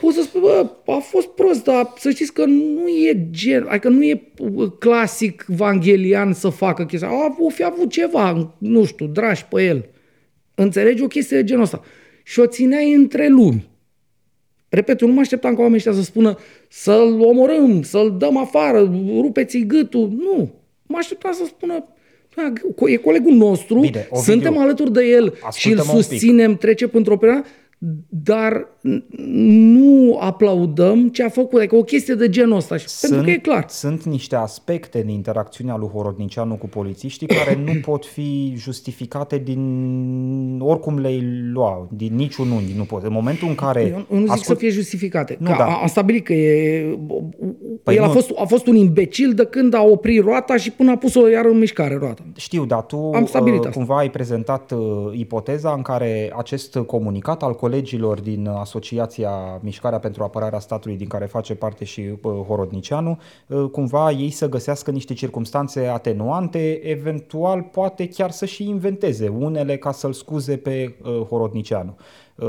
[0.00, 3.88] poți să spui, bă, a fost prost, dar să știți că nu e gen, adică
[3.88, 4.32] nu e
[4.78, 7.08] clasic vanghelian să facă chestia.
[7.08, 9.88] A, o fi avut ceva, nu știu, dragi pe el.
[10.54, 11.82] Înțelegi o chestie de genul ăsta.
[12.24, 13.68] Și o țineai între lumi.
[14.68, 16.38] Repet, eu nu mă așteptam ca oamenii ăștia să spună
[16.68, 20.12] să-l omorâm, să-l dăm afară, rupeți-i gâtul.
[20.16, 20.50] Nu.
[20.86, 21.84] Mă așteptam să spună
[22.36, 22.52] da,
[22.86, 27.46] e colegul nostru, Bine, suntem alături de el și îl susținem, trece într-o perioadă,
[28.08, 28.68] dar
[29.26, 33.38] nu aplaudăm ce a făcut, adică o chestie de genul ăsta, sunt, pentru că e
[33.38, 33.64] clar.
[33.68, 40.60] Sunt niște aspecte în interacțiunea lui Horodnicianu cu polițiștii care nu pot fi justificate din
[40.62, 41.22] oricum le-ai
[41.52, 43.02] lua, din niciun unghi, nu pot.
[43.02, 43.82] În momentul în care...
[43.82, 44.44] Eu nu zic ascult...
[44.44, 45.64] să fie justificate, nu, că da.
[45.64, 46.98] am stabilit că e...
[47.82, 48.08] Păi el nu.
[48.08, 51.28] a, fost, a fost un imbecil de când a oprit roata și până a pus-o
[51.28, 52.22] iar în mișcare roata.
[52.36, 54.78] Știu, dar tu am stabilit uh, cumva ai prezentat uh,
[55.12, 61.26] ipoteza în care acest comunicat al colegilor din asociația Mișcarea pentru Apărarea Statului din care
[61.26, 68.08] face parte și uh, Horodnicianu, uh, cumva ei să găsească niște circumstanțe atenuante, eventual poate
[68.08, 70.94] chiar să și inventeze unele ca să-l scuze pe
[71.28, 71.96] Horodnicianu.
[72.36, 72.48] Uh,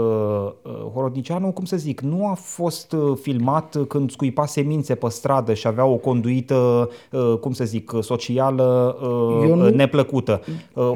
[0.62, 5.54] uh, Horodnicianu, cum să zic, nu a fost uh, filmat când scuipa semințe pe stradă
[5.54, 6.90] și avea o conduită,
[7.42, 8.98] cum să zic, socială
[9.48, 9.70] nu...
[9.70, 10.42] neplăcută.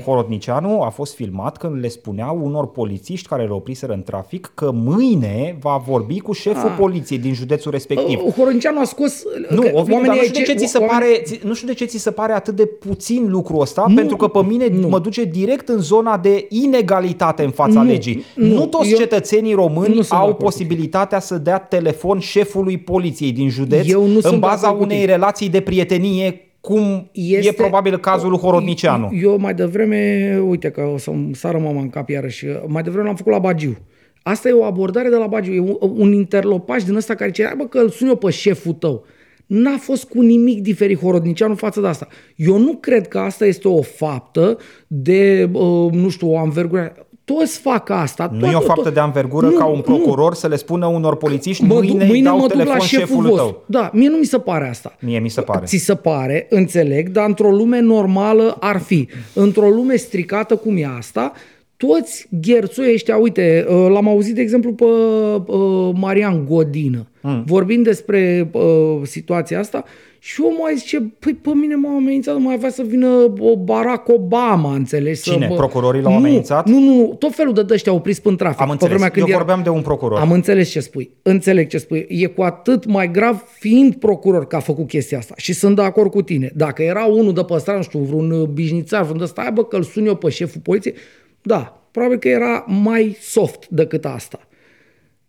[0.05, 4.71] Horodnicianu a fost filmat când le spunea unor polițiști care îl opriseră în trafic că
[4.71, 6.71] mâine va vorbi cu șeful a.
[6.71, 6.77] Ah.
[6.79, 8.19] poliției din județul respectiv.
[8.35, 9.23] Horodnicianu a scos...
[9.49, 11.97] Nu, Ovidiu, dar nu știu, de ce ți se pare, nu știu de ce ți
[11.97, 14.87] se pare atât de puțin lucrul ăsta, nu, pentru că pe mine nu.
[14.87, 18.23] mă duce direct în zona de inegalitate în fața nu, legii.
[18.35, 23.87] Nu, nu toți eu, cetățenii români au posibilitatea să dea telefon șefului poliției din județ
[23.87, 29.09] eu nu în baza unei relații de prietenie cum este, e probabil cazul lui Horodnicianu.
[29.21, 33.15] Eu mai devreme, uite că o să-mi sară mama în cap iarăși, mai devreme l-am
[33.15, 33.77] făcut la Bagiu.
[34.23, 37.53] Asta e o abordare de la Bagiu, e un, un interlopaj din ăsta care zice,
[37.57, 39.05] bă, că îl sun eu pe șeful tău.
[39.45, 42.07] N-a fost cu nimic diferit Horodnicianu față de asta.
[42.35, 44.57] Eu nu cred că asta este o faptă
[44.87, 46.93] de, uh, nu știu, o anvergurare
[47.33, 48.29] toți fac asta.
[48.33, 48.93] Nu toată, e o faptă tot.
[48.93, 50.35] de anvergură nu, ca un procuror nu.
[50.35, 53.63] să le spună unor polițiști mă, mâine, mâine dau mă telefon la șeful tău.
[53.65, 54.95] Da, mie nu mi se pare asta.
[54.99, 55.65] Mie mi se pare.
[55.65, 59.07] Ți se pare, înțeleg, dar într-o lume normală ar fi.
[59.33, 61.31] Într-o lume stricată cum e asta,
[61.77, 67.43] toți gherțoi ăștia, uite, uh, l-am auzit, de exemplu, pe uh, Marian Godină, mm.
[67.45, 68.61] vorbind despre uh,
[69.03, 69.83] situația asta
[70.23, 74.73] și omul mai zice, păi pe mine m-a amenințat, mai avea să vină Barack Obama,
[74.73, 75.21] înțelegi?
[75.21, 75.47] Cine?
[75.49, 76.67] Să, Procurorii l-au amenințat?
[76.67, 78.61] Nu, nu, nu, tot felul de ăștia opriți în trafic.
[78.61, 79.69] Am înțeles, vremea când eu vorbeam era...
[79.69, 80.19] de un procuror.
[80.19, 82.05] Am înțeles ce spui, înțeleg ce spui.
[82.09, 85.81] E cu atât mai grav fiind procuror că a făcut chestia asta și sunt de
[85.81, 86.51] acord cu tine.
[86.55, 90.05] Dacă era unul de pe nu știu, vreun bișnițar, vreun de ăsta, bă, că-l sun
[90.05, 90.95] eu pe șeful poliției,
[91.41, 94.39] da, probabil că era mai soft decât asta.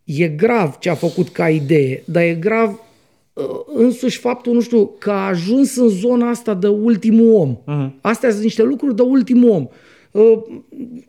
[0.05, 2.92] E grav ce a făcut ca idee, dar e grav Uh,
[3.75, 7.57] însuși faptul, nu știu, că a ajuns în zona asta de ultimul om.
[7.57, 8.01] Uh-huh.
[8.01, 9.67] Astea sunt niște lucruri de ultimul om.
[10.11, 10.43] Uh,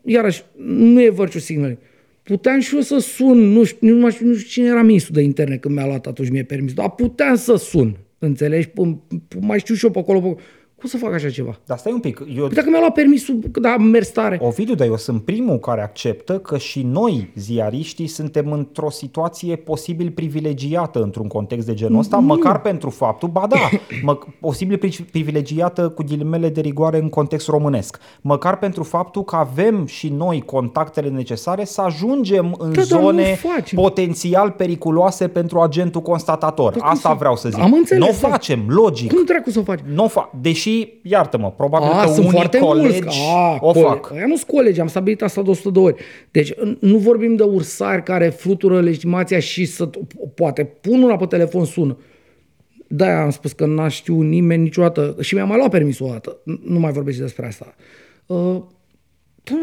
[0.03, 1.77] iarăși, nu e virtue signaling.
[2.23, 5.21] Puteam și eu să sun, nu știu, nu, știu, nu știu cine era ministrul de
[5.21, 8.69] internet când mi-a luat atunci mie permis, dar puteam să sun, înțelegi?
[9.39, 10.41] Mai știu și eu pe acolo, pe acolo
[10.83, 11.59] cum să fac așa ceva?
[11.65, 12.23] Dar stai un pic.
[12.35, 12.45] Eu...
[12.45, 14.39] Păi dacă mi-a luat permisul, da, am mers tare.
[14.41, 20.11] Ovidiu, dar eu sunt primul care acceptă că și noi, ziariștii, suntem într-o situație posibil
[20.11, 22.25] privilegiată într-un context de genul ăsta, mm.
[22.25, 23.57] măcar pentru faptul, ba da,
[24.05, 24.79] mă, posibil
[25.11, 30.41] privilegiată cu ghilimele de rigoare în context românesc, măcar pentru faptul că avem și noi
[30.41, 33.39] contactele necesare să ajungem în da, zone
[33.75, 36.73] potențial periculoase pentru agentul constatator.
[36.77, 37.59] Da, Asta vreau să zic.
[37.59, 38.27] Am înțeles, nu o da.
[38.27, 39.13] facem, logic.
[39.13, 39.85] Cum trebuie să o facem?
[39.93, 40.72] Nu o fa- deși
[41.03, 43.19] iartă-mă, probabil A, că sunt unii foarte colegi mulți.
[43.35, 44.11] A, o cole- fac.
[44.11, 46.03] Aia nu sunt colegi, am stabilit asta de 100 de ori.
[46.31, 49.89] Deci nu vorbim de ursari care flutură legitimația și să,
[50.35, 51.97] poate pun una pe telefon, sună.
[52.87, 56.37] Da, am spus că n-a știu nimeni niciodată și mi-a mai luat permisul o dată.
[56.65, 57.75] Nu mai vorbesc despre asta.
[58.25, 58.61] Uh,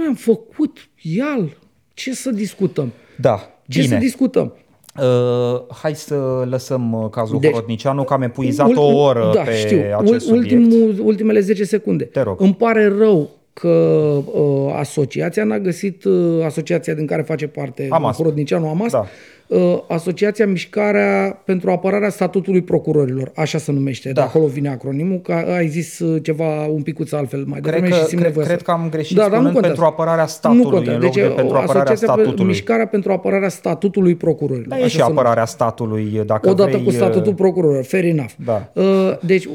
[0.06, 1.56] am făcut, ial,
[1.94, 2.92] ce să discutăm?
[3.16, 3.92] Da, Ce bine.
[3.94, 4.54] să discutăm?
[4.99, 9.41] Uh, hai să lăsăm uh, cazul deci, Horodnicianu, că am epuizat ul, o oră da,
[9.41, 9.82] pe știu.
[9.99, 10.99] acest Ultimul, subiect.
[10.99, 12.05] Ultimele 10 secunde.
[12.05, 12.41] Te rog.
[12.41, 18.16] Îmi pare rău că uh, asociația n-a găsit, uh, asociația din care face parte Amas.
[18.16, 19.07] Horodnicianu Amas, da.
[19.51, 24.20] Uh, Asociația Mișcarea pentru apărarea statutului procurorilor, așa se numește, da.
[24.20, 28.05] de acolo vine acronimul, că ai zis uh, ceva un picuț altfel mai devreme și
[28.05, 31.01] simt cred, cred că am greșit da, spunând nu pentru apărarea statului nu în loc
[31.01, 32.44] deci, de pentru apărarea statutului.
[32.44, 34.68] Mișcarea pentru apărarea statutului procurorilor.
[34.68, 38.32] Da, e și apărarea statului, dacă Odată vrei, cu statutul procurorilor, fair enough.
[38.44, 38.72] Da.
[39.20, 39.48] Deci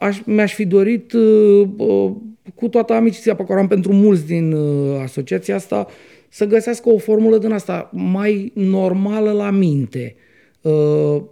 [0.00, 1.12] aș, mi-aș fi dorit
[2.54, 4.56] cu toată amiciția pe care am pentru mulți din
[5.02, 5.86] asociația asta,
[6.28, 10.16] să găsească o formulă din asta mai normală la minte.
[10.60, 11.22] Uh,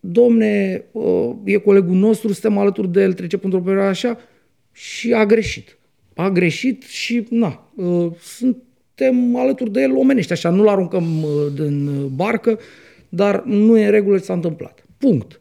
[0.00, 4.18] domne, uh, e colegul nostru, suntem alături de el, trece pentru o perioadă așa
[4.72, 5.78] și a greșit.
[6.14, 11.04] A greșit și, na, uh, suntem alături de el omenești, așa, nu-l aruncăm
[11.54, 12.58] din barcă,
[13.08, 14.86] dar nu e în regulă ce s-a întâmplat.
[14.98, 15.40] Punct.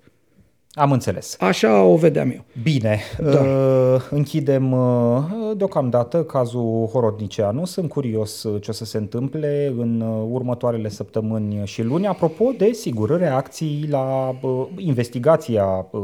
[0.76, 1.36] Am înțeles.
[1.40, 2.44] Așa o vedeam eu.
[2.64, 3.40] Bine, da.
[3.40, 5.24] uh, închidem uh,
[5.58, 7.66] deocamdată cazul Horodnicianu.
[7.66, 12.08] Sunt curios uh, ce o să se întâmple în uh, următoarele săptămâni și luni.
[12.08, 16.02] Apropo de, sigur, reacții la uh, investigația uh,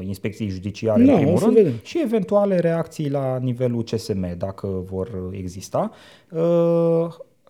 [0.00, 1.72] Inspecției Judiciare, da, în primul rând, vedem.
[1.82, 5.90] și eventuale reacții la nivelul CSM, dacă vor exista.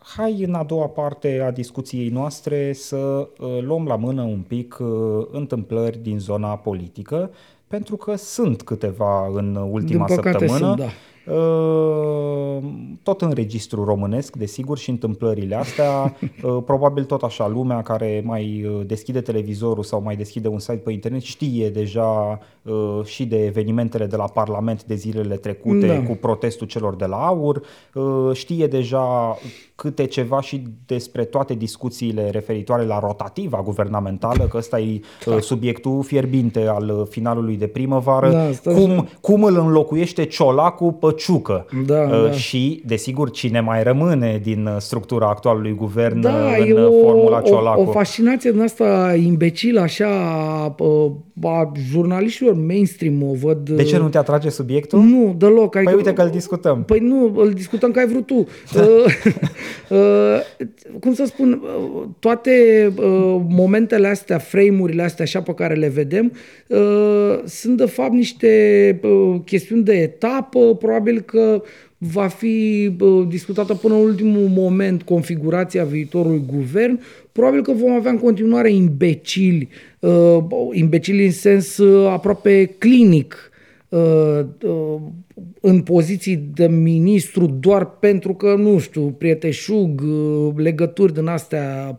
[0.02, 4.40] Uh, hai în a doua parte a discuției noastre să uh, luăm la mână un
[4.40, 7.30] pic uh, întâmplări din zona politică,
[7.66, 10.56] pentru că sunt câteva în ultima Din săptămână.
[10.56, 10.88] Sunt, da.
[11.26, 12.58] Uh,
[13.02, 16.16] tot în registru românesc, desigur, și întâmplările astea.
[16.42, 20.76] Uh, probabil tot așa, lumea care mai uh, deschide televizorul sau mai deschide un site
[20.76, 22.38] pe internet știe deja
[23.04, 26.02] și de evenimentele de la Parlament de zilele trecute da.
[26.02, 27.62] cu protestul celor de la AUR,
[28.32, 29.36] știe deja
[29.82, 35.40] câte ceva și despre toate discuțiile referitoare la rotativa guvernamentală, că ăsta e da.
[35.40, 41.66] subiectul fierbinte al finalului de primăvară, da, cum, cum îl înlocuiește Ciolacu pe Ciucă.
[41.86, 42.30] Da, uh, da.
[42.30, 47.40] Și, desigur, cine mai rămâne din uh, structura actualului guvern da, uh, în o, formula
[47.40, 47.80] Ciolacu.
[47.80, 50.08] O, o fascinație din asta imbecilă, așa,
[51.42, 53.68] a jurnaliștilor mainstream o văd...
[53.68, 55.00] De ce nu te atrage subiectul?
[55.00, 55.76] Nu, deloc.
[55.76, 56.82] Adică, păi uite că îl discutăm.
[56.84, 58.46] Păi nu, îl discutăm că ai vrut tu.
[58.72, 58.82] Da.
[61.00, 61.62] cum să spun,
[62.18, 62.52] toate
[63.48, 66.32] momentele astea, frame-urile astea așa pe care le vedem,
[67.44, 69.00] sunt de fapt niște
[69.44, 71.62] chestiuni de etapă, probabil că
[72.04, 72.90] va fi
[73.28, 77.00] discutată până în ultimul moment configurația viitorului guvern.
[77.32, 79.68] Probabil că vom avea în continuare imbecili,
[79.98, 80.38] uh,
[80.72, 83.50] imbecili în sens uh, aproape clinic,
[83.88, 84.40] uh,
[85.60, 90.02] în poziții de ministru doar pentru că, nu știu, prieteșug,
[90.56, 91.98] legături din astea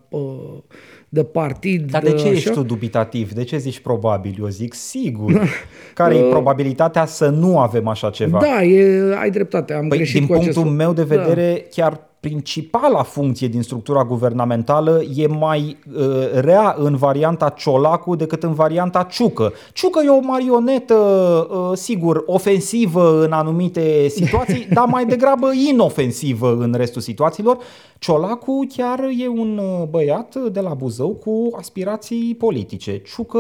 [1.14, 1.92] de partid.
[1.92, 2.30] Dar de ce așa?
[2.30, 3.32] ești tu dubitativ?
[3.32, 4.36] De ce zici probabil?
[4.40, 5.50] Eu zic sigur.
[5.94, 8.40] Care e uh, probabilitatea să nu avem așa ceva?
[8.40, 9.74] Da, e, ai dreptate.
[9.74, 10.76] Am păi, greșit din cu punctul acest...
[10.76, 11.62] meu de vedere, da.
[11.70, 16.04] chiar principala funcție din structura guvernamentală e mai uh,
[16.34, 19.54] rea în varianta Ciolacu decât în varianta Ciucă.
[19.74, 26.74] Ciucă e o marionetă, uh, sigur, ofensivă în anumite situații, dar mai degrabă inofensivă în
[26.78, 27.58] restul situațiilor.
[28.00, 33.02] Ciolacu chiar e un uh, băiat de la Buzău cu aspirații politice.
[33.06, 33.40] Ciucă,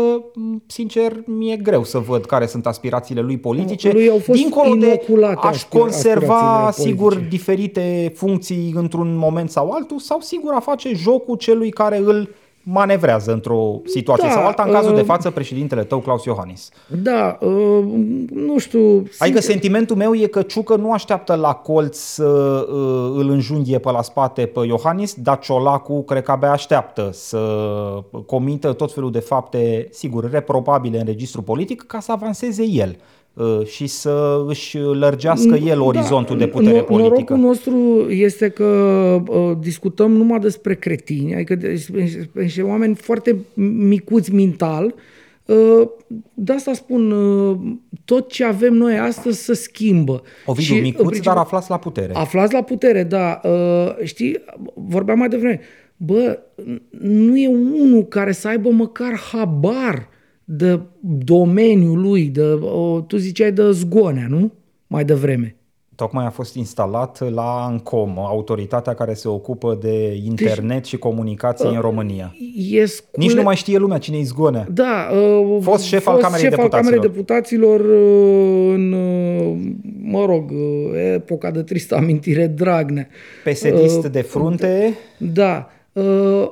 [0.65, 3.91] sincer, mi-e greu să văd care sunt aspirațiile lui politice.
[3.91, 5.01] Lui au fost Dincolo de
[5.41, 11.69] aș conserva, sigur, diferite funcții într-un moment sau altul, sau sigur a face jocul celui
[11.69, 12.29] care îl
[12.63, 16.69] manevrează într-o situație da, sau alta, în cazul uh, de față președintele tău, Claus Iohannis.
[16.87, 17.83] Da, uh,
[18.33, 18.97] nu știu...
[18.97, 19.17] Sincer...
[19.19, 22.25] Adică sentimentul meu e că Ciucă nu așteaptă la colț să
[22.69, 27.39] uh, îl înjunghie pe la spate pe Iohannis, dar Ciolacu cred că abia așteaptă să
[28.25, 32.95] comită tot felul de fapte, sigur, reprobabile în registru politic ca să avanseze el.
[33.33, 37.33] Uh, și să își lărgească el da, orizontul de putere no, politică.
[37.33, 38.65] Norocul nostru este că
[39.27, 43.35] uh, discutăm numai despre cretini, adică despre oameni foarte
[43.87, 44.93] micuți mental.
[45.45, 45.87] Uh,
[46.33, 47.57] de asta spun, uh,
[48.05, 50.21] tot ce avem noi astăzi se schimbă.
[50.45, 52.13] Ovidiu, și, micuți, principiu, dar aflați la putere.
[52.15, 53.41] Aflați la putere, da.
[53.43, 55.59] Uh, știi, vorbeam mai devreme.
[55.97, 56.39] Bă,
[56.99, 60.09] nu e unul care să aibă măcar habar
[60.43, 64.51] de domeniul lui, de, o, tu ziceai de zgonea, nu?
[64.87, 65.55] Mai devreme.
[65.95, 71.67] Tocmai a fost instalat la ANCOM, autoritatea care se ocupă de internet deci, și comunicații
[71.67, 72.35] uh, în România.
[72.71, 73.25] E scule...
[73.25, 74.67] Nici nu mai știe lumea cine e zgonea.
[74.73, 75.09] Da.
[75.11, 76.93] Uh, fost șef fost al Camerei șef Deputaților.
[76.93, 79.71] Al Camerei Deputaților uh, în, uh,
[80.01, 83.07] mă rog, uh, epoca de tristă amintire Dragnea.
[83.43, 84.93] Pesedist uh, de frunte.
[85.17, 85.69] Da.
[85.93, 86.51] Uh,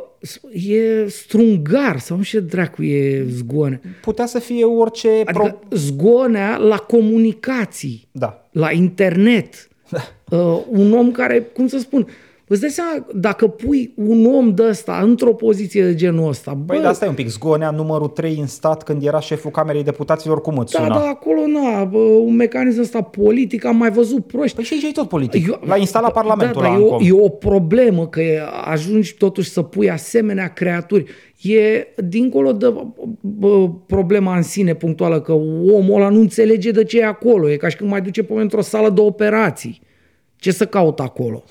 [0.53, 3.81] e strungar sau nu știu ce dracu e zgoane.
[4.01, 5.09] Putea să fie orice...
[5.09, 5.77] Adică pro...
[5.77, 8.49] zgonea la comunicații, da.
[8.51, 9.67] la internet.
[9.89, 10.01] Da.
[10.37, 12.07] Uh, un om care, cum să spun,
[12.51, 16.53] Îți dai seama, dacă pui un om de ăsta într-o poziție de genul ăsta...
[16.53, 17.27] Bă, păi de asta e un pic.
[17.27, 20.93] Zgonea numărul 3 în stat când era șeful Camerei Deputaților, cum îți da, suna?
[20.93, 24.55] Da, da, acolo, na, bă, un mecanism ăsta politic, am mai văzut proști.
[24.55, 25.47] Păi și aici e tot politic.
[25.47, 28.21] Eu, L-a instalat da, Parlamentul da, da, e, o, e o problemă că
[28.65, 31.05] ajungi totuși să pui asemenea creaturi.
[31.41, 32.73] E dincolo de
[33.21, 35.31] bă, problema în sine punctuală, că
[35.73, 37.49] omul ăla nu înțelege de ce e acolo.
[37.49, 39.81] E ca și când mai duce pe într-o sală de operații.
[40.35, 41.43] Ce să caut acolo?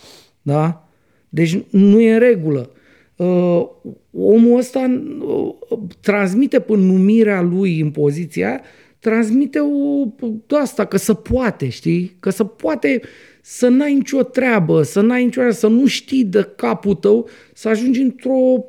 [0.42, 0.84] Da?
[1.30, 2.70] Deci nu e în regulă.
[3.16, 3.68] Uh,
[4.12, 8.60] omul ăsta uh, transmite până numirea lui în poziția aia,
[8.98, 10.04] transmite o,
[10.46, 12.16] de asta, că să poate, știi?
[12.20, 13.00] Că să poate
[13.40, 18.00] să n-ai nicio treabă, să n-ai nicio să nu știi de capul tău, să ajungi
[18.00, 18.64] într-o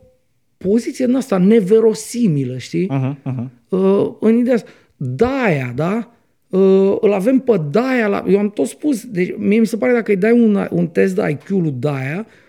[0.57, 2.89] poziție în asta neverosimilă, știi?
[2.91, 3.45] Uh-huh, uh-huh.
[3.69, 4.69] Uh, în ideea asta.
[4.95, 6.11] Daia, da?
[6.49, 9.93] Uh, îl avem pe Daia, la, eu am tot spus, deci mie mi se pare
[9.93, 12.40] dacă îi dai un, un test de IQ lui Daia, uh,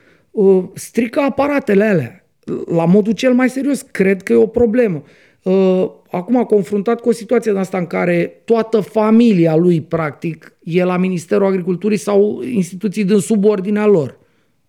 [0.75, 2.27] strică aparatele alea.
[2.67, 5.03] La modul cel mai serios, cred că e o problemă.
[5.43, 10.85] Uh, acum, confruntat cu o situație în asta în care toată familia lui, practic, e
[10.85, 14.19] la Ministerul Agriculturii sau instituții din subordinea lor.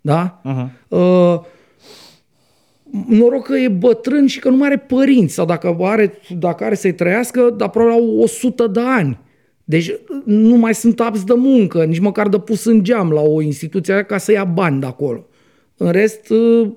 [0.02, 0.42] Da?
[0.42, 0.88] Uh-huh.
[0.88, 1.40] Uh,
[3.08, 6.76] noroc că e bătrân și că nu mai are părinți sau dacă are, dacă are
[6.76, 9.20] să-i trăiască, dar probabil au 100 de ani.
[9.64, 9.92] Deci
[10.26, 14.04] nu mai sunt abs de muncă, nici măcar de pus în geam la o instituție
[14.04, 15.28] ca să ia bani de acolo.
[15.78, 16.70] În rest, uh,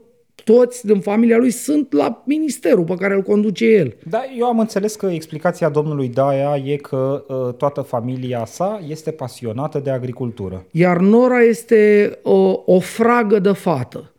[0.44, 3.96] toți din familia lui sunt la ministerul pe care îl conduce el.
[4.08, 9.10] Da, eu am înțeles că explicația domnului Daia e că uh, toată familia sa este
[9.10, 10.66] pasionată de agricultură.
[10.70, 14.12] Iar Nora este uh, o fragă de fată.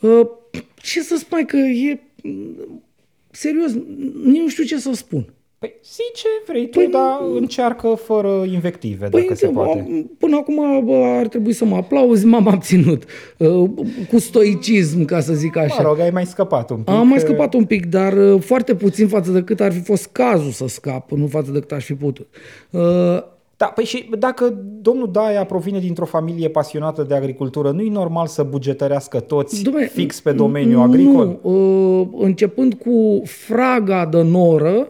[0.00, 0.26] Uh,
[0.82, 2.00] ce să spun că e...
[3.30, 3.72] Serios,
[4.24, 5.32] nici nu știu ce să spun.
[5.60, 10.06] Păi zi ce vrei tu, păi, dar încearcă fără invective, păi, dacă se poate.
[10.18, 13.04] Până acum bă, ar trebui să mă aplauzi, m-am abținut.
[13.38, 13.70] Uh,
[14.10, 15.82] cu stoicism, ca să zic așa.
[15.82, 16.94] Mă rog, ai mai scăpat un pic.
[16.94, 20.06] Am mai scăpat un pic, dar uh, foarte puțin față de cât ar fi fost
[20.12, 22.28] cazul să scap, nu față de cât aș fi putut.
[22.70, 22.80] Uh,
[23.56, 28.26] da, păi și dacă domnul Daia provine dintr-o familie pasionată de agricultură, nu e normal
[28.26, 31.38] să bugetărească toți Dumne, fix pe domeniul agricol?
[31.42, 34.88] Nu, începând cu fraga de noră,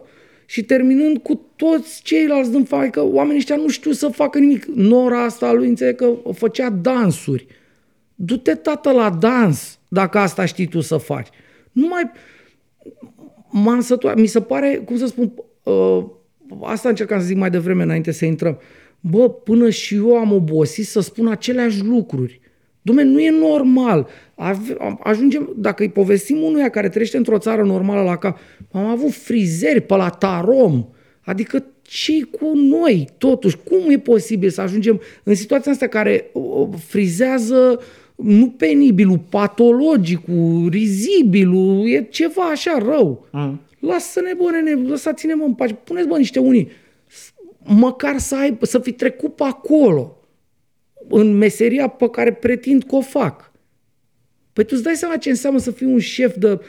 [0.51, 4.65] și terminând cu toți ceilalți din familie, că oamenii ăștia nu știu să facă nimic.
[4.65, 7.47] Nora asta lui înțeleg că făcea dansuri.
[8.15, 11.29] Du-te, tată, la dans, dacă asta știi tu să faci.
[11.73, 12.11] Nu mai...
[13.51, 14.17] M-am săturat.
[14.17, 15.33] Mi se pare, cum să spun,
[15.63, 16.05] uh,
[16.63, 18.59] asta încercam să zic mai devreme înainte să intrăm.
[19.01, 22.41] Bă, până și eu am obosit să spun aceleași lucruri.
[22.91, 24.09] Dom'le, nu e normal.
[25.01, 28.39] Ajungem, dacă îi povestim unuia care trăiește într-o țară normală la cap,
[28.73, 30.87] am avut frizeri pe la tarom,
[31.25, 33.57] adică ce cu noi, totuși?
[33.65, 36.31] Cum e posibil să ajungem în situația asta care
[36.87, 37.81] frizează
[38.17, 43.27] nu penibilul, patologicul, rizibilul, e ceva așa rău.
[43.33, 43.61] Mm.
[43.79, 45.75] Lasă-ne, bă, nene, lăsați-ne, mă, în pace.
[45.75, 46.69] Puneți, bă, niște unii.
[47.65, 50.20] Măcar să, ai, să fi trecut pe acolo
[51.11, 53.53] în meseria pe care pretind că o fac.
[54.53, 56.61] Păi tu îți dai seama ce înseamnă să fii un șef de,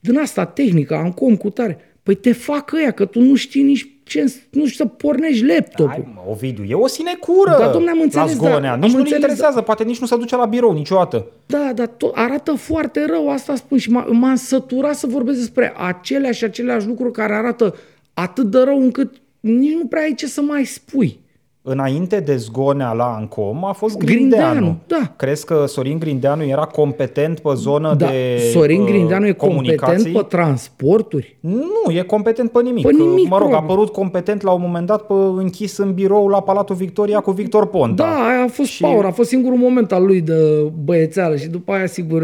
[0.00, 1.78] din asta tehnică, în com cu tare.
[2.02, 6.12] Păi te fac ăia, că tu nu știi nici ce, nu știu să pornești laptopul.
[6.14, 8.70] Hai, Ovidiu, e o sinecură da, domne, am înțeles, la zgonea.
[8.70, 9.62] Da, nici nu înțeles, interesează, da.
[9.62, 11.26] poate nici nu se duce la birou niciodată.
[11.46, 16.38] Da, dar tot, arată foarte rău, asta spun și m-am săturat să vorbesc despre aceleași
[16.38, 17.74] și aceleași lucruri care arată
[18.14, 21.18] atât de rău încât nici nu prea ai ce să mai spui
[21.66, 24.50] înainte de zgonea la Ancom a fost Grindeanu.
[24.50, 25.12] Grindeanu da.
[25.16, 28.06] Crezi că Sorin Grindeanu era competent pe zonă da.
[28.06, 31.36] de Sorin uh, Grindeanu e competent pe transporturi?
[31.40, 32.86] Nu, e competent pe nimic.
[32.86, 33.54] Pe nimic mă rog, probabil.
[33.54, 37.30] a apărut competent la un moment dat pe închis în birou la Palatul Victoria cu
[37.30, 38.02] Victor Ponta.
[38.02, 38.82] Da, aia a fost și...
[38.82, 42.22] power, a fost singurul moment al lui de băiețeală și după aia sigur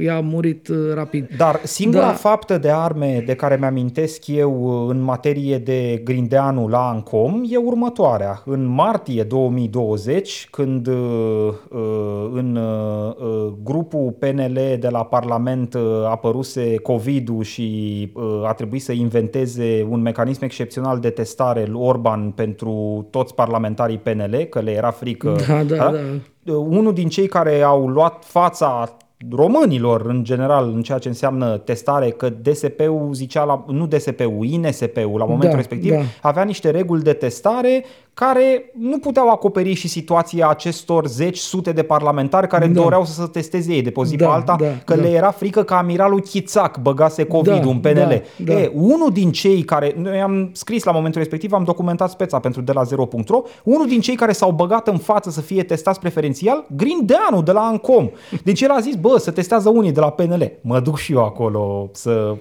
[0.00, 1.28] i-a murit uh, rapid.
[1.36, 2.12] Dar singura da.
[2.12, 8.42] faptă de arme de care mi-amintesc eu în materie de Grindeanu la Ancom e următoarea.
[8.44, 10.94] În martie 2020, când uh,
[11.68, 18.12] uh, în uh, grupul PNL de la Parlament apăruse COVID-ul și
[18.44, 24.60] a trebuit să inventeze un mecanism excepțional de testare Orban pentru toți parlamentarii PNL, că
[24.60, 25.36] le era frică.
[25.48, 25.92] Da, da, da.
[26.42, 26.52] da.
[26.52, 28.96] Unul din cei care au luat fața
[29.30, 35.18] românilor în general în ceea ce înseamnă testare, că DSP-ul zicea, la, nu DSP-ul, INSP-ul
[35.18, 36.00] la momentul da, respectiv, da.
[36.22, 41.82] avea niște reguli de testare care nu puteau acoperi și situația acestor zeci, sute de
[41.82, 42.80] parlamentari care da.
[42.80, 45.02] doreau să se testeze ei de pe zi da, pe alta, da, că da.
[45.02, 48.22] le era frică că amiralul Chițac băgase COVID da, în PNL.
[48.36, 48.60] Da, da.
[48.60, 52.60] E, unul din cei care, noi am scris la momentul respectiv, am documentat speța pentru
[52.60, 56.66] de la 0.ro, unul din cei care s-au băgat în față să fie testați preferențial,
[56.76, 58.10] Grindeanu de la Ancom.
[58.44, 60.52] Deci el a zis, bă, să testează unii de la PNL.
[60.60, 62.36] Mă duc și eu acolo să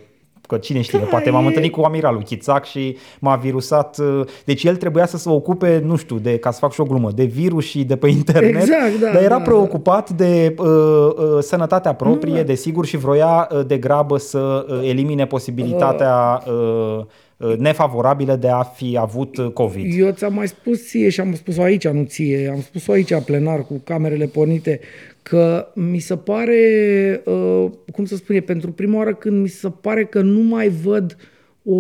[0.52, 3.98] că cine știe, poate m-am întâlnit cu amiralul Chițac și m-a virusat.
[3.98, 6.84] Uh, deci el trebuia să se ocupe, nu știu, de, ca să fac și o
[6.84, 10.24] glumă, de virus și de pe internet, exact, da, dar era da, preocupat da.
[10.26, 15.26] de uh, uh, sănătatea proprie, nu, desigur, și vroia uh, de grabă să uh, elimine
[15.26, 20.00] posibilitatea uh, uh nefavorabilă de a fi avut COVID.
[20.00, 23.66] Eu ți-am mai spus ție și am spus-o aici, nu ție, am spus-o aici plenar
[23.66, 24.80] cu camerele pornite
[25.22, 30.06] că mi se pare, uh, cum să spune, pentru prima oară când mi se pare
[30.06, 31.18] că nu mai văd
[31.64, 31.78] o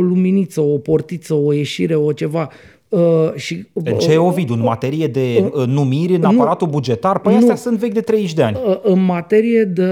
[0.00, 2.48] luminiță, o portiță, o ieșire, o ceva.
[2.88, 4.54] Uh, și, în ce, Ovidiu?
[4.54, 7.18] În materie de uh, numiri în aparatul nu, bugetar?
[7.18, 8.58] Păi nu, astea sunt vechi de 30 de ani.
[8.66, 9.90] Uh, în materie de,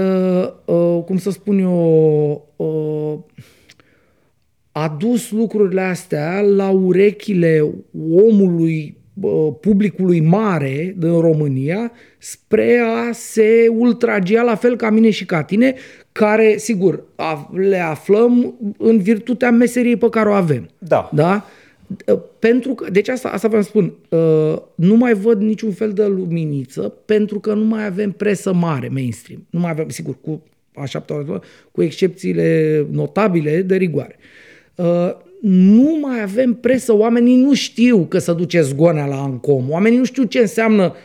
[0.65, 3.13] uh, cum să spun eu, uh,
[4.71, 7.73] adus lucrurile astea la urechile
[8.29, 8.97] omului
[9.59, 15.75] publicului mare din România spre a se ultragia la fel ca mine și ca tine,
[16.11, 17.03] care, sigur,
[17.51, 20.69] le aflăm în virtutea meseriei pe care o avem.
[20.77, 21.09] Da.
[21.13, 21.45] Da?
[22.39, 26.05] Pentru că, deci asta, asta vreau să spun, uh, nu mai văd niciun fel de
[26.05, 29.45] luminiță pentru că nu mai avem presă mare, mainstream.
[29.49, 30.43] Nu mai avem, sigur, cu
[30.75, 31.05] așa
[31.71, 34.15] cu excepțiile notabile de rigoare.
[35.43, 39.97] Uh, nu mai avem presă, oamenii nu știu că se duce zgonea la Ancom, oamenii
[39.97, 40.95] nu știu ce înseamnă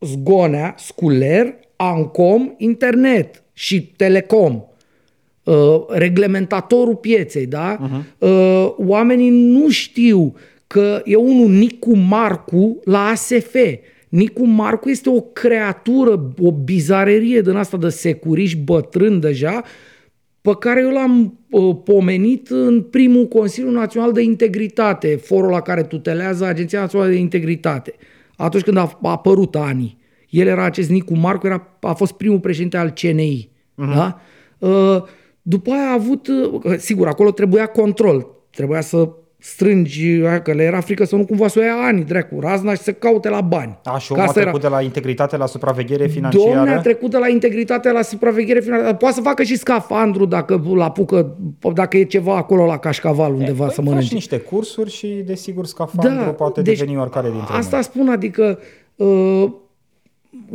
[0.00, 4.62] zgonea, sculer, Ancom, internet și telecom.
[5.42, 5.54] Uh,
[5.88, 7.78] reglementatorul pieței, da?
[7.78, 8.18] Uh-huh.
[8.18, 10.34] Uh, oamenii nu știu
[10.66, 13.54] că e unul Nicu Marcu la ASF.
[14.08, 19.62] Nicu Marcu este o creatură, o bizarerie din asta de securiș bătrân deja,
[20.46, 25.82] pe care eu l-am uh, pomenit în primul Consiliu Național de Integritate, forul la care
[25.82, 27.94] tutelează Agenția Națională de Integritate.
[28.36, 29.98] Atunci când a, a apărut anii.
[30.30, 33.50] El era acest Nicu Marcu, era, a fost primul președinte al CNI.
[33.50, 33.94] Uh-huh.
[33.94, 34.20] Da?
[34.58, 35.02] Uh,
[35.42, 38.26] după aia a avut, uh, sigur, acolo trebuia control.
[38.50, 42.40] Trebuia să strângi, că le era frică să nu cumva să o ia ani, dracu,
[42.40, 43.78] razna și să caute la bani.
[43.84, 44.68] A, și omul a trecut era...
[44.68, 46.54] de la integritate la supraveghere financiară?
[46.54, 48.94] Domne, a trecut de la integritate la supraveghere financiară.
[48.94, 51.36] Poate să facă și scafandru dacă la pucă,
[51.74, 54.14] dacă e ceva acolo la cașcaval undeva e, să păi mănânce.
[54.14, 57.84] niște cursuri și, desigur, scafandru da, poate deci, deveni oricare dintre Asta noi.
[57.84, 58.58] spun, adică
[58.96, 59.44] uh,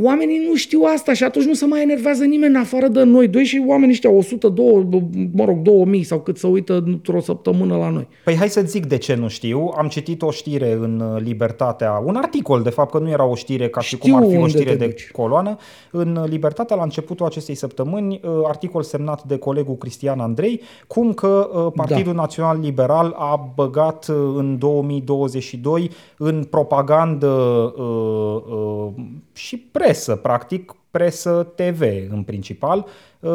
[0.01, 3.27] oamenii nu știu asta și atunci nu se mai enervează nimeni în afară de noi
[3.27, 4.87] doi și oamenii ăștia 102,
[5.33, 8.07] mă rog, 2000 sau cât să uită într-o săptămână la noi.
[8.23, 9.71] Păi hai să zic de ce nu știu.
[9.77, 13.35] Am citit o știre în uh, Libertatea, un articol de fapt că nu era o
[13.35, 15.11] știre ca știu și cum ar fi o știre de duci.
[15.11, 15.57] coloană.
[15.91, 21.13] În uh, Libertatea la începutul acestei săptămâni, uh, articol semnat de colegul Cristian Andrei, cum
[21.13, 22.21] că Partidul da.
[22.21, 24.05] Național Liberal a băgat
[24.35, 27.27] în 2022 în propagandă
[27.77, 29.03] uh, uh,
[29.33, 32.85] și presă, practic, presă TV în principal,
[33.19, 33.31] uh,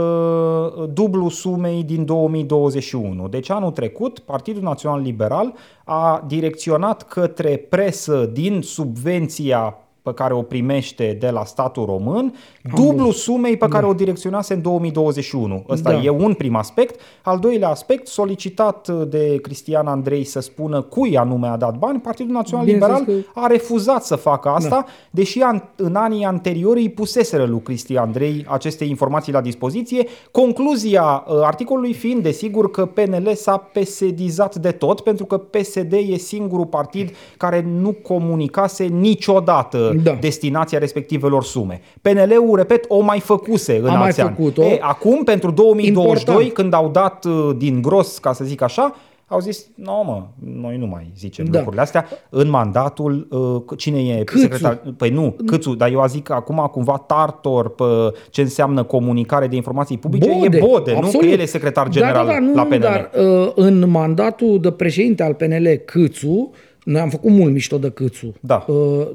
[0.92, 3.28] dublu sumei din 2021.
[3.28, 10.42] Deci anul trecut, Partidul Național Liberal a direcționat către presă din subvenția pe care o
[10.42, 12.34] primește de la statul român,
[12.74, 13.88] dublu sumei pe care da.
[13.88, 15.64] o direcționase în 2021.
[15.68, 16.02] Ăsta da.
[16.02, 17.00] e un prim aspect.
[17.22, 22.32] Al doilea aspect, solicitat de Cristian Andrei să spună cui anume a dat bani, Partidul
[22.32, 23.12] Național Bine Liberal că...
[23.34, 24.84] a refuzat să facă asta, da.
[25.10, 25.40] deși
[25.76, 30.06] în anii anteriori îi puseseră lui Cristian Andrei aceste informații la dispoziție.
[30.30, 36.16] Concluzia uh, articolului fiind, desigur, că PNL s-a pesedizat de tot, pentru că PSD e
[36.16, 40.16] singurul partid care nu comunicase niciodată da.
[40.20, 41.80] destinația respectivelor sume.
[42.02, 44.62] PNL-ul, repet, o mai făcuse în A alți mai făcut-o.
[44.62, 46.52] E, acum, pentru 2022, Important.
[46.52, 48.94] când au dat uh, din gros, ca să zic așa,
[49.28, 50.26] au zis, nu no, mă,
[50.60, 51.52] noi nu mai zicem da.
[51.52, 52.06] lucrurile astea.
[52.30, 53.26] În mandatul,
[53.68, 54.40] uh, cine e Câțu.
[54.40, 54.82] secretar?
[54.96, 57.84] Păi nu, Câțu, dar eu zic că acum cumva tartor pe
[58.30, 61.12] ce înseamnă comunicare de informații publice Bode, e Bode, absolut.
[61.12, 61.18] nu?
[61.18, 62.78] Că el e secretar general da, da, da, nu, la PNL.
[62.78, 66.50] Dar uh, în mandatul de președinte al PNL Câțu,
[66.84, 68.34] noi am făcut mult mișto de Câțu.
[68.40, 68.64] Da.
[68.68, 69.06] Uh,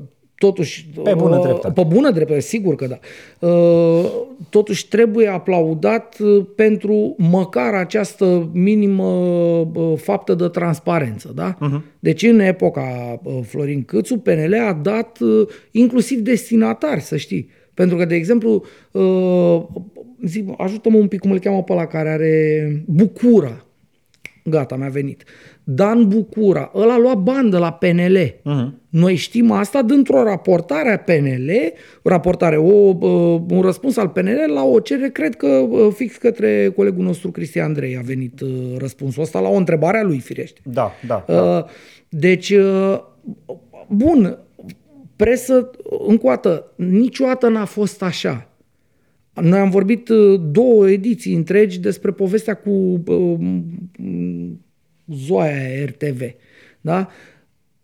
[0.42, 0.90] totuși...
[1.04, 1.82] Pe bună uh, dreptate.
[1.82, 3.00] Pe bună dreptate, sigur că da.
[3.48, 4.12] Uh,
[4.50, 11.32] totuși trebuie aplaudat uh, pentru măcar această minimă faptă de transparență.
[11.36, 11.58] Da?
[11.58, 11.82] Uh-huh.
[12.00, 15.18] Deci în epoca Florin Câțu, PNL a dat
[15.72, 17.50] inclusiv destinatari, să știi.
[17.74, 18.64] Pentru că, de exemplu,
[20.24, 23.66] zic, ajută-mă un pic cum îl cheamă pe ăla care are Bucura.
[24.44, 25.24] Gata, mi-a venit.
[25.76, 28.18] Dan Bucura, ăla a luat bani de la PNL.
[28.18, 28.42] Uh-huh.
[28.44, 28.80] Mhm.
[28.90, 31.52] Noi știm asta dintr-o raportare a PNL,
[32.04, 36.70] raportare, o, uh, un răspuns al PNL la o cerere, cred că uh, fix către
[36.76, 40.60] colegul nostru Cristian Andrei a venit uh, răspunsul ăsta la o întrebare a lui, firește.
[40.64, 41.24] Da, da.
[41.28, 41.42] da.
[41.42, 41.66] Uh,
[42.10, 43.00] deci, uh,
[43.88, 44.38] bun,
[45.16, 45.70] presă,
[46.08, 48.50] încă o dată, niciodată n-a fost așa.
[49.34, 52.70] Noi am vorbit uh, două ediții întregi despre povestea cu
[53.08, 53.38] uh,
[55.14, 56.22] zoaia RTV.
[56.82, 57.10] Da?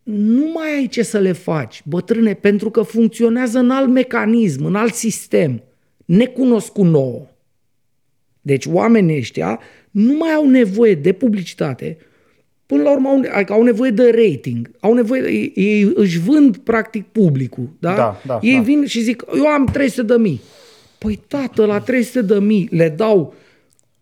[0.03, 4.75] Nu mai ai ce să le faci, bătrâne, pentru că funcționează în alt mecanism, în
[4.75, 5.63] alt sistem,
[6.05, 7.27] necunoscut nouă.
[8.41, 9.59] Deci oamenii ăștia
[9.91, 11.97] nu mai au nevoie de publicitate,
[12.65, 16.57] până la urmă au, adică au nevoie de rating, au nevoie, ei, ei își vând
[16.57, 17.95] practic publicul, da?
[17.95, 18.61] da, da ei da.
[18.61, 20.41] vin și zic, eu am 300 de mii.
[20.97, 23.33] Păi tată, la 300 de mii le dau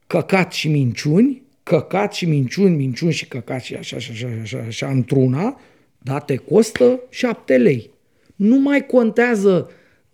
[0.08, 4.88] căcat și minciuni căcat și minciuni, minciuni și căcat și așa, așa, așa, așa, așa
[4.88, 5.60] într-una,
[5.98, 7.90] da, te costă șapte lei.
[8.36, 9.70] Nu mai contează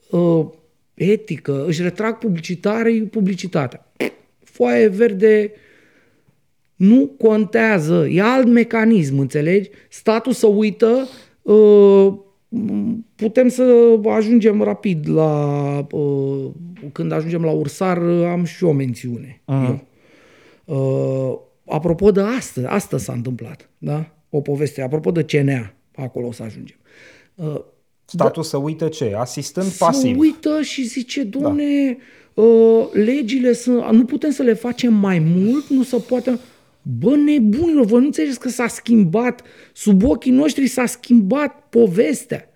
[0.09, 0.45] uh,
[0.93, 3.91] etică, își retrag publicitarii publicitatea.
[4.43, 5.51] Foaie verde
[6.75, 9.69] nu contează, e alt mecanism, înțelegi?
[9.89, 11.07] Statul să uită,
[11.41, 12.13] uh,
[13.15, 16.45] putem să ajungem rapid la, uh,
[16.91, 19.41] când ajungem la Ursar, am și o mențiune.
[19.41, 19.67] Uh-huh.
[19.67, 19.89] Eu.
[20.76, 24.15] Uh, apropo de asta, asta s-a întâmplat, da?
[24.30, 24.81] O poveste.
[24.81, 26.77] Apropo de CNA, acolo o să ajungem.
[27.35, 27.61] Uh,
[28.06, 29.14] Statul da, să uită ce?
[29.18, 30.14] Asistând să pasiv.
[30.14, 31.98] Să uită și zice, domne,
[32.34, 32.41] da.
[32.41, 36.39] uh, legile sunt, nu putem să le facem mai mult, nu se poate...
[36.99, 39.41] Bă, nebunilor, vă nu înțelegeți că s-a schimbat,
[39.73, 42.49] sub ochii noștri s-a schimbat povestea.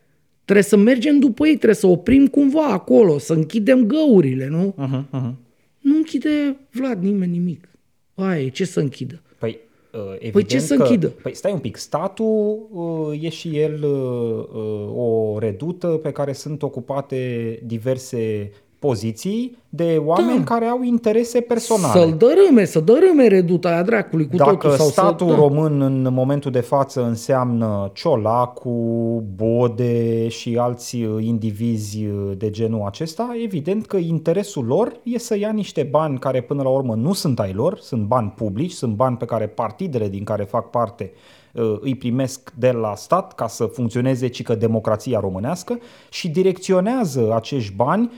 [0.44, 4.76] Trebuie să mergem după ei, trebuie să oprim cumva acolo, să închidem găurile, nu?
[4.80, 5.34] Uh-huh, uh-huh.
[5.80, 7.74] Nu închide Vlad nimeni nimic.
[8.16, 9.22] Aia e, ce să închidă?
[9.38, 9.60] Păi,
[9.94, 11.08] uh, evident ce să că, închidă?
[11.08, 16.34] Păi stai un pic, statul uh, e și el uh, uh, o redută pe care
[16.34, 18.52] sunt ocupate diverse
[18.86, 20.44] poziții de oameni Da.
[20.44, 21.99] care au interese personale.
[21.99, 24.70] Să-l dărâme, să dărâme reduta aia dracului cu Dacă totul.
[24.70, 25.40] Sau statul să, da.
[25.40, 32.82] român în momentul de față înseamnă Ciolacu, Bode și alți uh, indivizi uh, de genul
[32.86, 37.14] acesta, evident că interesul lor e să ia niște bani care până la urmă nu
[37.14, 41.12] sunt ai lor, sunt bani publici, sunt bani pe care partidele din care fac parte
[41.53, 45.80] uh, îi primesc de la stat ca să funcționeze cică democrația românească
[46.10, 48.12] și direcționează acești bani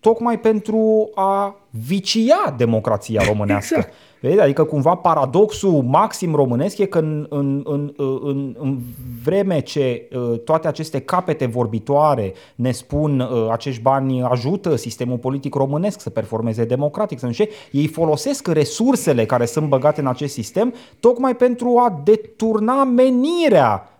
[0.00, 3.76] tocmai pentru a vicia democrația românească.
[3.76, 3.94] Exact.
[4.20, 4.40] Vezi?
[4.40, 8.78] Adică cumva paradoxul maxim românesc e că în, în, în, în, în
[9.24, 15.54] vreme ce uh, toate aceste capete vorbitoare ne spun uh, acești bani ajută sistemul politic
[15.54, 20.06] românesc să performeze democratic, să nu știu ce, ei folosesc resursele care sunt băgate în
[20.06, 23.99] acest sistem tocmai pentru a deturna menirea uh,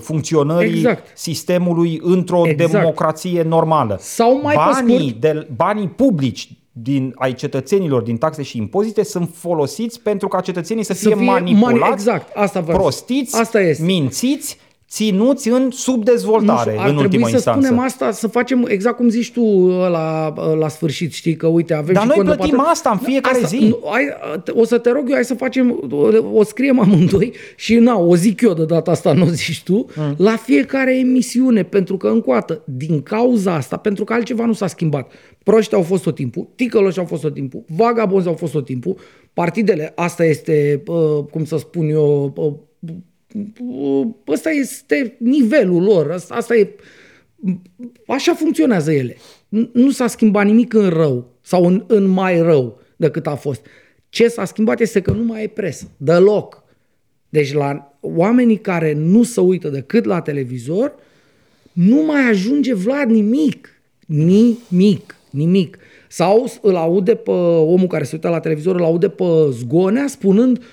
[0.00, 1.18] funcționării Exact.
[1.18, 2.72] sistemului într-o Exact.
[2.72, 3.96] democrație normală.
[4.00, 9.04] Sau mai pe banii, scurt- de, banii publici din, ai cetățenilor din taxe și impozite
[9.04, 12.82] sunt folosiți pentru ca cetățenii să, Să fie, fie manipulați, mani- exact, asta vreau să-
[12.82, 13.84] prostiți, asta este.
[13.84, 14.58] mințiți,
[14.90, 17.66] ținuți în subdezvoltare Nu știu, ar în trebui ultima să instanță.
[17.66, 21.92] spunem asta, să facem exact cum zici tu la, la sfârșit, știi, că uite, avem
[21.94, 23.56] Dar și noi cont de plătim patru- asta în fiecare asta, zi.
[23.64, 24.08] nu, Hai,
[24.54, 25.80] o să te rog eu, hai să facem,
[26.32, 29.86] o scriem amândoi și na, o zic eu de data asta, nu o zici tu,
[29.96, 30.14] Mm.
[30.16, 34.52] la fiecare emisiune, pentru că încă o dată, din cauza asta, pentru că altceva nu
[34.52, 35.12] s-a schimbat.
[35.42, 38.96] Proști au fost tot timpul, ticăloși au fost tot timpul, vagabonzi au fost tot timpul,
[39.32, 42.52] partidele, asta este, uh, cum să spun eu, uh,
[44.28, 46.68] ăsta este nivelul lor, asta, asta e,
[48.06, 49.16] așa funcționează ele.
[49.56, 53.66] N- Nu s-a schimbat nimic în rău sau în, în mai rău decât a fost.
[54.08, 56.62] Ce s-a schimbat este că nu mai e presă, deloc.
[57.28, 60.94] Deci la oamenii care nu se uită decât la televizor,
[61.72, 63.68] nu mai ajunge Vlad nimic.
[64.06, 65.16] Nimic.
[65.30, 65.78] Nimic.
[66.08, 70.58] Sau îl aude pe omul care se uită la televizor, îl aude pe Zgonea spunând
[70.58, 70.64] "Uh,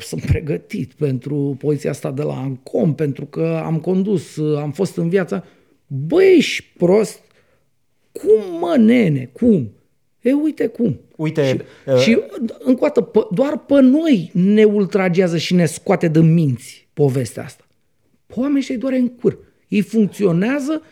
[0.00, 4.96] sunt pregătit pentru poziția asta de la Ancom, pentru că am condus, uh, am fost
[4.96, 5.44] în viața.
[5.86, 7.20] Băi, ești prost?
[8.12, 9.70] Cum, mă, nene, cum?
[10.20, 11.00] E, uite cum.
[11.16, 11.60] Uite, și,
[11.92, 12.18] uh, și
[12.58, 17.44] încă o dată, pe- doar pe noi ne ultragează și ne scoate de minți povestea
[17.44, 17.64] asta.
[18.26, 19.38] Pe oamenii ăștia îi doare în cur.
[19.68, 20.82] Ei funcționează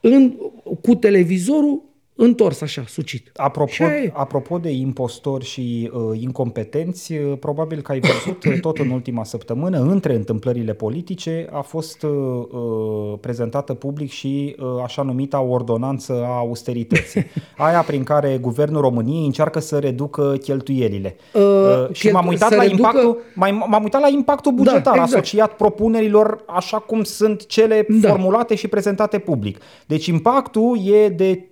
[0.00, 0.36] în,
[0.82, 1.82] cu televizorul
[2.22, 3.30] întors așa, sucit.
[3.36, 4.10] Apropo, Și aia e.
[4.14, 9.24] apropo de impostori și uh, incompetenți, uh, probabil că ai văzut uh, tot în ultima
[9.24, 16.12] săptămână, între întâmplările politice, a fost uh, uh, prezentată public și uh, așa numita ordonanță
[16.24, 17.24] a austerității.
[17.56, 21.16] Aia prin care Guvernul României încearcă să reducă cheltuielile.
[21.34, 21.40] Uh,
[21.70, 24.94] Uh, și chel- m-am uitat, să la reducă- impactul, mai, m-am uitat la impactul bugetar
[24.94, 25.00] exact.
[25.12, 28.08] asociat propunerilor așa cum sunt cele Da.
[28.08, 29.58] formulate și prezentate public.
[29.86, 31.44] Deci impactul e de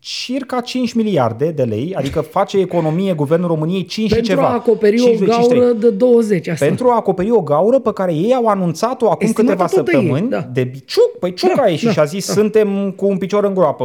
[0.00, 4.46] circa 5 miliarde de lei, adică face economie Guvernul României 5 și Pentru ceva.
[4.48, 5.58] a acoperi 5, o 53.
[5.58, 6.48] gaură de 20.
[6.48, 6.64] Asta.
[6.66, 9.90] Pentru a acoperi o gaură pe care ei au anunțat-o acum Estimată câteva tot de
[9.96, 10.48] ei, săptămâni da.
[10.52, 11.18] de Biciuc.
[11.18, 12.32] Păi Ciuc Da, a ieșit da, și a zis da.
[12.32, 13.84] suntem cu un picior în groapă,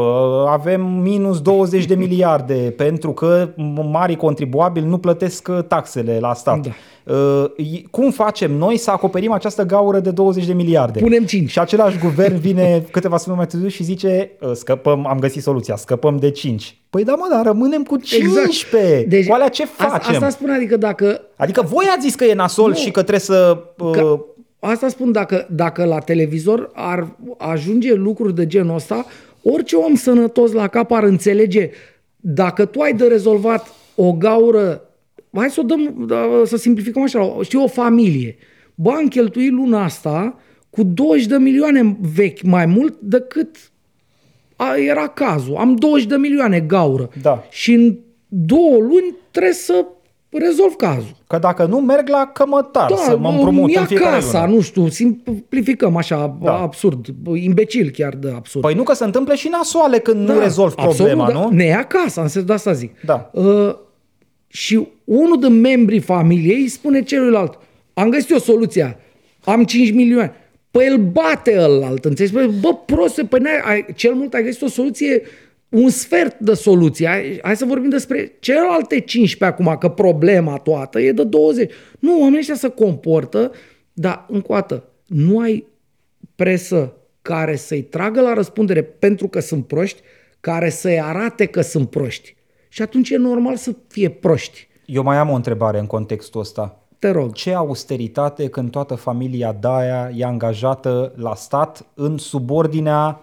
[0.50, 3.50] avem minus 20 de miliarde pentru că
[3.92, 6.60] mari contribuabili nu plătesc uh, taxele la stat.
[6.60, 6.70] Da.
[7.14, 7.46] Uh,
[7.92, 11.00] Cum facem noi să acoperim această gaură de 20 de miliarde?
[11.00, 11.50] Punem cinci.
[11.50, 15.76] Și același guvern vine câteva săptămâni mai târziu și zice "Uh, scăpăm, am găsit soluția,
[15.76, 16.78] scăpăm de 5.
[16.90, 19.06] Păi da mă, dar rămânem cu 15.
[19.08, 19.94] Deci, cu alea ce facem?
[19.94, 22.76] Asta, asta spun, adică dacă Adică voi ați zis că e nasol Nu.
[22.76, 23.64] și că trebuie să...
[23.78, 24.26] Uh, Că,
[24.60, 29.06] asta spun, dacă, dacă la televizor ar ajunge lucruri de genul ăsta,
[29.44, 31.70] orice om sănătos la cap ar înțelege
[32.20, 34.82] dacă tu ai de rezolvat o gaură,
[35.34, 38.36] hai să o dăm, da, să simplificăm așa, știi, o familie.
[38.76, 40.40] Bă, am cheltuit luna asta
[40.70, 43.72] cu 20 de milioane vechi mai mult decât
[44.56, 45.56] a, era cazul.
[45.56, 47.10] Am 20 de milioane gaură.
[47.22, 47.44] Da.
[47.50, 47.98] Și în
[48.28, 49.86] două luni trebuie să
[50.30, 51.16] rezolv cazul.
[51.28, 54.56] Că dacă nu, merg la cămătar Da, să mă împrumut ia în fiecare casa, lună.
[54.56, 56.46] nu știu, simplificăm așa, Da.
[56.46, 56.58] da.
[56.62, 58.66] absurd, imbecil chiar de absurd.
[58.66, 61.50] Păi nu că se întâmplă și nasoale când da, nu rezolvi problema, absolut, nu?
[61.50, 61.56] Da.
[61.56, 63.02] Ne ia casa, în sensul de asta zic.
[63.06, 63.30] Da.
[63.34, 63.76] Uh,
[64.48, 67.58] și unul din membrii familiei spune celuilalt,
[67.94, 68.98] am găsit o soluție,
[69.44, 70.34] am 5 milioane.
[70.74, 72.34] Păi îl bate ălalt, înțelegi?
[72.34, 75.22] Păi, bă, proste, păi n-ai, ai, cel mult ai găsit o soluție
[75.70, 77.08] un sfert de soluție.
[77.08, 81.72] Hai, hai să vorbim despre celelalte 15 acum, că problema toată e de 20.
[82.00, 83.52] Nu, oamenii ăștia se comportă,
[83.94, 85.68] dar încă o dată, nu ai
[86.36, 90.02] presă care să-i tragă la răspundere pentru că sunt proști,
[90.40, 92.36] care să-i arate că sunt proști.
[92.70, 94.68] Și atunci e normal să fie proști.
[94.86, 96.83] Eu mai am o întrebare în contextul ăsta.
[97.04, 97.32] Te rog.
[97.32, 103.22] Ce austeritate când toată familia Daia e angajată la stat în subordinea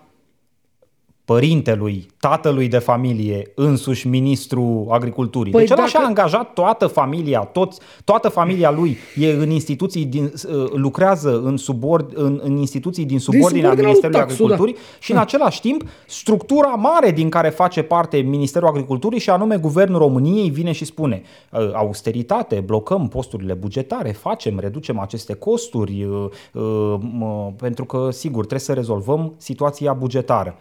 [1.25, 5.53] părintelui, tatălui de familie, însuși ministrul agriculturii.
[5.53, 5.91] Păi deci ăla dacă...
[5.91, 11.57] și-a angajat toată familia, toți, toată familia lui e în instituții din, uh, lucrează în,
[11.57, 14.81] subord, în, în instituții din subordinea din Ministerului taxul, Agriculturii da.
[14.99, 15.23] și în da.
[15.23, 20.73] același timp structura mare din care face parte Ministerul Agriculturii și anume Guvernul României vine
[20.73, 21.23] și spune
[21.53, 26.05] uh, austeritate, blocăm posturile bugetare, facem, reducem aceste costuri
[26.53, 30.57] uh, pentru că sigur trebuie să rezolvăm situația bugetară.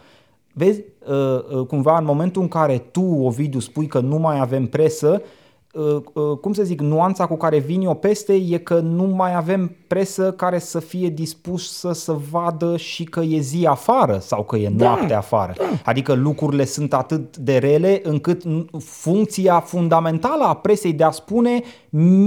[0.53, 4.65] Vezi, uh, uh, cumva în momentul în care tu, Ovidiu, spui că nu mai avem
[4.65, 5.27] presă, uh,
[6.41, 10.31] cum să zic, nuanța cu care vine o peste e că nu mai avem presă
[10.31, 14.85] care să fie dispusă să vadă și că e zi afară sau că e da,
[14.85, 15.53] noapte da, afară.
[15.57, 15.63] Da.
[15.85, 18.41] Adică lucrurile sunt atât de rele încât
[18.79, 21.61] funcția fundamentală a presei de a spune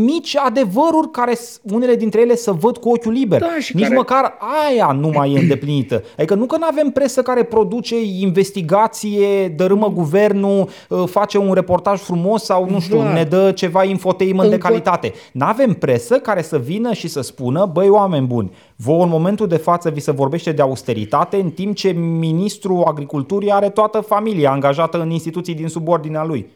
[0.05, 3.41] mici adevăruri care unele dintre ele să văd cu ochiul liber.
[3.41, 3.97] Da, și Nici care...
[3.97, 4.35] măcar
[4.69, 6.03] aia nu mai e îndeplinită.
[6.17, 12.01] Adică nu că nu avem presă care produce investigație, dărâmă guvernul, ă, face un reportaj
[12.01, 13.13] frumos sau nu știu, da.
[13.13, 14.57] ne dă ceva infotainment Încă...
[14.57, 15.13] de calitate.
[15.33, 19.09] Nu avem presă care să vină și să spună spună, băi oameni buni, vouă în
[19.09, 24.01] momentul de față vi se vorbește de austeritate, în timp ce ministrul agriculturii are toată
[24.01, 26.47] familia angajată în instituții din subordinea lui.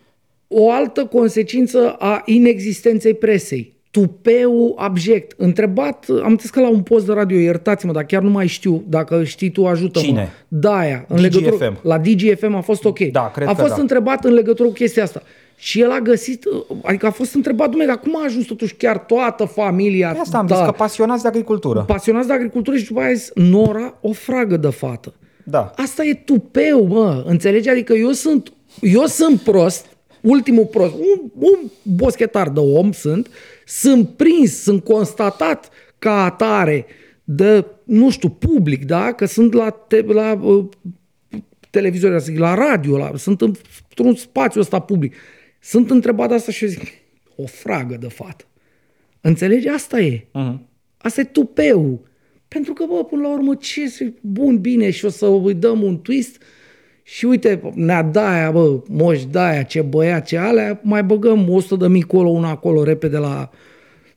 [0.48, 5.34] O altă consecință a inexistenței presei tupeu abject.
[5.36, 8.84] Întrebat, am înțeles că la un post de radio, iertați-mă, dar chiar nu mai știu,
[8.88, 10.04] dacă știi tu, ajută-mă.
[10.04, 10.32] Cine?
[10.48, 11.04] Daia.
[11.08, 11.22] În DGFM.
[11.22, 12.98] Legătură, la DGFM a fost ok.
[12.98, 13.80] Da, cred a fost da.
[13.80, 15.22] întrebat în legătură cu chestia asta.
[15.56, 16.44] Și el a găsit,
[16.82, 20.10] adică a fost întrebat, dumne, dar cum a ajuns totuși chiar toată familia?
[20.12, 21.84] Pe asta am da, zis, că pasionați de agricultură.
[21.86, 25.14] Pasionați de agricultură și după aia zis, Nora, o fragă de fată.
[25.44, 25.72] Da.
[25.76, 27.68] Asta e tupeu, mă, înțelegi?
[27.68, 29.95] Adică eu sunt, eu sunt prost,
[30.26, 33.28] ultimul prost, un, un boschetar de om sunt,
[33.66, 36.86] sunt prins, sunt constatat ca atare
[37.24, 39.12] de, nu știu, public, da?
[39.12, 40.68] Că sunt la, te, la uh,
[41.70, 45.14] televizor, la radio, la, sunt într-un spațiu ăsta public.
[45.60, 46.82] Sunt întrebat asta și eu zic,
[47.36, 48.44] o fragă de fată.
[49.20, 49.68] Înțelegi?
[49.68, 50.20] Asta e.
[50.20, 50.58] Uh-huh.
[50.96, 52.06] Asta e tupeu.
[52.48, 56.00] Pentru că, bă, până la urmă, ce bun, bine și o să îi dăm un
[56.00, 56.42] twist
[57.08, 61.88] și uite, nea daia, bă, moș daia, ce băia, ce alea, mai băgăm 100 de
[61.88, 63.50] mii colo, una acolo, repede la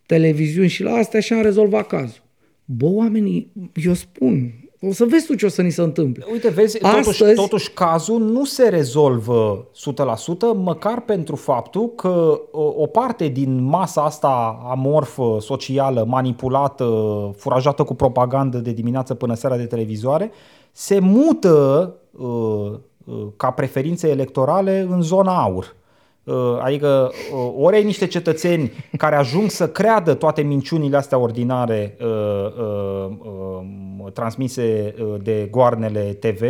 [0.05, 2.23] televiziuni și la astea și am rezolvat cazul.
[2.65, 6.25] Bă, oamenii, eu spun, o să vezi tu ce o să ni se întâmple.
[6.31, 7.17] Uite, vezi, Astăzi...
[7.17, 9.67] totuși, totuși cazul nu se rezolvă
[10.53, 16.85] 100%, măcar pentru faptul că o, o parte din masa asta amorfă, socială, manipulată,
[17.37, 20.31] furajată cu propagandă de dimineață până seara de televizoare,
[20.71, 21.98] se mută uh, uh,
[23.37, 25.75] ca preferințe electorale în zona aur.
[26.23, 31.97] Uh, adică uh, ori ai niște cetățeni care ajung să creadă toate minciunile astea ordinare
[32.01, 33.09] uh,
[34.13, 36.41] transmise de goarnele TV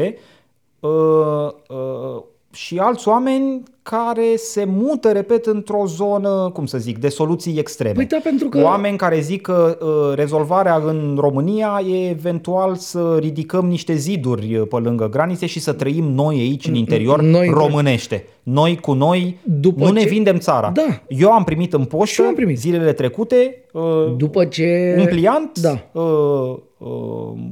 [2.52, 7.94] și alți oameni care se mută, repet, într-o zonă, cum să zic, de soluții extreme.
[7.94, 8.62] Păi da, pentru că...
[8.62, 14.68] Oameni care zic că uh, rezolvarea în România e eventual să ridicăm niște ziduri uh,
[14.68, 18.26] pe lângă granițe și să trăim noi aici în interior noi românește.
[18.44, 19.94] Noi cu noi După nu ce...
[19.94, 20.72] ne vindem țara.
[20.74, 21.02] Da.
[21.08, 22.58] Eu am primit în poștă am primit.
[22.58, 23.82] zilele trecute uh,
[24.18, 24.96] După ce...
[25.00, 25.84] un pliant da.
[25.92, 26.58] uh, Uh,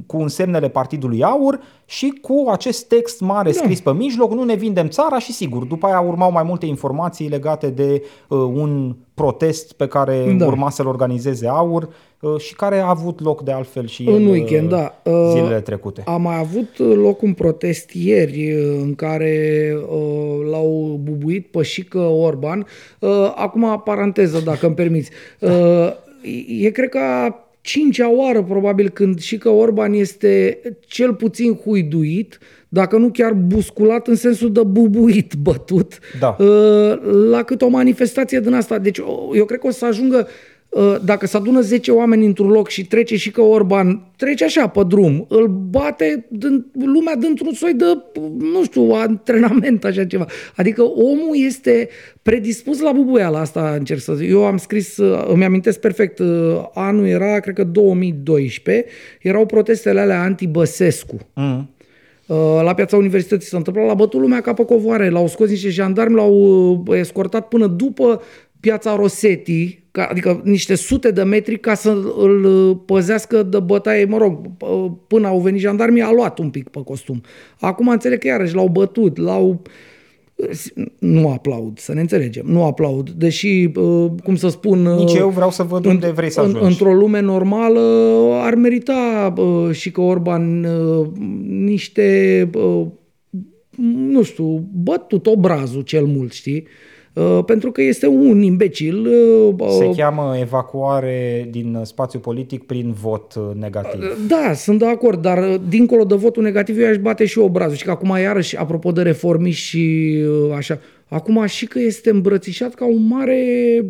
[0.06, 3.58] cu însemnele Partidului Aur și cu acest text mare da.
[3.58, 7.28] scris pe mijloc, nu ne vindem țara și sigur, după aia urmau mai multe informații
[7.28, 10.46] legate de uh, un protest pe care da.
[10.46, 11.88] urma să-l organizeze Aur
[12.20, 15.00] uh, și care a avut loc de altfel și în el, weekend, da.
[15.04, 16.02] Uh, zilele trecute.
[16.04, 21.98] A mai avut loc un protest ieri uh, în care uh, l-au bubuit pe Șică
[21.98, 22.66] Orban.
[22.98, 25.10] Uh, acum, paranteză, dacă îmi permiți.
[25.40, 25.92] Uh,
[26.60, 26.98] e, cred că
[27.68, 32.38] cincea oară probabil când și că Orban este cel puțin huiduit,
[32.68, 36.36] dacă nu chiar busculat în sensul de bubuit, bătut, da.
[36.38, 36.98] Uh,
[37.30, 38.78] la cât o manifestație din asta.
[38.78, 38.98] Deci
[39.34, 40.34] eu cred că o să ajungă Uh,
[41.04, 44.80] dacă se adună 10 oameni într-un loc și trece și că Orban trece așa pe
[44.88, 47.84] drum, îl bate din, lumea dintr-un soi de,
[48.38, 50.26] nu știu, antrenament, așa ceva.
[50.56, 51.88] Adică omul este
[52.22, 54.30] predispus la bubuiala asta, încerc să zic.
[54.30, 58.84] Eu am scris, uh, îmi amintesc perfect, uh, anul era, cred că 2012,
[59.22, 61.16] erau protestele alea anti-Băsescu.
[61.34, 61.70] Mm.
[62.28, 65.68] Uh, la piața universității s-a întâmplat, l-a bătut lumea ca pe covoare, l-au scos niște
[65.68, 66.34] jandarmi, l-au
[66.86, 68.22] uh, escortat până după
[68.60, 74.16] piața Rosetti, adică niște sute de metri ca să îl uh, păzească de bătaie, mă
[74.16, 74.46] rog,
[75.06, 77.20] până au venit jandarmii, a luat un pic pe costum.
[77.60, 79.62] Acum înțeleg că iarăși l-au bătut, l-au
[80.98, 84.82] nu aplaud, să ne înțelegem, nu aplaud, deși, uh, cum să spun...
[84.82, 86.64] Nici eu vreau să văd unde vrei să ajungi.
[86.64, 87.80] Într-o lume normală
[88.42, 91.06] ar merita uh, și că Orban uh,
[91.46, 92.50] niște,
[93.96, 96.66] nu știu, bătut obrazul cel mult, știi?
[97.18, 99.06] Uh, pentru că este un imbecil.
[99.58, 104.26] Uh, Se cheamă evacuare din spațiu politic prin vot uh, negativ.
[104.28, 107.76] Da, sunt de acord, dar dincolo de votul negativ eu aș bate și obrazul.
[107.76, 110.14] Și că acum iarăși, apropo de reformi și
[110.56, 110.78] așa,
[111.08, 113.40] acum și că este îmbrățișat ca un mare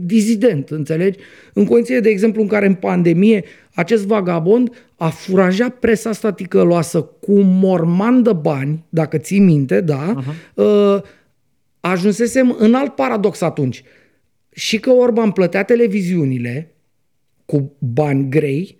[0.05, 1.19] dizident, înțelegi?
[1.53, 3.45] În condiție, de exemplu, în care în pandemie
[3.75, 10.15] acest vagabond a furajat presa asta ticăloasă cu morman de bani, dacă ții minte, da,
[10.15, 10.55] uh-huh.
[10.55, 11.01] uh,
[11.81, 13.83] ajunsesem în alt paradox atunci.
[14.51, 16.75] Și că Orban plătea televiziunile
[17.45, 18.77] cu bani grei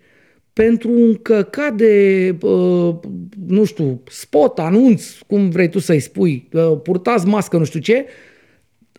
[0.53, 2.95] pentru un căcat de, uh,
[3.47, 8.05] nu știu, spot, anunț, cum vrei tu să-i spui, uh, purtați mască, nu știu ce,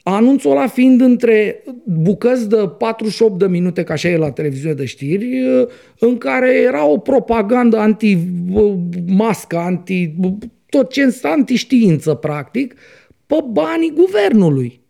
[0.03, 4.85] anunțul ăla fiind între bucăți de 48 de minute, ca așa e la televiziune de
[4.85, 5.67] știri, uh,
[5.99, 10.15] în care era o propagandă anti-mască, anti,
[10.69, 12.75] tot ce anti-știință, practic,
[13.31, 14.81] pe banii guvernului.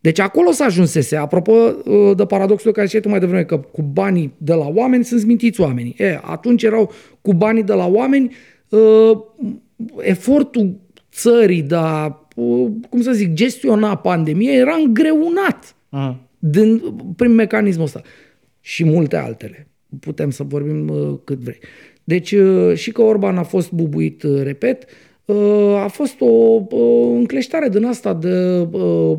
[0.00, 1.16] Deci acolo s-a ajunsese.
[1.16, 5.04] Apropo uh, de paradoxul care ziceai tu mai devreme, că cu banii de la oameni
[5.04, 5.94] sunt smintiți oamenii.
[5.98, 8.34] E, atunci erau cu banii de la oameni
[8.68, 9.18] uh,
[9.98, 10.80] efortul
[11.12, 16.14] țării de a, uh, cum să zic, gestiona pandemia era îngreunat uh-huh.
[16.38, 16.82] din,
[17.16, 18.02] prin mecanismul ăsta.
[18.60, 19.66] Și multe altele.
[20.00, 21.58] Putem să vorbim uh, cât vrei.
[22.04, 25.11] Deci uh, și că Orban a fost bubuit, uh, repet, uh, Uh,
[25.76, 26.60] a fost o
[27.14, 29.18] încleștare din asta de, uh,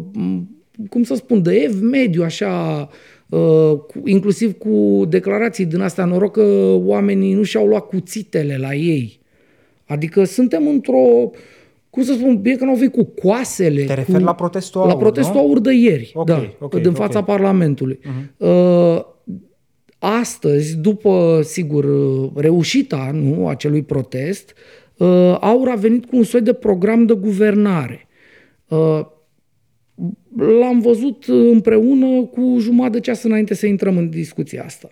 [0.89, 2.89] cum să spun, de ev mediu, așa,
[3.29, 9.19] uh, inclusiv cu declarații din astea, noroc că oamenii nu și-au luat cuțitele la ei.
[9.85, 11.29] Adică suntem într-o,
[11.89, 13.83] cum să spun, bine că n-au venit cu coasele.
[13.83, 16.93] Te referi cu, la protestul aur, La protestul aur de ieri, okay, da, okay, din
[16.93, 17.35] fața okay.
[17.35, 17.99] Parlamentului.
[17.99, 18.37] Uh-huh.
[18.37, 19.01] Uh,
[19.99, 21.85] astăzi, după, sigur,
[22.35, 24.82] reușita nu, acelui protest, uh, uh,
[25.39, 28.07] Aur a venit cu un soi de program de guvernare.
[28.67, 29.05] Uh,
[30.37, 34.89] l-am văzut împreună cu jumătate de ceas înainte să intrăm în discuția asta.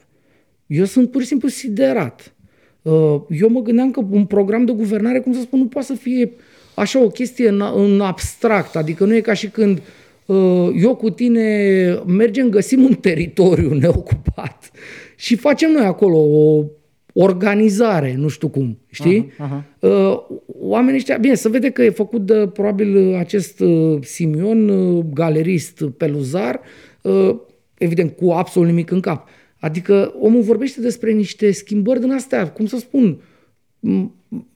[0.67, 2.35] Eu sunt pur și simplu siderat.
[2.81, 5.93] Uh, eu mă gândeam că un program de guvernare, cum să spun, nu poate să
[5.93, 6.31] fie
[6.75, 9.81] așa o chestie în, în abstract, adică nu e ca și când
[10.25, 14.71] uh, eu cu tine mergem, găsim un teritoriu neocupat
[15.15, 16.65] și facem noi acolo o
[17.13, 19.31] organizare, nu știu cum, știi?
[19.31, 20.13] Uh-huh, uh-huh.
[20.59, 25.83] Oamenii ăștia, bine, să vede că e făcut de, probabil, acest uh, Simion, uh, galerist
[25.97, 26.59] peluzar,
[27.01, 27.35] uh,
[27.77, 29.27] evident, cu absolut nimic în cap.
[29.59, 33.21] Adică omul vorbește despre niște schimbări din astea, cum să spun,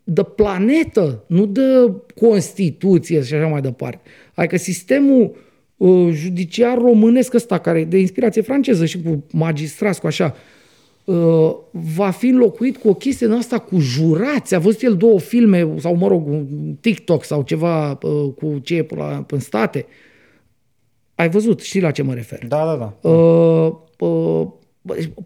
[0.03, 4.02] de planetă, nu de Constituție și așa mai departe.
[4.34, 5.36] Adică sistemul
[6.11, 10.55] judiciar românesc ăsta, care e de inspirație franceză și cu magistrați, cu așa, Uh,
[11.72, 14.56] va fi înlocuit cu o chestie în asta cu jurați.
[14.56, 18.76] A văzut el două filme, sau mă rog, un TikTok sau ceva uh, cu ce
[18.76, 19.86] e la, în state.
[21.15, 22.45] Ai văzut, știi la ce mă refer.
[22.48, 23.10] Da, da, da.
[23.10, 24.48] Uh, uh,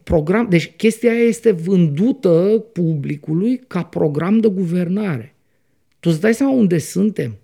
[0.03, 5.35] program, deci chestia aia este vândută publicului ca program de guvernare.
[5.99, 7.35] Tu îți dai seama unde suntem?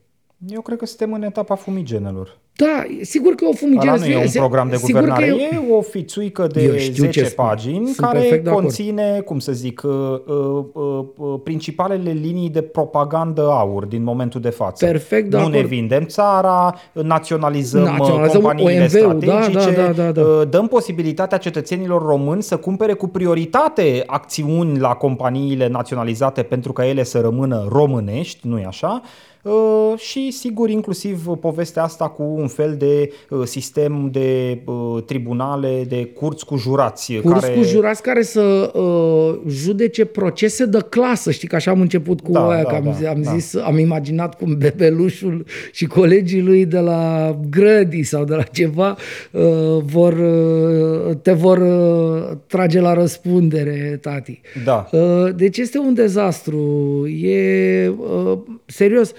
[0.47, 2.39] Eu cred că suntem în etapa fumigenelor.
[2.57, 3.97] Da, sigur că o fumigere...
[3.97, 5.31] nu e un program de guvernare, e...
[5.31, 11.05] e o fițuică de 10 pagini Sunt care conține, cum să zic, uh, uh, uh,
[11.17, 14.85] uh, principalele linii de propagandă aur din momentul de față.
[14.85, 15.55] Perfect de Nu acord.
[15.55, 20.43] ne vindem țara, naționalizăm, uh, naționalizăm companiile OMV-ul, strategice, da, da, da, da, da.
[20.43, 27.03] dăm posibilitatea cetățenilor români să cumpere cu prioritate acțiuni la companiile naționalizate pentru ca ele
[27.03, 29.01] să rămână românești, nu-i așa?
[29.45, 35.85] Uh, și sigur inclusiv povestea asta cu un fel de uh, sistem de uh, tribunale,
[35.87, 37.13] de curți cu jurați.
[37.13, 37.53] Curți care...
[37.53, 42.31] cu jurați care să uh, judece procese de clasă, știi că așa am început cu
[42.31, 43.31] da, aia, da, că am, da, am da.
[43.31, 48.97] zis, am imaginat cum bebelușul și colegii lui de la grădi sau de la ceva
[49.31, 49.43] uh,
[49.83, 54.41] vor, uh, te vor uh, trage la răspundere, tati.
[54.63, 54.89] Da.
[54.91, 56.59] Uh, deci este un dezastru,
[57.07, 59.13] e uh, serios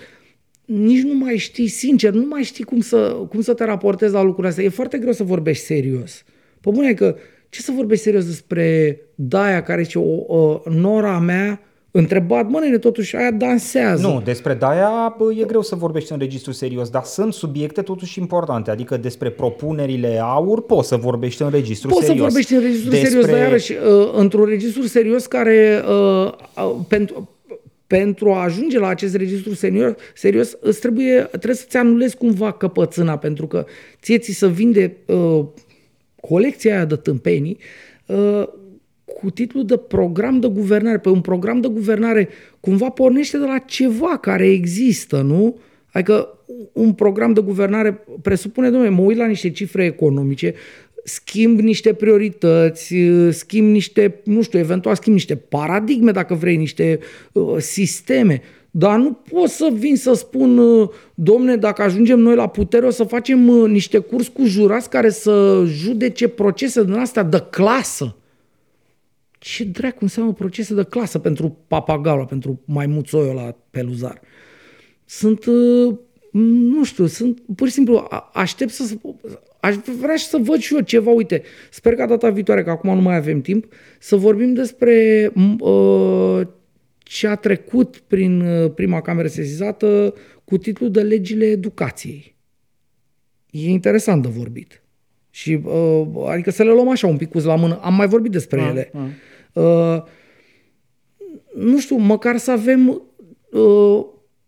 [0.66, 4.22] nici nu mai știi, sincer, nu mai știi cum să, cum să te raportezi la
[4.22, 4.64] lucrurile astea.
[4.64, 6.22] E foarte greu să vorbești serios.
[6.60, 7.16] Pe bune că
[7.48, 11.60] ce să vorbești serios despre Daia care zice, o, o, nora mea
[11.90, 14.06] întrebat, mă, nene, totuși aia dansează.
[14.06, 18.18] Nu, despre de-aia bă, e greu să vorbești în registru serios, dar sunt subiecte totuși
[18.18, 22.18] importante, adică despre propunerile aur poți să vorbești în registru Poți serios.
[22.18, 23.08] să vorbești în registru despre...
[23.08, 27.28] serios, dar iarăși, uh, într-un registru serios care, uh, uh, pentru,
[27.86, 33.18] pentru a ajunge la acest registru serios, serios îți trebuie, trebuie să-ți anulezi cumva căpățâna,
[33.18, 33.64] pentru că
[34.02, 35.44] ție ți să vinde uh,
[36.20, 37.58] colecția aia de tâmpenii
[38.06, 38.48] uh,
[39.04, 40.98] cu titlul de program de guvernare.
[40.98, 42.28] Păi un program de guvernare
[42.60, 45.58] cumva pornește de la ceva care există, nu?
[45.92, 46.38] Adică
[46.72, 50.54] un program de guvernare presupune, domnule, mă uit la niște cifre economice,
[51.06, 52.94] schimb niște priorități,
[53.30, 56.98] schimb niște, nu știu, eventual schimb niște paradigme, dacă vrei, niște
[57.32, 58.42] uh, sisteme.
[58.70, 62.90] Dar nu pot să vin să spun, uh, domne, dacă ajungem noi la putere, o
[62.90, 68.16] să facem uh, niște curs cu jurați care să judece procese din astea de clasă.
[69.38, 74.20] Ce dracu înseamnă procese de clasă pentru papagalul, pentru maimuțoiul la peluzar?
[75.04, 75.94] Sunt, uh,
[76.38, 78.94] nu știu, sunt pur și simplu, a- aștept să,
[79.60, 82.94] aș vrea și să văd și eu ceva, uite, sper că data viitoare, că acum
[82.94, 86.46] nu mai avem timp, să vorbim despre m, uh,
[86.98, 90.14] ce a trecut prin uh, prima cameră sesizată
[90.44, 92.36] cu titlul de legile educației.
[93.50, 94.82] E interesant de vorbit.
[95.30, 97.78] Și, uh, adică să le luăm așa un pic la mână.
[97.82, 98.90] Am mai vorbit despre ele.
[99.52, 100.02] Uh,
[101.54, 103.02] nu știu, măcar să avem
[103.50, 104.06] uh,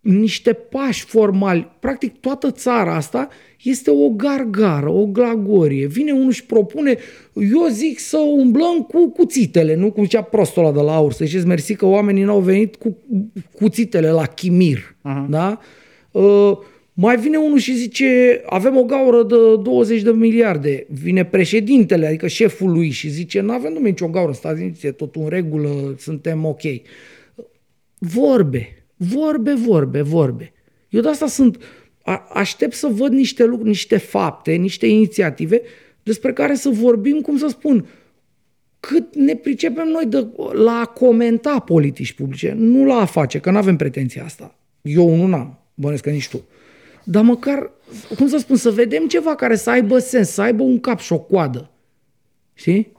[0.08, 1.70] niște pași formali.
[1.80, 3.28] Practic toată țara asta
[3.62, 5.86] este o gargară, o glagorie.
[5.86, 6.96] Vine unul și propune,
[7.34, 11.12] eu zic să umblăm cu cuțitele, nu cum zicea prostul ăla de la aur.
[11.12, 12.96] Să ziceți mersi că oamenii n-au venit cu
[13.52, 14.78] cuțitele la chimir.
[14.78, 15.28] Uh-huh.
[15.28, 15.60] Da?
[16.10, 16.58] Uh,
[16.92, 20.86] mai vine unul și zice, avem o gaură de 20 de miliarde.
[20.88, 24.90] Vine președintele, adică șeful lui și zice, nu avem numai nicio gaură, stați liniștiți, e
[24.90, 26.62] tot în regulă, suntem ok.
[27.98, 30.52] Vorbe, vorbe, vorbe, vorbe.
[30.88, 31.62] Eu de asta sunt,
[32.02, 35.62] a, aștept să văd niște lucruri, niște fapte, niște inițiative
[36.02, 37.86] despre care să vorbim, cum să spun,
[38.80, 43.50] cât ne pricepem noi de, la a comenta politici publice, nu la a face, că
[43.50, 44.58] nu avem pretenția asta.
[44.82, 46.44] Eu nu n-am, bănesc că nici tu.
[47.04, 47.70] Dar măcar,
[48.16, 51.12] cum să spun, să vedem ceva care să aibă sens, să aibă un cap și
[51.12, 51.70] o coadă.
[52.54, 52.92] Știi?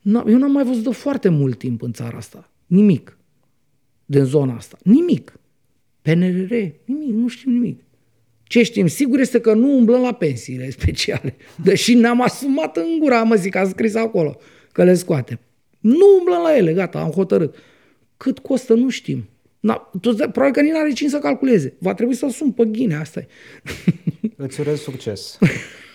[0.00, 2.50] N- Eu n-am mai văzut de foarte mult timp în țara asta.
[2.66, 3.18] Nimic.
[4.10, 4.78] Din zona asta.
[4.82, 5.32] Nimic.
[6.02, 6.54] PNRR,
[6.84, 7.80] nimic, nu știm nimic.
[8.42, 11.36] Ce știm sigur este că nu umblăm la pensiile speciale.
[11.64, 14.40] Deși ne-am asumat în gura, mă zic, a scris acolo,
[14.72, 15.38] că le scoatem.
[15.80, 17.54] Nu umblăm la ele, gata, am hotărât.
[18.16, 19.28] Cât costă, nu știm.
[19.60, 21.74] Na, tu, probabil că nici n-are cine să calculeze.
[21.78, 23.26] Va trebui să sun pe ghine, asta e.
[24.36, 25.38] Îți urez succes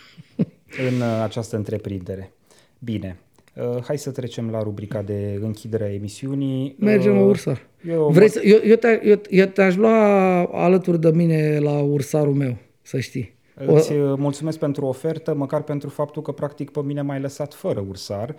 [0.88, 2.34] în uh, această întreprindere.
[2.80, 3.18] Bine,
[3.56, 6.76] uh, hai să trecem la rubrica de închidere a emisiunii.
[6.80, 7.68] Mergem la Uh, ursar.
[7.90, 12.34] Eu, Vrei să, eu, eu, te, eu, eu te-aș lua alături de mine la ursarul
[12.34, 13.34] meu, să știi.
[13.68, 17.54] O, Îți uh, mulțumesc pentru ofertă, măcar pentru faptul că practic pe mine m-ai lăsat
[17.54, 18.36] fără ursar.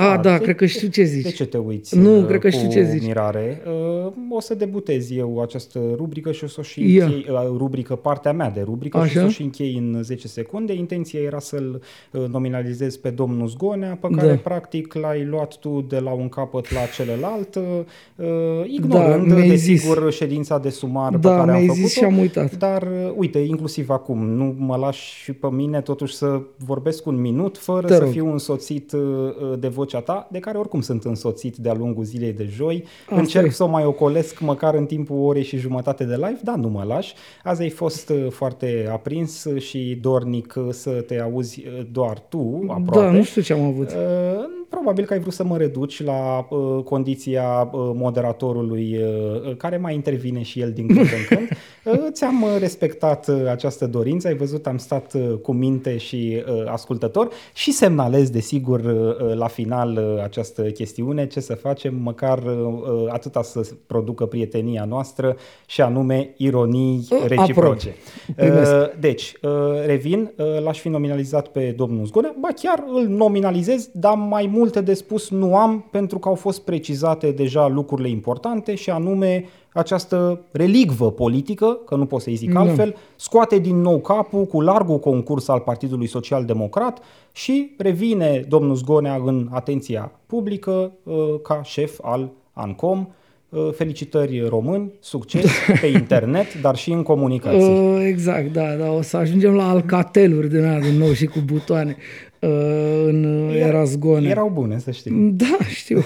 [0.00, 1.22] Uh, a, da, de- cred că știu ce zici.
[1.22, 3.02] De ce te uiți Nu, uh, cred că cu știu ce zici.
[3.06, 3.62] mirare?
[3.66, 7.04] Uh, O să debutez eu această rubrică și o să o și Ia.
[7.04, 9.26] închei, uh, rubrică, partea mea de rubrică și o să Așa.
[9.26, 10.72] o și închei în 10 secunde.
[10.74, 11.82] Intenția era să-l
[12.12, 14.34] uh, nominalizez pe domnul Zgonea, pe care Da.
[14.36, 18.24] practic l-ai luat tu de la un capăt la celălalt, uh,
[18.66, 19.80] ignorând, Da, mi-ai zis.
[19.82, 21.86] desigur, ședința de sumar pe Da, care am mi-ai făcut-o.
[21.86, 22.56] zis și am uitat.
[22.56, 27.20] Dar, uh, uite, inclusiv acum, nu mă lași și pe mine totuși să vorbesc un
[27.20, 28.10] minut fără Te să rog.
[28.12, 32.32] fiu însoțit uh, uh, de vocea ta, de care oricum sunt însoțit de-a lungul zilei
[32.32, 32.84] de joi.
[33.08, 33.50] Asta Încerc e.
[33.50, 36.82] să o mai ocolesc măcar în timpul orei și jumătate de live, dar nu mă
[36.82, 37.14] lași.
[37.44, 42.64] Azi ai fost uh, foarte aprins și dornic uh, să te auzi uh, doar tu,
[42.68, 43.06] aproape.
[43.06, 43.90] Da, nu știu ce am avut.
[43.90, 49.56] Uh, Probabil că ai vrut să mă reduci la uh, condiția uh, moderatorului uh, uh,
[49.56, 51.48] care mai intervine și el din când în când.
[51.84, 56.42] Uh, ți-am uh, respectat uh, această dorință, ai văzut, am stat uh, cu minte și
[56.48, 61.94] uh, ascultător și semnalez, desigur, uh, uh, la final uh, această chestiune, ce să facem,
[61.94, 65.36] măcar uh, uh, atâta să producă prietenia noastră
[65.66, 67.94] și anume ironii Uh, reciproce.
[68.36, 68.72] Primesc.
[68.72, 69.50] Uh, Deci, uh,
[69.86, 74.80] revin, uh, l-aș fi nominalizat pe domnul Zgonea, ba chiar îl nominalizez, dar mai multe
[74.80, 80.40] de spus nu am, pentru că au fost precizate deja lucrurile importante și anume această
[80.50, 82.60] relicvă politică, că nu pot să-i zic Da.
[82.60, 87.02] altfel, scoate din nou capul cu largul concurs al Partidului Social Democrat
[87.32, 93.14] și revine domnul Zgonea în atenția publică uh, ca șef al ANCOM.
[93.48, 97.78] Uh, Felicitări români, succes pe internet, dar și în comunicații.
[97.78, 101.38] Uh, exact, da, da, o să ajungem la alcateluri din aia din nou și cu
[101.44, 101.96] butoane.
[102.40, 104.28] Uh, în era zgone.
[104.28, 105.32] Erau bune, să știi.
[105.32, 105.98] Da, știu.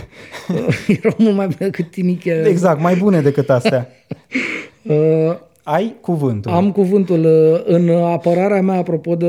[0.49, 2.43] Uh, erau mult mai bune decât tiniche.
[2.47, 3.89] Exact, mai bune decât astea.
[4.83, 6.53] uh, ai cuvântul.
[6.53, 7.27] Am cuvântul.
[7.67, 9.27] În apărarea mea, apropo de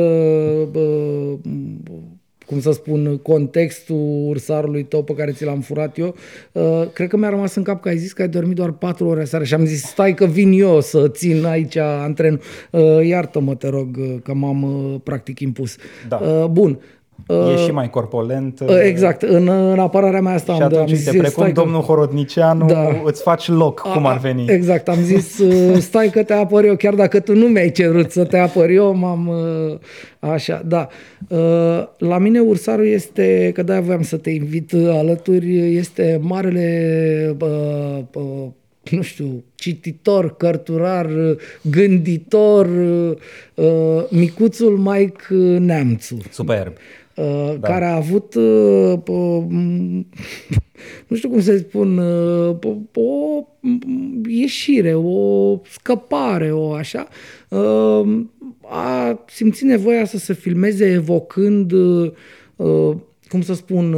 [0.74, 1.38] uh,
[2.46, 6.16] cum să spun, contextul ursarului tău pe care ți l-am furat eu,
[6.52, 9.08] uh, cred că mi-a rămas în cap că ai zis că ai dormit doar patru
[9.08, 12.40] ore seara și am zis stai că vin eu să țin aici antrenul.
[12.72, 15.76] Uh, iartă-mă, te rog, uh, că m-am uh, practic impus.
[16.08, 16.16] Da.
[16.16, 16.50] Uh,
[17.28, 17.38] bun.
[17.38, 18.60] Uh, e și mai corpolent.
[18.60, 19.22] Uh, exact.
[19.22, 21.52] În, în apărarea mea asta și am, atunci, am zis, precum că...
[21.52, 23.02] domnul Horodnicianu, da.
[23.04, 24.46] îți faci loc, A, cum ar veni.
[24.48, 24.88] Exact.
[24.88, 25.42] Am zis,
[25.88, 28.96] stai că te apăr eu, chiar dacă tu nu mi-ai cerut să te apăr eu,
[28.96, 29.32] m-am...
[30.20, 30.88] Așa, da.
[31.98, 37.38] La mine ursarul este, că de-aia voiam să te invit alături, este marele
[38.92, 41.10] nu știu, cititor, cărturar,
[41.62, 42.70] gânditor,
[44.10, 46.18] micuțul Mike Neamțu.
[46.32, 46.74] Superb.
[47.16, 47.68] Uh, da.
[47.68, 49.00] care a avut, uh,
[51.08, 52.56] nu știu cum să spun, uh,
[52.94, 53.48] o
[54.28, 57.08] ieșire, o scăpare, o așa,
[58.62, 61.72] a simțit nevoia să se filmeze evocând,
[63.30, 63.96] cum să spun,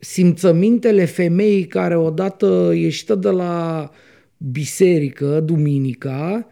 [0.00, 3.90] simțămintele femeii care odată ieșită de la
[4.36, 6.46] biserică, duminica,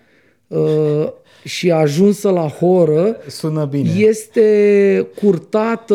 [1.47, 3.91] și ajunsă la horă Sună bine.
[3.91, 5.95] este curtată,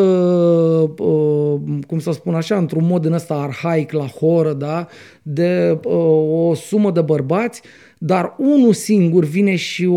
[0.97, 4.87] uh, cum să spun așa, într-un mod în ăsta arhaic la horă, da?
[5.21, 7.61] de uh, o sumă de bărbați,
[7.97, 9.95] dar unul singur vine și o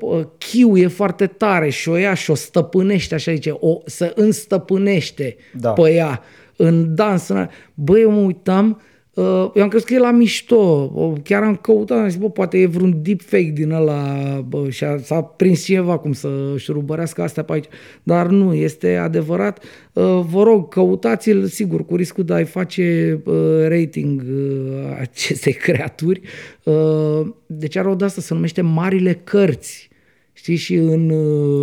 [0.00, 5.36] uh, chiuie foarte tare și o ia și o stăpânește, așa zice, o, să înstăpânește
[5.52, 5.70] da.
[5.70, 6.22] pe ea
[6.56, 7.30] în dans.
[7.74, 8.95] Băi, eu mă uitam, Uh,
[9.54, 10.92] eu am crezut că e la mișto.
[11.22, 14.98] Chiar am căutat, am zis, bă, poate e vreun deepfake din ăla bă, și a,
[14.98, 17.64] s-a prins cineva cum să șurubărească astea pe aici.
[18.02, 19.64] Dar nu, este adevărat.
[19.92, 23.34] Uh, vă rog, căutați-l, sigur, cu riscul de a-i face uh,
[23.68, 24.24] rating
[25.00, 26.20] acestei creaturi.
[27.46, 29.88] Deci are o de asta, se numește Marile Cărți
[30.46, 31.10] știi, și în...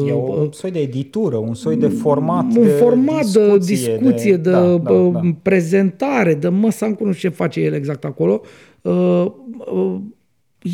[0.07, 3.57] E un uh, soi de editură, un soi de format Un de format discuție, de
[3.57, 5.19] discuție, de, de da, da, da.
[5.41, 8.41] prezentare, de măsa, nu știu ce face el exact acolo.
[8.81, 9.25] Uh,
[9.73, 9.95] uh,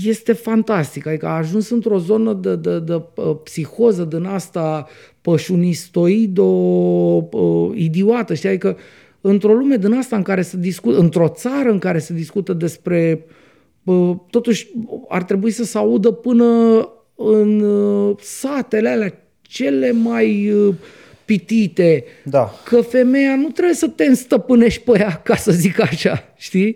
[0.05, 3.01] este fantastic, adică a ajuns într-o zonă de, de, de, de
[3.43, 4.87] psihoză din asta
[5.21, 6.49] pășunistoido
[7.73, 8.77] idiotă, știi, adică
[9.21, 13.25] într-o lume din asta în care se discută, într-o țară în care se discută despre
[14.29, 14.67] totuși
[15.07, 16.45] ar trebui să se audă până
[17.19, 20.75] în uh, satele alea cele mai uh,
[21.25, 22.51] pitite, da.
[22.65, 26.75] că femeia nu trebuie să te înstăpânești pe ea, ca să zic așa, știi?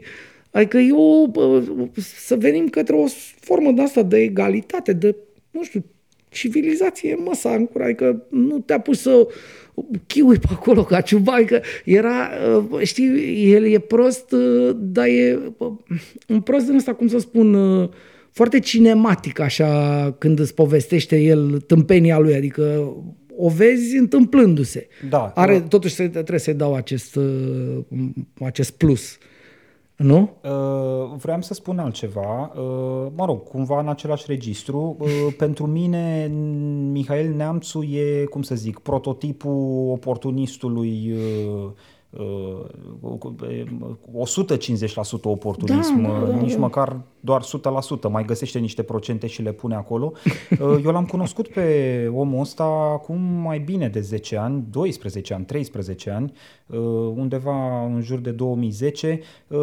[0.51, 1.31] Adică eu,
[2.25, 3.05] să venim către o
[3.39, 5.15] formă de asta de egalitate, de,
[5.51, 5.85] nu știu,
[6.29, 9.27] civilizație, mă, să ancura, adică nu te-a pus să
[10.07, 12.29] chiui pe acolo ca ciuba, adică era,
[12.71, 14.31] uh, știi, el e prost,
[14.75, 15.39] dar e
[16.27, 17.53] un prost din ăsta, cum să spun,
[18.33, 22.93] foarte cinematic așa când îți povestește el tâmpenia lui, adică
[23.37, 24.87] o vezi întâmplându-se.
[25.09, 25.31] Da.
[25.35, 27.79] Are, totuși trebuie să-i dau acest, uh,
[28.39, 29.17] acest plus.
[29.95, 30.37] Nu?
[30.43, 32.53] Uh, vreau să spun altceva.
[32.55, 34.97] Uh, mă rog, cumva în același registru.
[34.99, 36.31] Uh, pentru mine,
[36.91, 41.71] Mihail Neamțu e, cum să zic, prototipul oportunistului uh,
[42.13, 42.19] 150%
[45.23, 46.59] oportunism, da, da, da, nici da.
[46.59, 47.45] măcar doar 100%,
[48.09, 50.11] mai găsește niște procente și le pune acolo.
[50.83, 52.63] Eu l-am cunoscut pe omul ăsta
[52.93, 56.33] acum mai bine de 10 ani, 12 ani, 13 ani,
[57.15, 59.19] undeva în jur de 2010,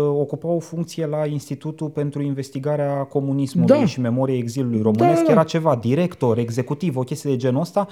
[0.08, 3.86] ocupa o funcție la Institutul pentru Investigarea Comunismului da.
[3.86, 5.20] și Memoriei Exilului Românesc.
[5.20, 5.32] Da, da, da.
[5.32, 7.86] Era ceva director, executiv, o chestie de genul ăsta,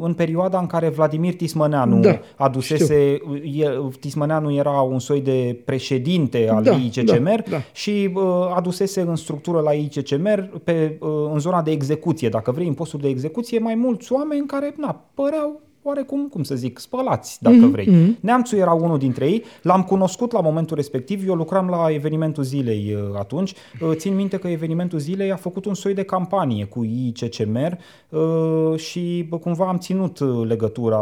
[0.00, 2.18] în perioada în care Vladimir Tismăneanu da.
[2.36, 3.20] a adusese,
[3.52, 7.62] el, Tismăneanu era un soi de președinte al da, ICCMR da, da.
[7.72, 8.22] și uh,
[8.54, 13.00] adusese în structură la ICCMR pe, uh, în zona de execuție, dacă vrei, în postul
[13.00, 17.70] de execuție, mai mulți oameni care na, păreau oarecum, cum să zic, spălați, dacă mm-hmm.
[17.70, 17.88] vrei.
[17.88, 18.20] Mm-hmm.
[18.20, 22.94] Neamțu era unul dintre ei, l-am cunoscut la momentul respectiv, eu lucram la evenimentul zilei
[22.94, 26.84] uh, atunci, uh, țin minte că evenimentul zilei a făcut un soi de campanie cu
[26.84, 27.78] ICCMR
[28.08, 30.98] uh, și cumva am ținut legătura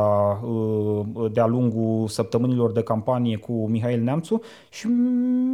[1.33, 4.41] de-a lungul săptămânilor de campanie cu Mihail Neamțu
[4.71, 4.87] și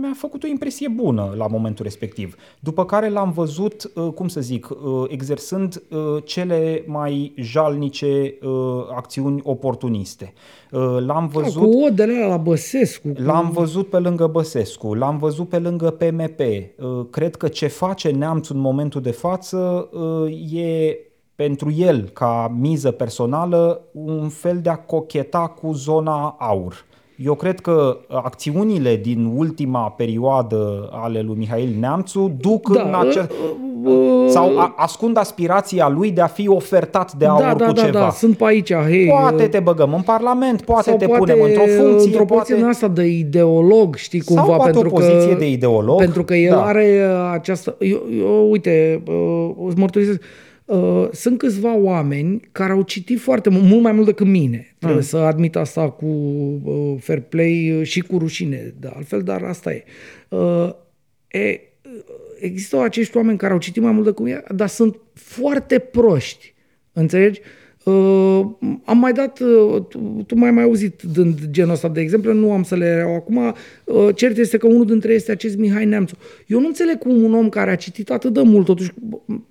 [0.01, 2.37] mi-a făcut o impresie bună la momentul respectiv.
[2.61, 4.69] După care l-am văzut, cum să zic,
[5.09, 5.83] exersând
[6.25, 8.39] cele mai jalnice
[8.95, 10.33] acțiuni acțiuni oportuniste.
[10.71, 11.63] Uh, l-am da, văzut...
[11.63, 13.09] Da, cu odele la Băsescu.
[13.09, 13.23] Cu...
[13.23, 16.39] L-am văzut pe lângă Băsescu, l-am văzut pe lângă PMP.
[16.39, 20.99] Uh, cred că ce face Neamț în momentul de față uh, e
[21.35, 26.85] pentru el, ca miză personală, un fel de a cocheta cu zona aur.
[27.17, 33.31] Eu cred că acțiunile din ultima perioadă ale lui Mihail Neamțu duc da, în acest...
[33.31, 37.67] Uh, uh, sau a, ascund aspirația lui de a fi ofertat de aur da, da,
[37.67, 37.99] cu da, ceva.
[37.99, 38.73] Da, sunt pe aici.
[38.73, 42.11] Hey, poate uh, te băgăm în parlament, poate te poate punem într-o funcție.
[42.11, 42.65] Într-o poate...
[42.69, 44.43] asta de ideolog, știi, cumva.
[44.43, 45.99] Sau poate pentru o poziție că, de ideolog.
[45.99, 46.65] Pentru că el da.
[46.65, 47.77] are această...
[47.79, 50.21] Eu, eu uite, uh, îți mărturisesc,
[50.65, 54.75] Uh, sunt câțiva oameni care au citit foarte mult, mult mai mult decât mine.
[54.79, 55.07] Trebuie mm.
[55.07, 59.85] să admit asta cu uh, fair play și cu rușine, de altfel, dar asta e.
[60.29, 60.71] Uh,
[61.29, 61.61] e
[62.41, 66.55] există acești oameni care au citit mai mult decât mine, dar sunt foarte proști.
[66.93, 67.41] Înțelegi?
[67.41, 67.47] Uh,
[68.85, 72.53] am mai dat, uh, tu, tu mai mai auzit dând genul ăsta de exemple, nu
[72.53, 73.55] am să le iau acum.
[73.85, 76.17] Uh, cert este că unul dintre ei este acest Mihai Neamțu.
[76.47, 78.93] Eu nu înțeleg cum un om care a citit atât de mult, totuși,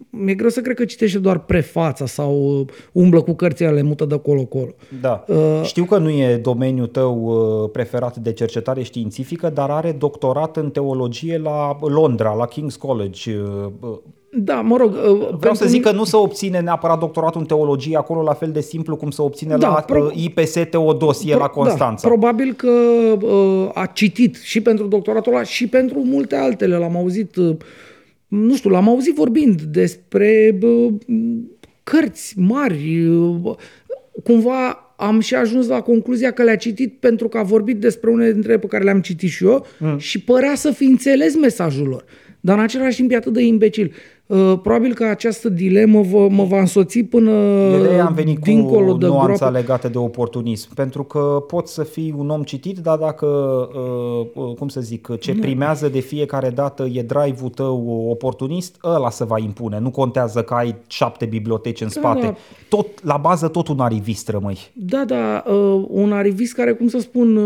[0.10, 4.05] mi-e greu să cred că citește doar prefața sau uh, umblă cu cărțile, le mută
[4.05, 4.76] de colo-colo.
[5.01, 5.23] Da.
[5.27, 10.57] Uh, Știu că nu e domeniul tău uh, preferat de cercetare științifică, dar are doctorat
[10.57, 13.31] în teologie la Londra, la King's College.
[14.35, 14.93] Uh, da, mă rog.
[14.93, 18.51] Uh, Vreau să zic că nu se obține neapărat doctoratul în teologie acolo la fel
[18.51, 20.03] de simplu cum se obține da, la pro...
[20.03, 21.39] Uh, IPS Teodosie pro...
[21.39, 22.07] la da, Constanța.
[22.07, 22.69] Da, probabil că
[23.22, 26.77] uh, a citit și pentru doctoratul ăla și pentru multe altele.
[26.77, 27.55] L-am auzit, uh,
[28.27, 30.93] nu știu, l-am auzit vorbind despre uh,
[31.84, 33.05] cărți mari.
[33.07, 33.55] Uh,
[34.23, 38.31] cumva am și ajuns la concluzia că le-a citit pentru că a vorbit despre unele
[38.31, 39.97] dintre ele pe care le-am citit și eu mm.
[39.97, 42.05] și părea să fi înțeles mesajul lor.
[42.39, 43.93] Dar în același timp e atât de imbecil.
[44.25, 47.31] Uh, probabil că această dilemă vă, mă va însoți până
[47.81, 49.57] de am venit dincolo cu de nuanța groapă.
[49.57, 50.73] legată de oportunism.
[50.73, 55.19] Pentru că poți să fii un om citit, dar dacă, uh, uh, cum să zic,
[55.19, 59.79] ce primează de fiecare dată e drive-ul tău oportunist, ăla se va impune.
[59.79, 62.25] Nu contează că ai șapte biblioteci în da, spate.
[62.25, 62.35] Da.
[62.69, 64.71] Tot, la bază tot un arivist rămâi.
[64.73, 65.43] Da, da,
[65.87, 67.37] un arivist care, cum să spun,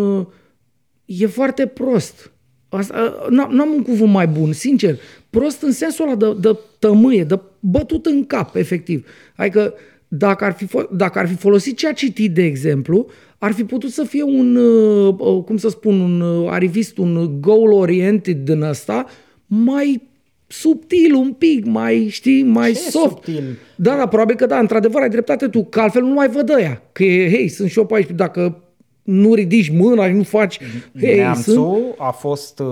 [1.05, 2.31] e foarte prost
[2.69, 4.99] Asta, n-am un cuvânt mai bun, sincer.
[5.30, 9.07] Prost în sensul ăla de, de tămâie, de bătut în cap, efectiv.
[9.35, 9.73] Adică
[10.07, 13.07] dacă ar, fi, dacă ar fi folosit ce a citit, de exemplu,
[13.38, 17.41] ar fi putut să fie un, uh, uh, cum să spun, un uh, arivist, un
[17.41, 19.06] goal-oriented din ăsta,
[19.45, 20.07] mai
[20.48, 23.10] subtil un pic, mai, știi, mai Ce soft.
[23.10, 23.57] Subtil?
[23.76, 26.81] Da, da, probabil că da, într-adevăr ai dreptate tu, că altfel nu mai văd ăia.
[26.91, 28.61] Că, hei, sunt și eu pe aici, dacă
[29.07, 30.59] nu ridici mâna și nu faci...
[30.99, 31.95] Hey, Neamțu sunt...
[31.97, 32.67] a fost, uh,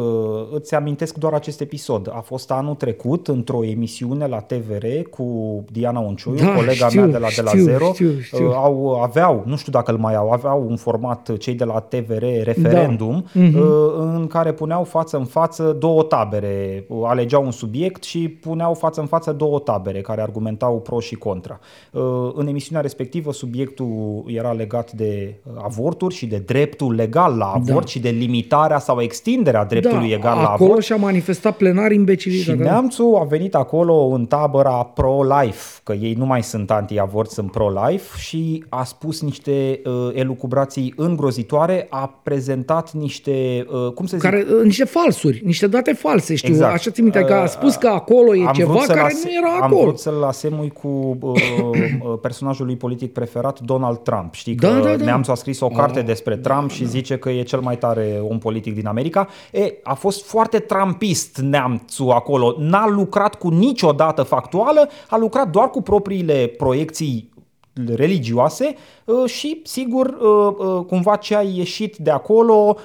[0.51, 5.25] îți amintesc doar acest episod, a fost anul trecut într-o emisiune la TVR cu
[5.71, 7.93] Diana Onciuiu, da, colega știu, mea de la știu, De la Zero.
[7.93, 8.47] Știu, știu.
[8.47, 11.79] Uh, au, aveau, nu știu dacă îl mai au, aveau un format cei de la
[11.79, 13.41] TVR referendum da.
[13.41, 14.15] uh-huh.
[14.15, 19.07] în care puneau față în față două tabere, alegeau un subiect și puneau față în
[19.07, 21.59] față două tabere care argumentau pro și contra.
[21.91, 27.45] Uh, în emisiunea respectivă subiectul era legat de avorturi și și de dreptul legal la
[27.45, 27.85] avort da.
[27.85, 30.61] și de limitarea sau extinderea dreptului da, legal la avort.
[30.61, 32.53] Acolo și-a manifestat plenar imbecilitatea.
[32.53, 37.51] Și Neamțu a venit acolo în tabăra pro-life, că ei nu mai sunt anti-avort, sunt
[37.51, 44.29] pro-life și a spus niște uh, elucubrații îngrozitoare, a prezentat niște, uh, cum să zic?
[44.29, 46.73] Care, uh, niște falsuri, niște date false, știu, exact.
[46.73, 49.55] așa ți minte, că a uh, spus că acolo e ceva care lase, nu era
[49.61, 49.79] acolo.
[49.79, 54.33] Am vrut să-l asemui cu uh, uh, personajul lui politic preferat, Donald Trump.
[54.33, 55.03] Știi da, că da, da.
[55.05, 58.19] Neamțu a scris o carte de despre Trump și zice că e cel mai tare
[58.29, 59.27] om politic din America.
[59.51, 62.55] E, a fost foarte trumpist neamțul acolo.
[62.59, 67.33] N-a lucrat cu niciodată factuală, a lucrat doar cu propriile proiecții
[67.95, 68.94] religioase uh,
[69.25, 72.77] și, sigur, uh, uh, cumva ce a ieșit de acolo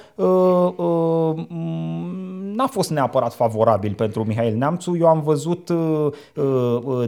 [2.55, 4.97] n-a fost neapărat favorabil pentru Mihail Neamțu.
[4.99, 5.71] Eu am văzut,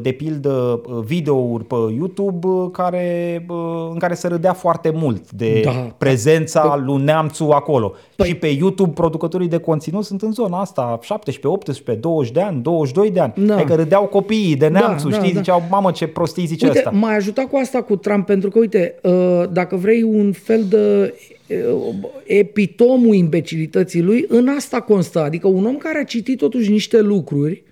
[0.01, 3.45] de pildă, videouri pe YouTube care,
[3.91, 5.71] în care se râdea foarte mult de da.
[5.97, 7.93] prezența păi, lui Neamțu acolo.
[8.15, 12.41] Păi, și pe YouTube producătorii de conținut sunt în zona asta, 17, 18, 20 de
[12.41, 13.33] ani, 22 de ani.
[13.35, 13.55] Da.
[13.55, 15.33] Adică râdeau copiii de Neamțu, da, știi?
[15.33, 16.89] Da, Ziceau, mamă, ce prostii zice Uite, ăsta.
[16.89, 19.02] m-a ajutat cu asta cu Trump, pentru că, uite, uh,
[19.51, 21.13] dacă vrei un fel de
[21.47, 25.19] uh, epitomul imbecilității lui, în asta constă.
[25.19, 27.63] Adică un om care a citit totuși niște lucruri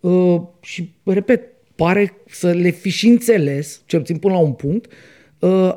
[0.00, 1.42] uh, și, repet,
[1.74, 4.92] pare să le fi și înțeles, cel puțin până la un punct,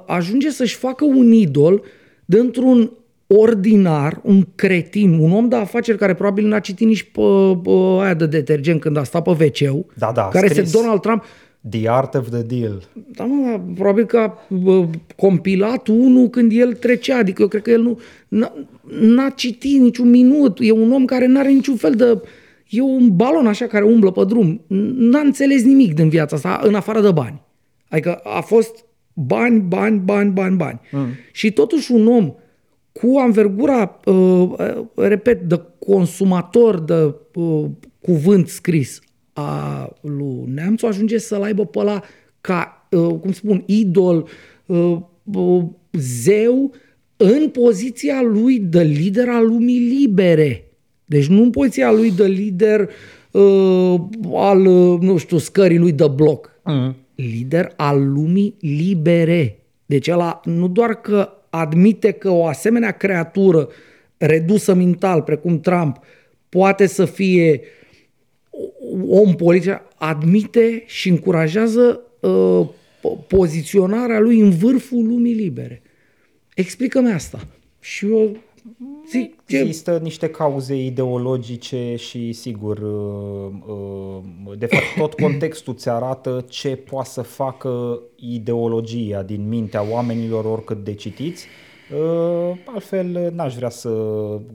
[0.06, 1.84] ajunge să-și facă un idol
[2.26, 2.92] dintr-un
[3.28, 7.22] ordinar, un cretin, un om de afaceri care probabil n-a citit nici pe,
[7.64, 7.70] pe
[8.02, 10.64] aia de detergent când a stat pe wc da, da, care scris.
[10.64, 11.24] este Donald Trump.
[11.70, 12.84] The Art of the Deal.
[13.16, 14.38] Da, mă, probabil că a
[15.16, 18.54] compilat unul când el trecea, adică eu cred că el nu n-a,
[19.00, 22.22] n-a citit niciun minut, e un om care n-are niciun fel de...
[22.70, 24.62] E un balon așa care umblă pe drum,
[24.98, 27.42] n-a înțeles nimic din viața asta, în afară de bani.
[27.90, 30.80] Adică a fost bani, bani, bani, bani, bani.
[30.92, 31.08] Mm.
[31.32, 32.34] Și totuși un om
[32.92, 37.66] cu anvergura, uh, uh, repet, de consumator de uh,
[38.02, 39.02] cuvânt scris
[39.34, 42.02] a lui Neamțu ajunge să-l aibă pe ăla
[42.42, 44.28] ca, uh, cum spun, idol,
[44.66, 44.98] uh,
[45.34, 46.74] uh, zeu
[47.18, 50.68] în poziția lui de lider al lumii libere.
[51.06, 52.90] Deci nu în poziția lui de lider
[53.32, 53.96] uh,
[54.34, 56.52] al, uh, nu știu, scării lui de bloc.
[56.64, 56.96] Mm.
[57.16, 59.58] Lider al lumii libere.
[59.86, 63.68] Deci ăla nu doar că admite că o asemenea creatură
[64.18, 66.00] redusă mental, precum Trump,
[66.50, 67.62] poate să fie
[69.08, 72.68] om politic, admite și încurajează uh,
[73.28, 75.82] poziționarea lui în vârful lumii libere.
[76.56, 77.48] Explică-mi asta.
[77.80, 78.38] Și eu
[79.10, 79.34] zic...
[79.46, 80.04] Există ce...
[80.04, 87.10] niște cauze ideologice și, sigur, uh, uh, de fapt, tot contextul ți arată ce poate
[87.10, 91.73] să facă ideologia din mintea oamenilor oricât de citiți Uh,
[92.66, 93.90] altfel, n-aș vrea să,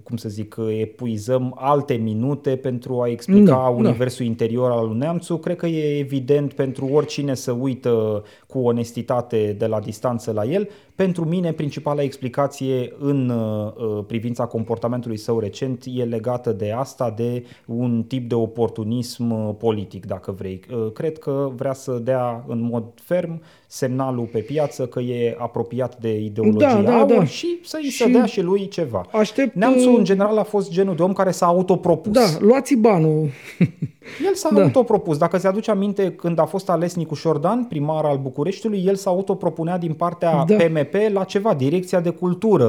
[0.03, 4.31] cum să zic, epuizăm alte minute pentru a explica no, universul no.
[4.31, 5.37] interior al lui Neamțu.
[5.37, 10.69] Cred că e evident pentru oricine să uită cu onestitate de la distanță la el.
[10.95, 17.45] Pentru mine, principala explicație în uh, privința comportamentului său recent e legată de asta, de
[17.67, 20.61] un tip de oportunism politic, dacă vrei.
[20.73, 25.99] Uh, cred că vrea să dea în mod ferm semnalul pe piață că e apropiat
[25.99, 27.25] de ideologia da, da, da.
[27.25, 29.07] și să-i și se dea și lui ceva.
[29.13, 29.55] Aștept...
[29.55, 32.13] Neamțul, în general, a fost genul de om care s-a autopropus.
[32.13, 33.29] Da, luați banul.
[34.27, 34.63] El s-a da.
[34.63, 35.17] autopropus.
[35.17, 39.79] Dacă ți-aduce aminte, când a fost ales Nicu Șordan, primar al Bucureștiului, el s-a autopropunea
[39.79, 40.57] din partea da.
[40.57, 42.69] PMP la ceva, Direcția de Cultură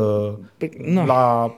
[0.57, 0.69] pe,
[1.05, 1.53] la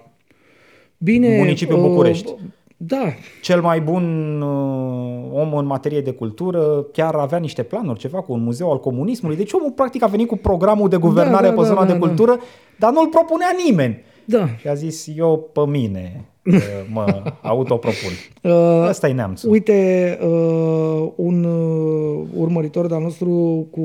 [0.98, 2.36] Bine, municipiul uh, București.
[2.84, 3.14] Da.
[3.42, 4.04] Cel mai bun
[4.42, 8.80] uh, om în materie de cultură chiar avea niște planuri, ceva cu un muzeu al
[8.80, 9.38] comunismului.
[9.38, 11.94] Deci omul practic a venit cu programul de guvernare da, da, pe zona da, da,
[11.94, 12.44] de cultură, da.
[12.80, 14.04] dar nu-l propunea nimeni.
[14.26, 14.48] Da.
[14.58, 16.26] Și a zis, eu pe mine
[16.94, 18.12] mă autopropun.
[18.42, 19.52] Uh, Asta e neamțul.
[19.52, 23.82] Uite, uh, un uh, urmăritor de-al nostru cu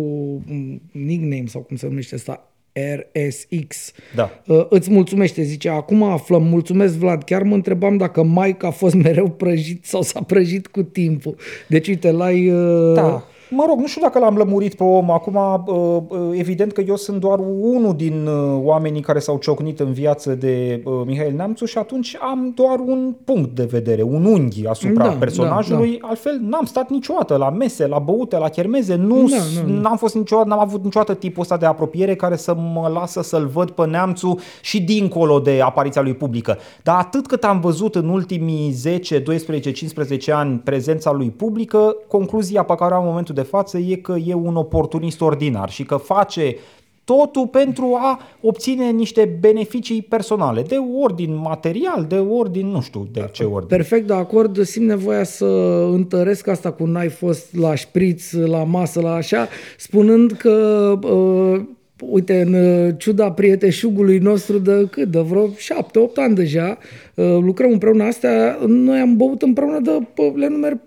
[0.92, 3.92] nickname sau cum se numește asta, RSX.
[4.14, 4.42] Da.
[4.46, 8.94] Uh, îți mulțumește, zice, acum aflăm, mulțumesc Vlad, chiar mă întrebam dacă Mike a fost
[8.94, 11.36] mereu prăjit sau s-a prăjit cu timpul.
[11.68, 12.50] Deci uite, l-ai...
[12.50, 12.94] Uh...
[12.94, 15.10] Da Mă rog, nu știu dacă l-am lămurit pe om.
[15.10, 15.34] Acum,
[15.66, 19.92] uh, uh, evident că eu sunt doar unul din uh, oamenii care s-au ciocnit în
[19.92, 25.04] viață de Mihail Neamțu și atunci am doar un punct de vedere, un unghi asupra
[25.04, 25.90] da, personajului.
[25.90, 26.08] Da, da.
[26.08, 28.94] Altfel, n-am stat niciodată la mese, la băute, la chermeze.
[28.94, 29.80] Nu, da, da, da.
[29.80, 33.46] n-am fost niciodată, n-am avut niciodată tipul ăsta de apropiere care să mă lasă să-l
[33.46, 36.58] văd pe Neamțu și dincolo de apariția lui publică.
[36.82, 42.62] Dar atât cât am văzut în ultimii 10, 12, 15 ani prezența lui publică, concluzia
[42.62, 45.96] pe care am în momentul de față e că e un oportunist ordinar și că
[45.96, 46.56] face
[47.06, 53.28] totul pentru a obține niște beneficii personale, de ordin material, de ordin, nu știu de
[53.32, 53.76] ce ordin.
[53.76, 55.44] Perfect de acord, simt nevoia să
[55.92, 61.60] întăresc asta cu n-ai fost la șpriț, la masă, la așa, spunând că uh,
[62.00, 65.10] Uite, în ciuda prieteșugului nostru de cât?
[65.10, 66.78] De vreo șapte, opt ani deja,
[67.14, 70.78] uh, lucrăm împreună astea, noi am băut împreună de, le numer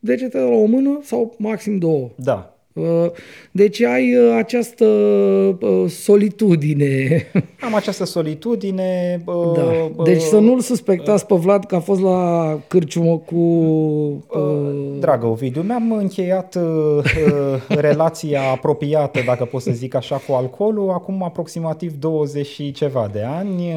[0.00, 2.10] pe degetele la o mână sau maxim două.
[2.16, 2.59] Da.
[2.72, 3.10] Uh,
[3.50, 7.26] deci ai uh, această uh, solitudine.
[7.66, 9.22] Am această solitudine.
[9.54, 10.04] Da.
[10.04, 13.40] Deci să nu-l suspectați pe Vlad că a fost la cârciumă cu...
[14.98, 16.58] Dragă Ovidiu, mi-am încheiat
[17.68, 23.22] relația apropiată, dacă pot să zic așa, cu alcoolul, acum aproximativ 20 și ceva de
[23.22, 23.74] ani.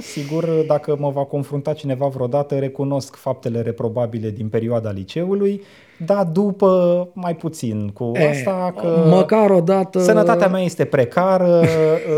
[0.00, 5.62] Sigur, dacă mă va confrunta cineva vreodată, recunosc faptele reprobabile din perioada liceului
[6.04, 11.46] da, după mai puțin cu e, asta că măcar o dată sănătatea mea este precară,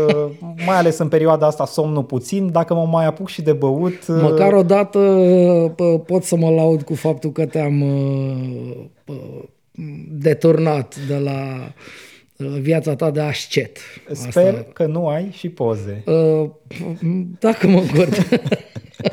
[0.07, 0.31] uh,
[0.65, 4.07] mai ales în perioada asta somnul puțin, dacă mă mai apuc și de băut.
[4.07, 4.99] Uh, măcar o dată
[6.05, 9.15] pot să mă laud cu faptul că te-am uh,
[10.09, 11.71] deturnat de la
[12.59, 13.77] viața ta de ascet.
[14.11, 14.65] Sper Asta...
[14.73, 16.03] că nu ai și poze.
[17.39, 18.15] Dacă mă gurd.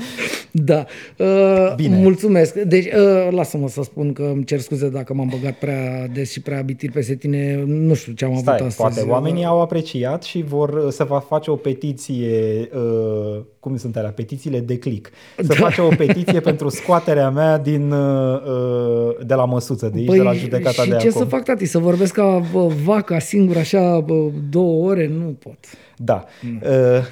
[0.50, 0.84] Da.
[1.16, 1.96] Uh, Bine.
[1.96, 2.54] Mulțumesc.
[2.54, 6.40] Deci, uh, lasă-mă să spun că îmi cer scuze dacă m-am băgat prea des și
[6.40, 7.62] prea abitir peste tine.
[7.66, 8.96] Nu știu ce am Stai, avut astăzi.
[8.96, 13.96] Poate oamenii au apreciat și vor uh, să va face o petiție, uh, cum sunt
[13.96, 15.10] alea, petițiile de click.
[15.36, 15.54] Să da.
[15.54, 20.16] face o petiție pentru scoaterea mea din, uh, uh, de la măsuță, de aici, păi,
[20.16, 21.20] de la judecata și de ce acum.
[21.20, 21.64] să fac, tati?
[21.64, 22.42] Să vorbesc ca
[22.84, 24.04] vaca singur așa
[24.50, 25.10] două ore?
[25.18, 25.58] Nu pot.
[26.00, 26.24] Da.
[26.42, 26.60] Mm.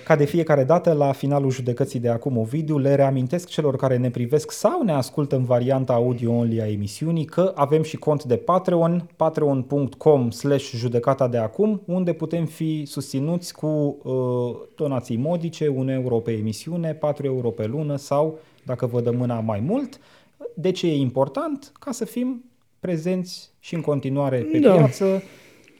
[0.05, 4.11] Ca de fiecare dată, la finalul judecății de acum Ovidiu, le reamintesc celor care ne
[4.11, 9.09] privesc sau ne ascultă în varianta audio-only a emisiunii că avem și cont de Patreon,
[9.17, 14.15] patreon.com slash judecata de acum, unde putem fi susținuți cu uh,
[14.77, 19.41] donații modice, 1 euro pe emisiune, 4 euro pe lună sau, dacă vă dă mâna
[19.41, 20.01] mai mult.
[20.55, 21.73] De ce e important?
[21.81, 22.45] Ca să fim
[22.81, 24.75] prezenți și în continuare pe da.
[24.75, 25.23] piață,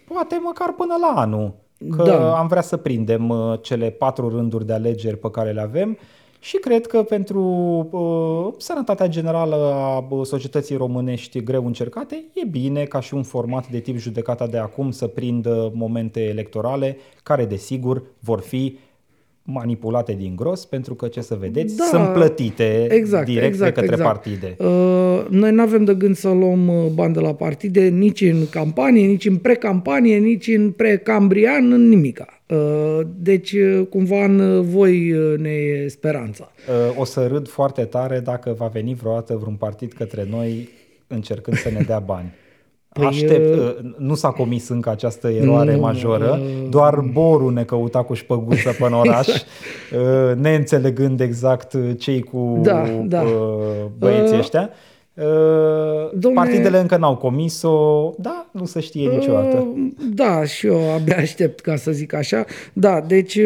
[0.09, 1.55] poate măcar până la anul
[1.97, 2.39] că da.
[2.39, 5.99] am vrea să prindem uh, cele patru rânduri de alegeri pe care le avem
[6.47, 7.43] și cred că pentru
[7.91, 13.69] uh, sănătatea generală a uh, societății românești greu încercate, e bine ca și un format
[13.69, 18.79] de tip judecata de acum să prindă momente electorale care desigur vor fi
[19.47, 23.81] manipulate din gros, pentru că, ce să vedeți, da, sunt plătite exact, direct exact, de
[23.81, 24.13] către exact.
[24.13, 24.57] partide.
[24.59, 28.49] Uh, noi nu avem de gând să luăm uh, bani de la partide nici în
[28.51, 32.27] campanie, nici în pre-campanie, nici în pre-cambrian, în nimica.
[32.49, 36.51] Uh, deci, uh, cumva, în voi ne e speranța.
[36.69, 40.69] Uh, o să râd foarte tare dacă va veni vreodată vreun partid către noi
[41.07, 42.33] încercând să ne dea bani.
[42.97, 47.63] Păi Aștept, uh, nu s-a comis încă această eroare nu, majoră, uh, doar Boru ne
[47.63, 49.47] căuta cu șpăguță pe oraș, exact.
[49.93, 53.25] Uh, neînțelegând exact cei cu da, da.
[53.99, 54.71] băieții ăștia.
[56.13, 59.67] Domne, Partidele încă n-au comis-o, da, nu se știe niciodată.
[60.15, 62.45] Da, și eu abia aștept ca să zic așa.
[62.73, 63.39] Da, deci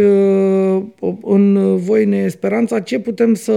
[1.22, 3.52] în voi ne speranța, ce putem să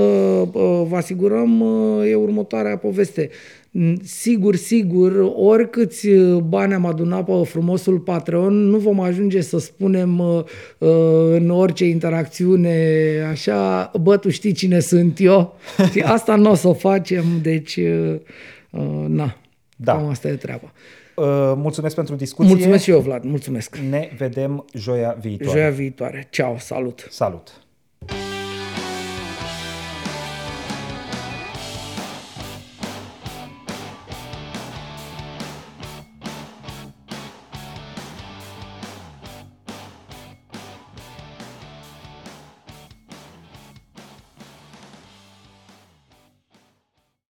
[0.87, 1.63] vă asigurăm
[2.05, 3.29] e următoarea poveste
[4.03, 10.19] sigur, sigur, oricâți uh, bani am adunat pe frumosul Patreon, nu vom ajunge să spunem
[10.19, 10.43] uh,
[10.77, 10.89] uh,
[11.31, 12.77] în orice interacțiune
[13.29, 15.55] așa, bă, tu știi cine sunt eu?
[16.03, 17.79] Asta nu o să o facem, deci,
[19.07, 19.37] na,
[19.75, 19.93] da.
[19.93, 20.71] cam asta e treaba.
[21.55, 22.53] mulțumesc pentru discuție.
[22.53, 23.77] Mulțumesc și eu, Vlad, mulțumesc.
[23.89, 25.59] Ne vedem joia viitoare.
[25.59, 26.27] Joia viitoare.
[26.29, 27.07] Ceau, salut.
[27.09, 27.62] Salut.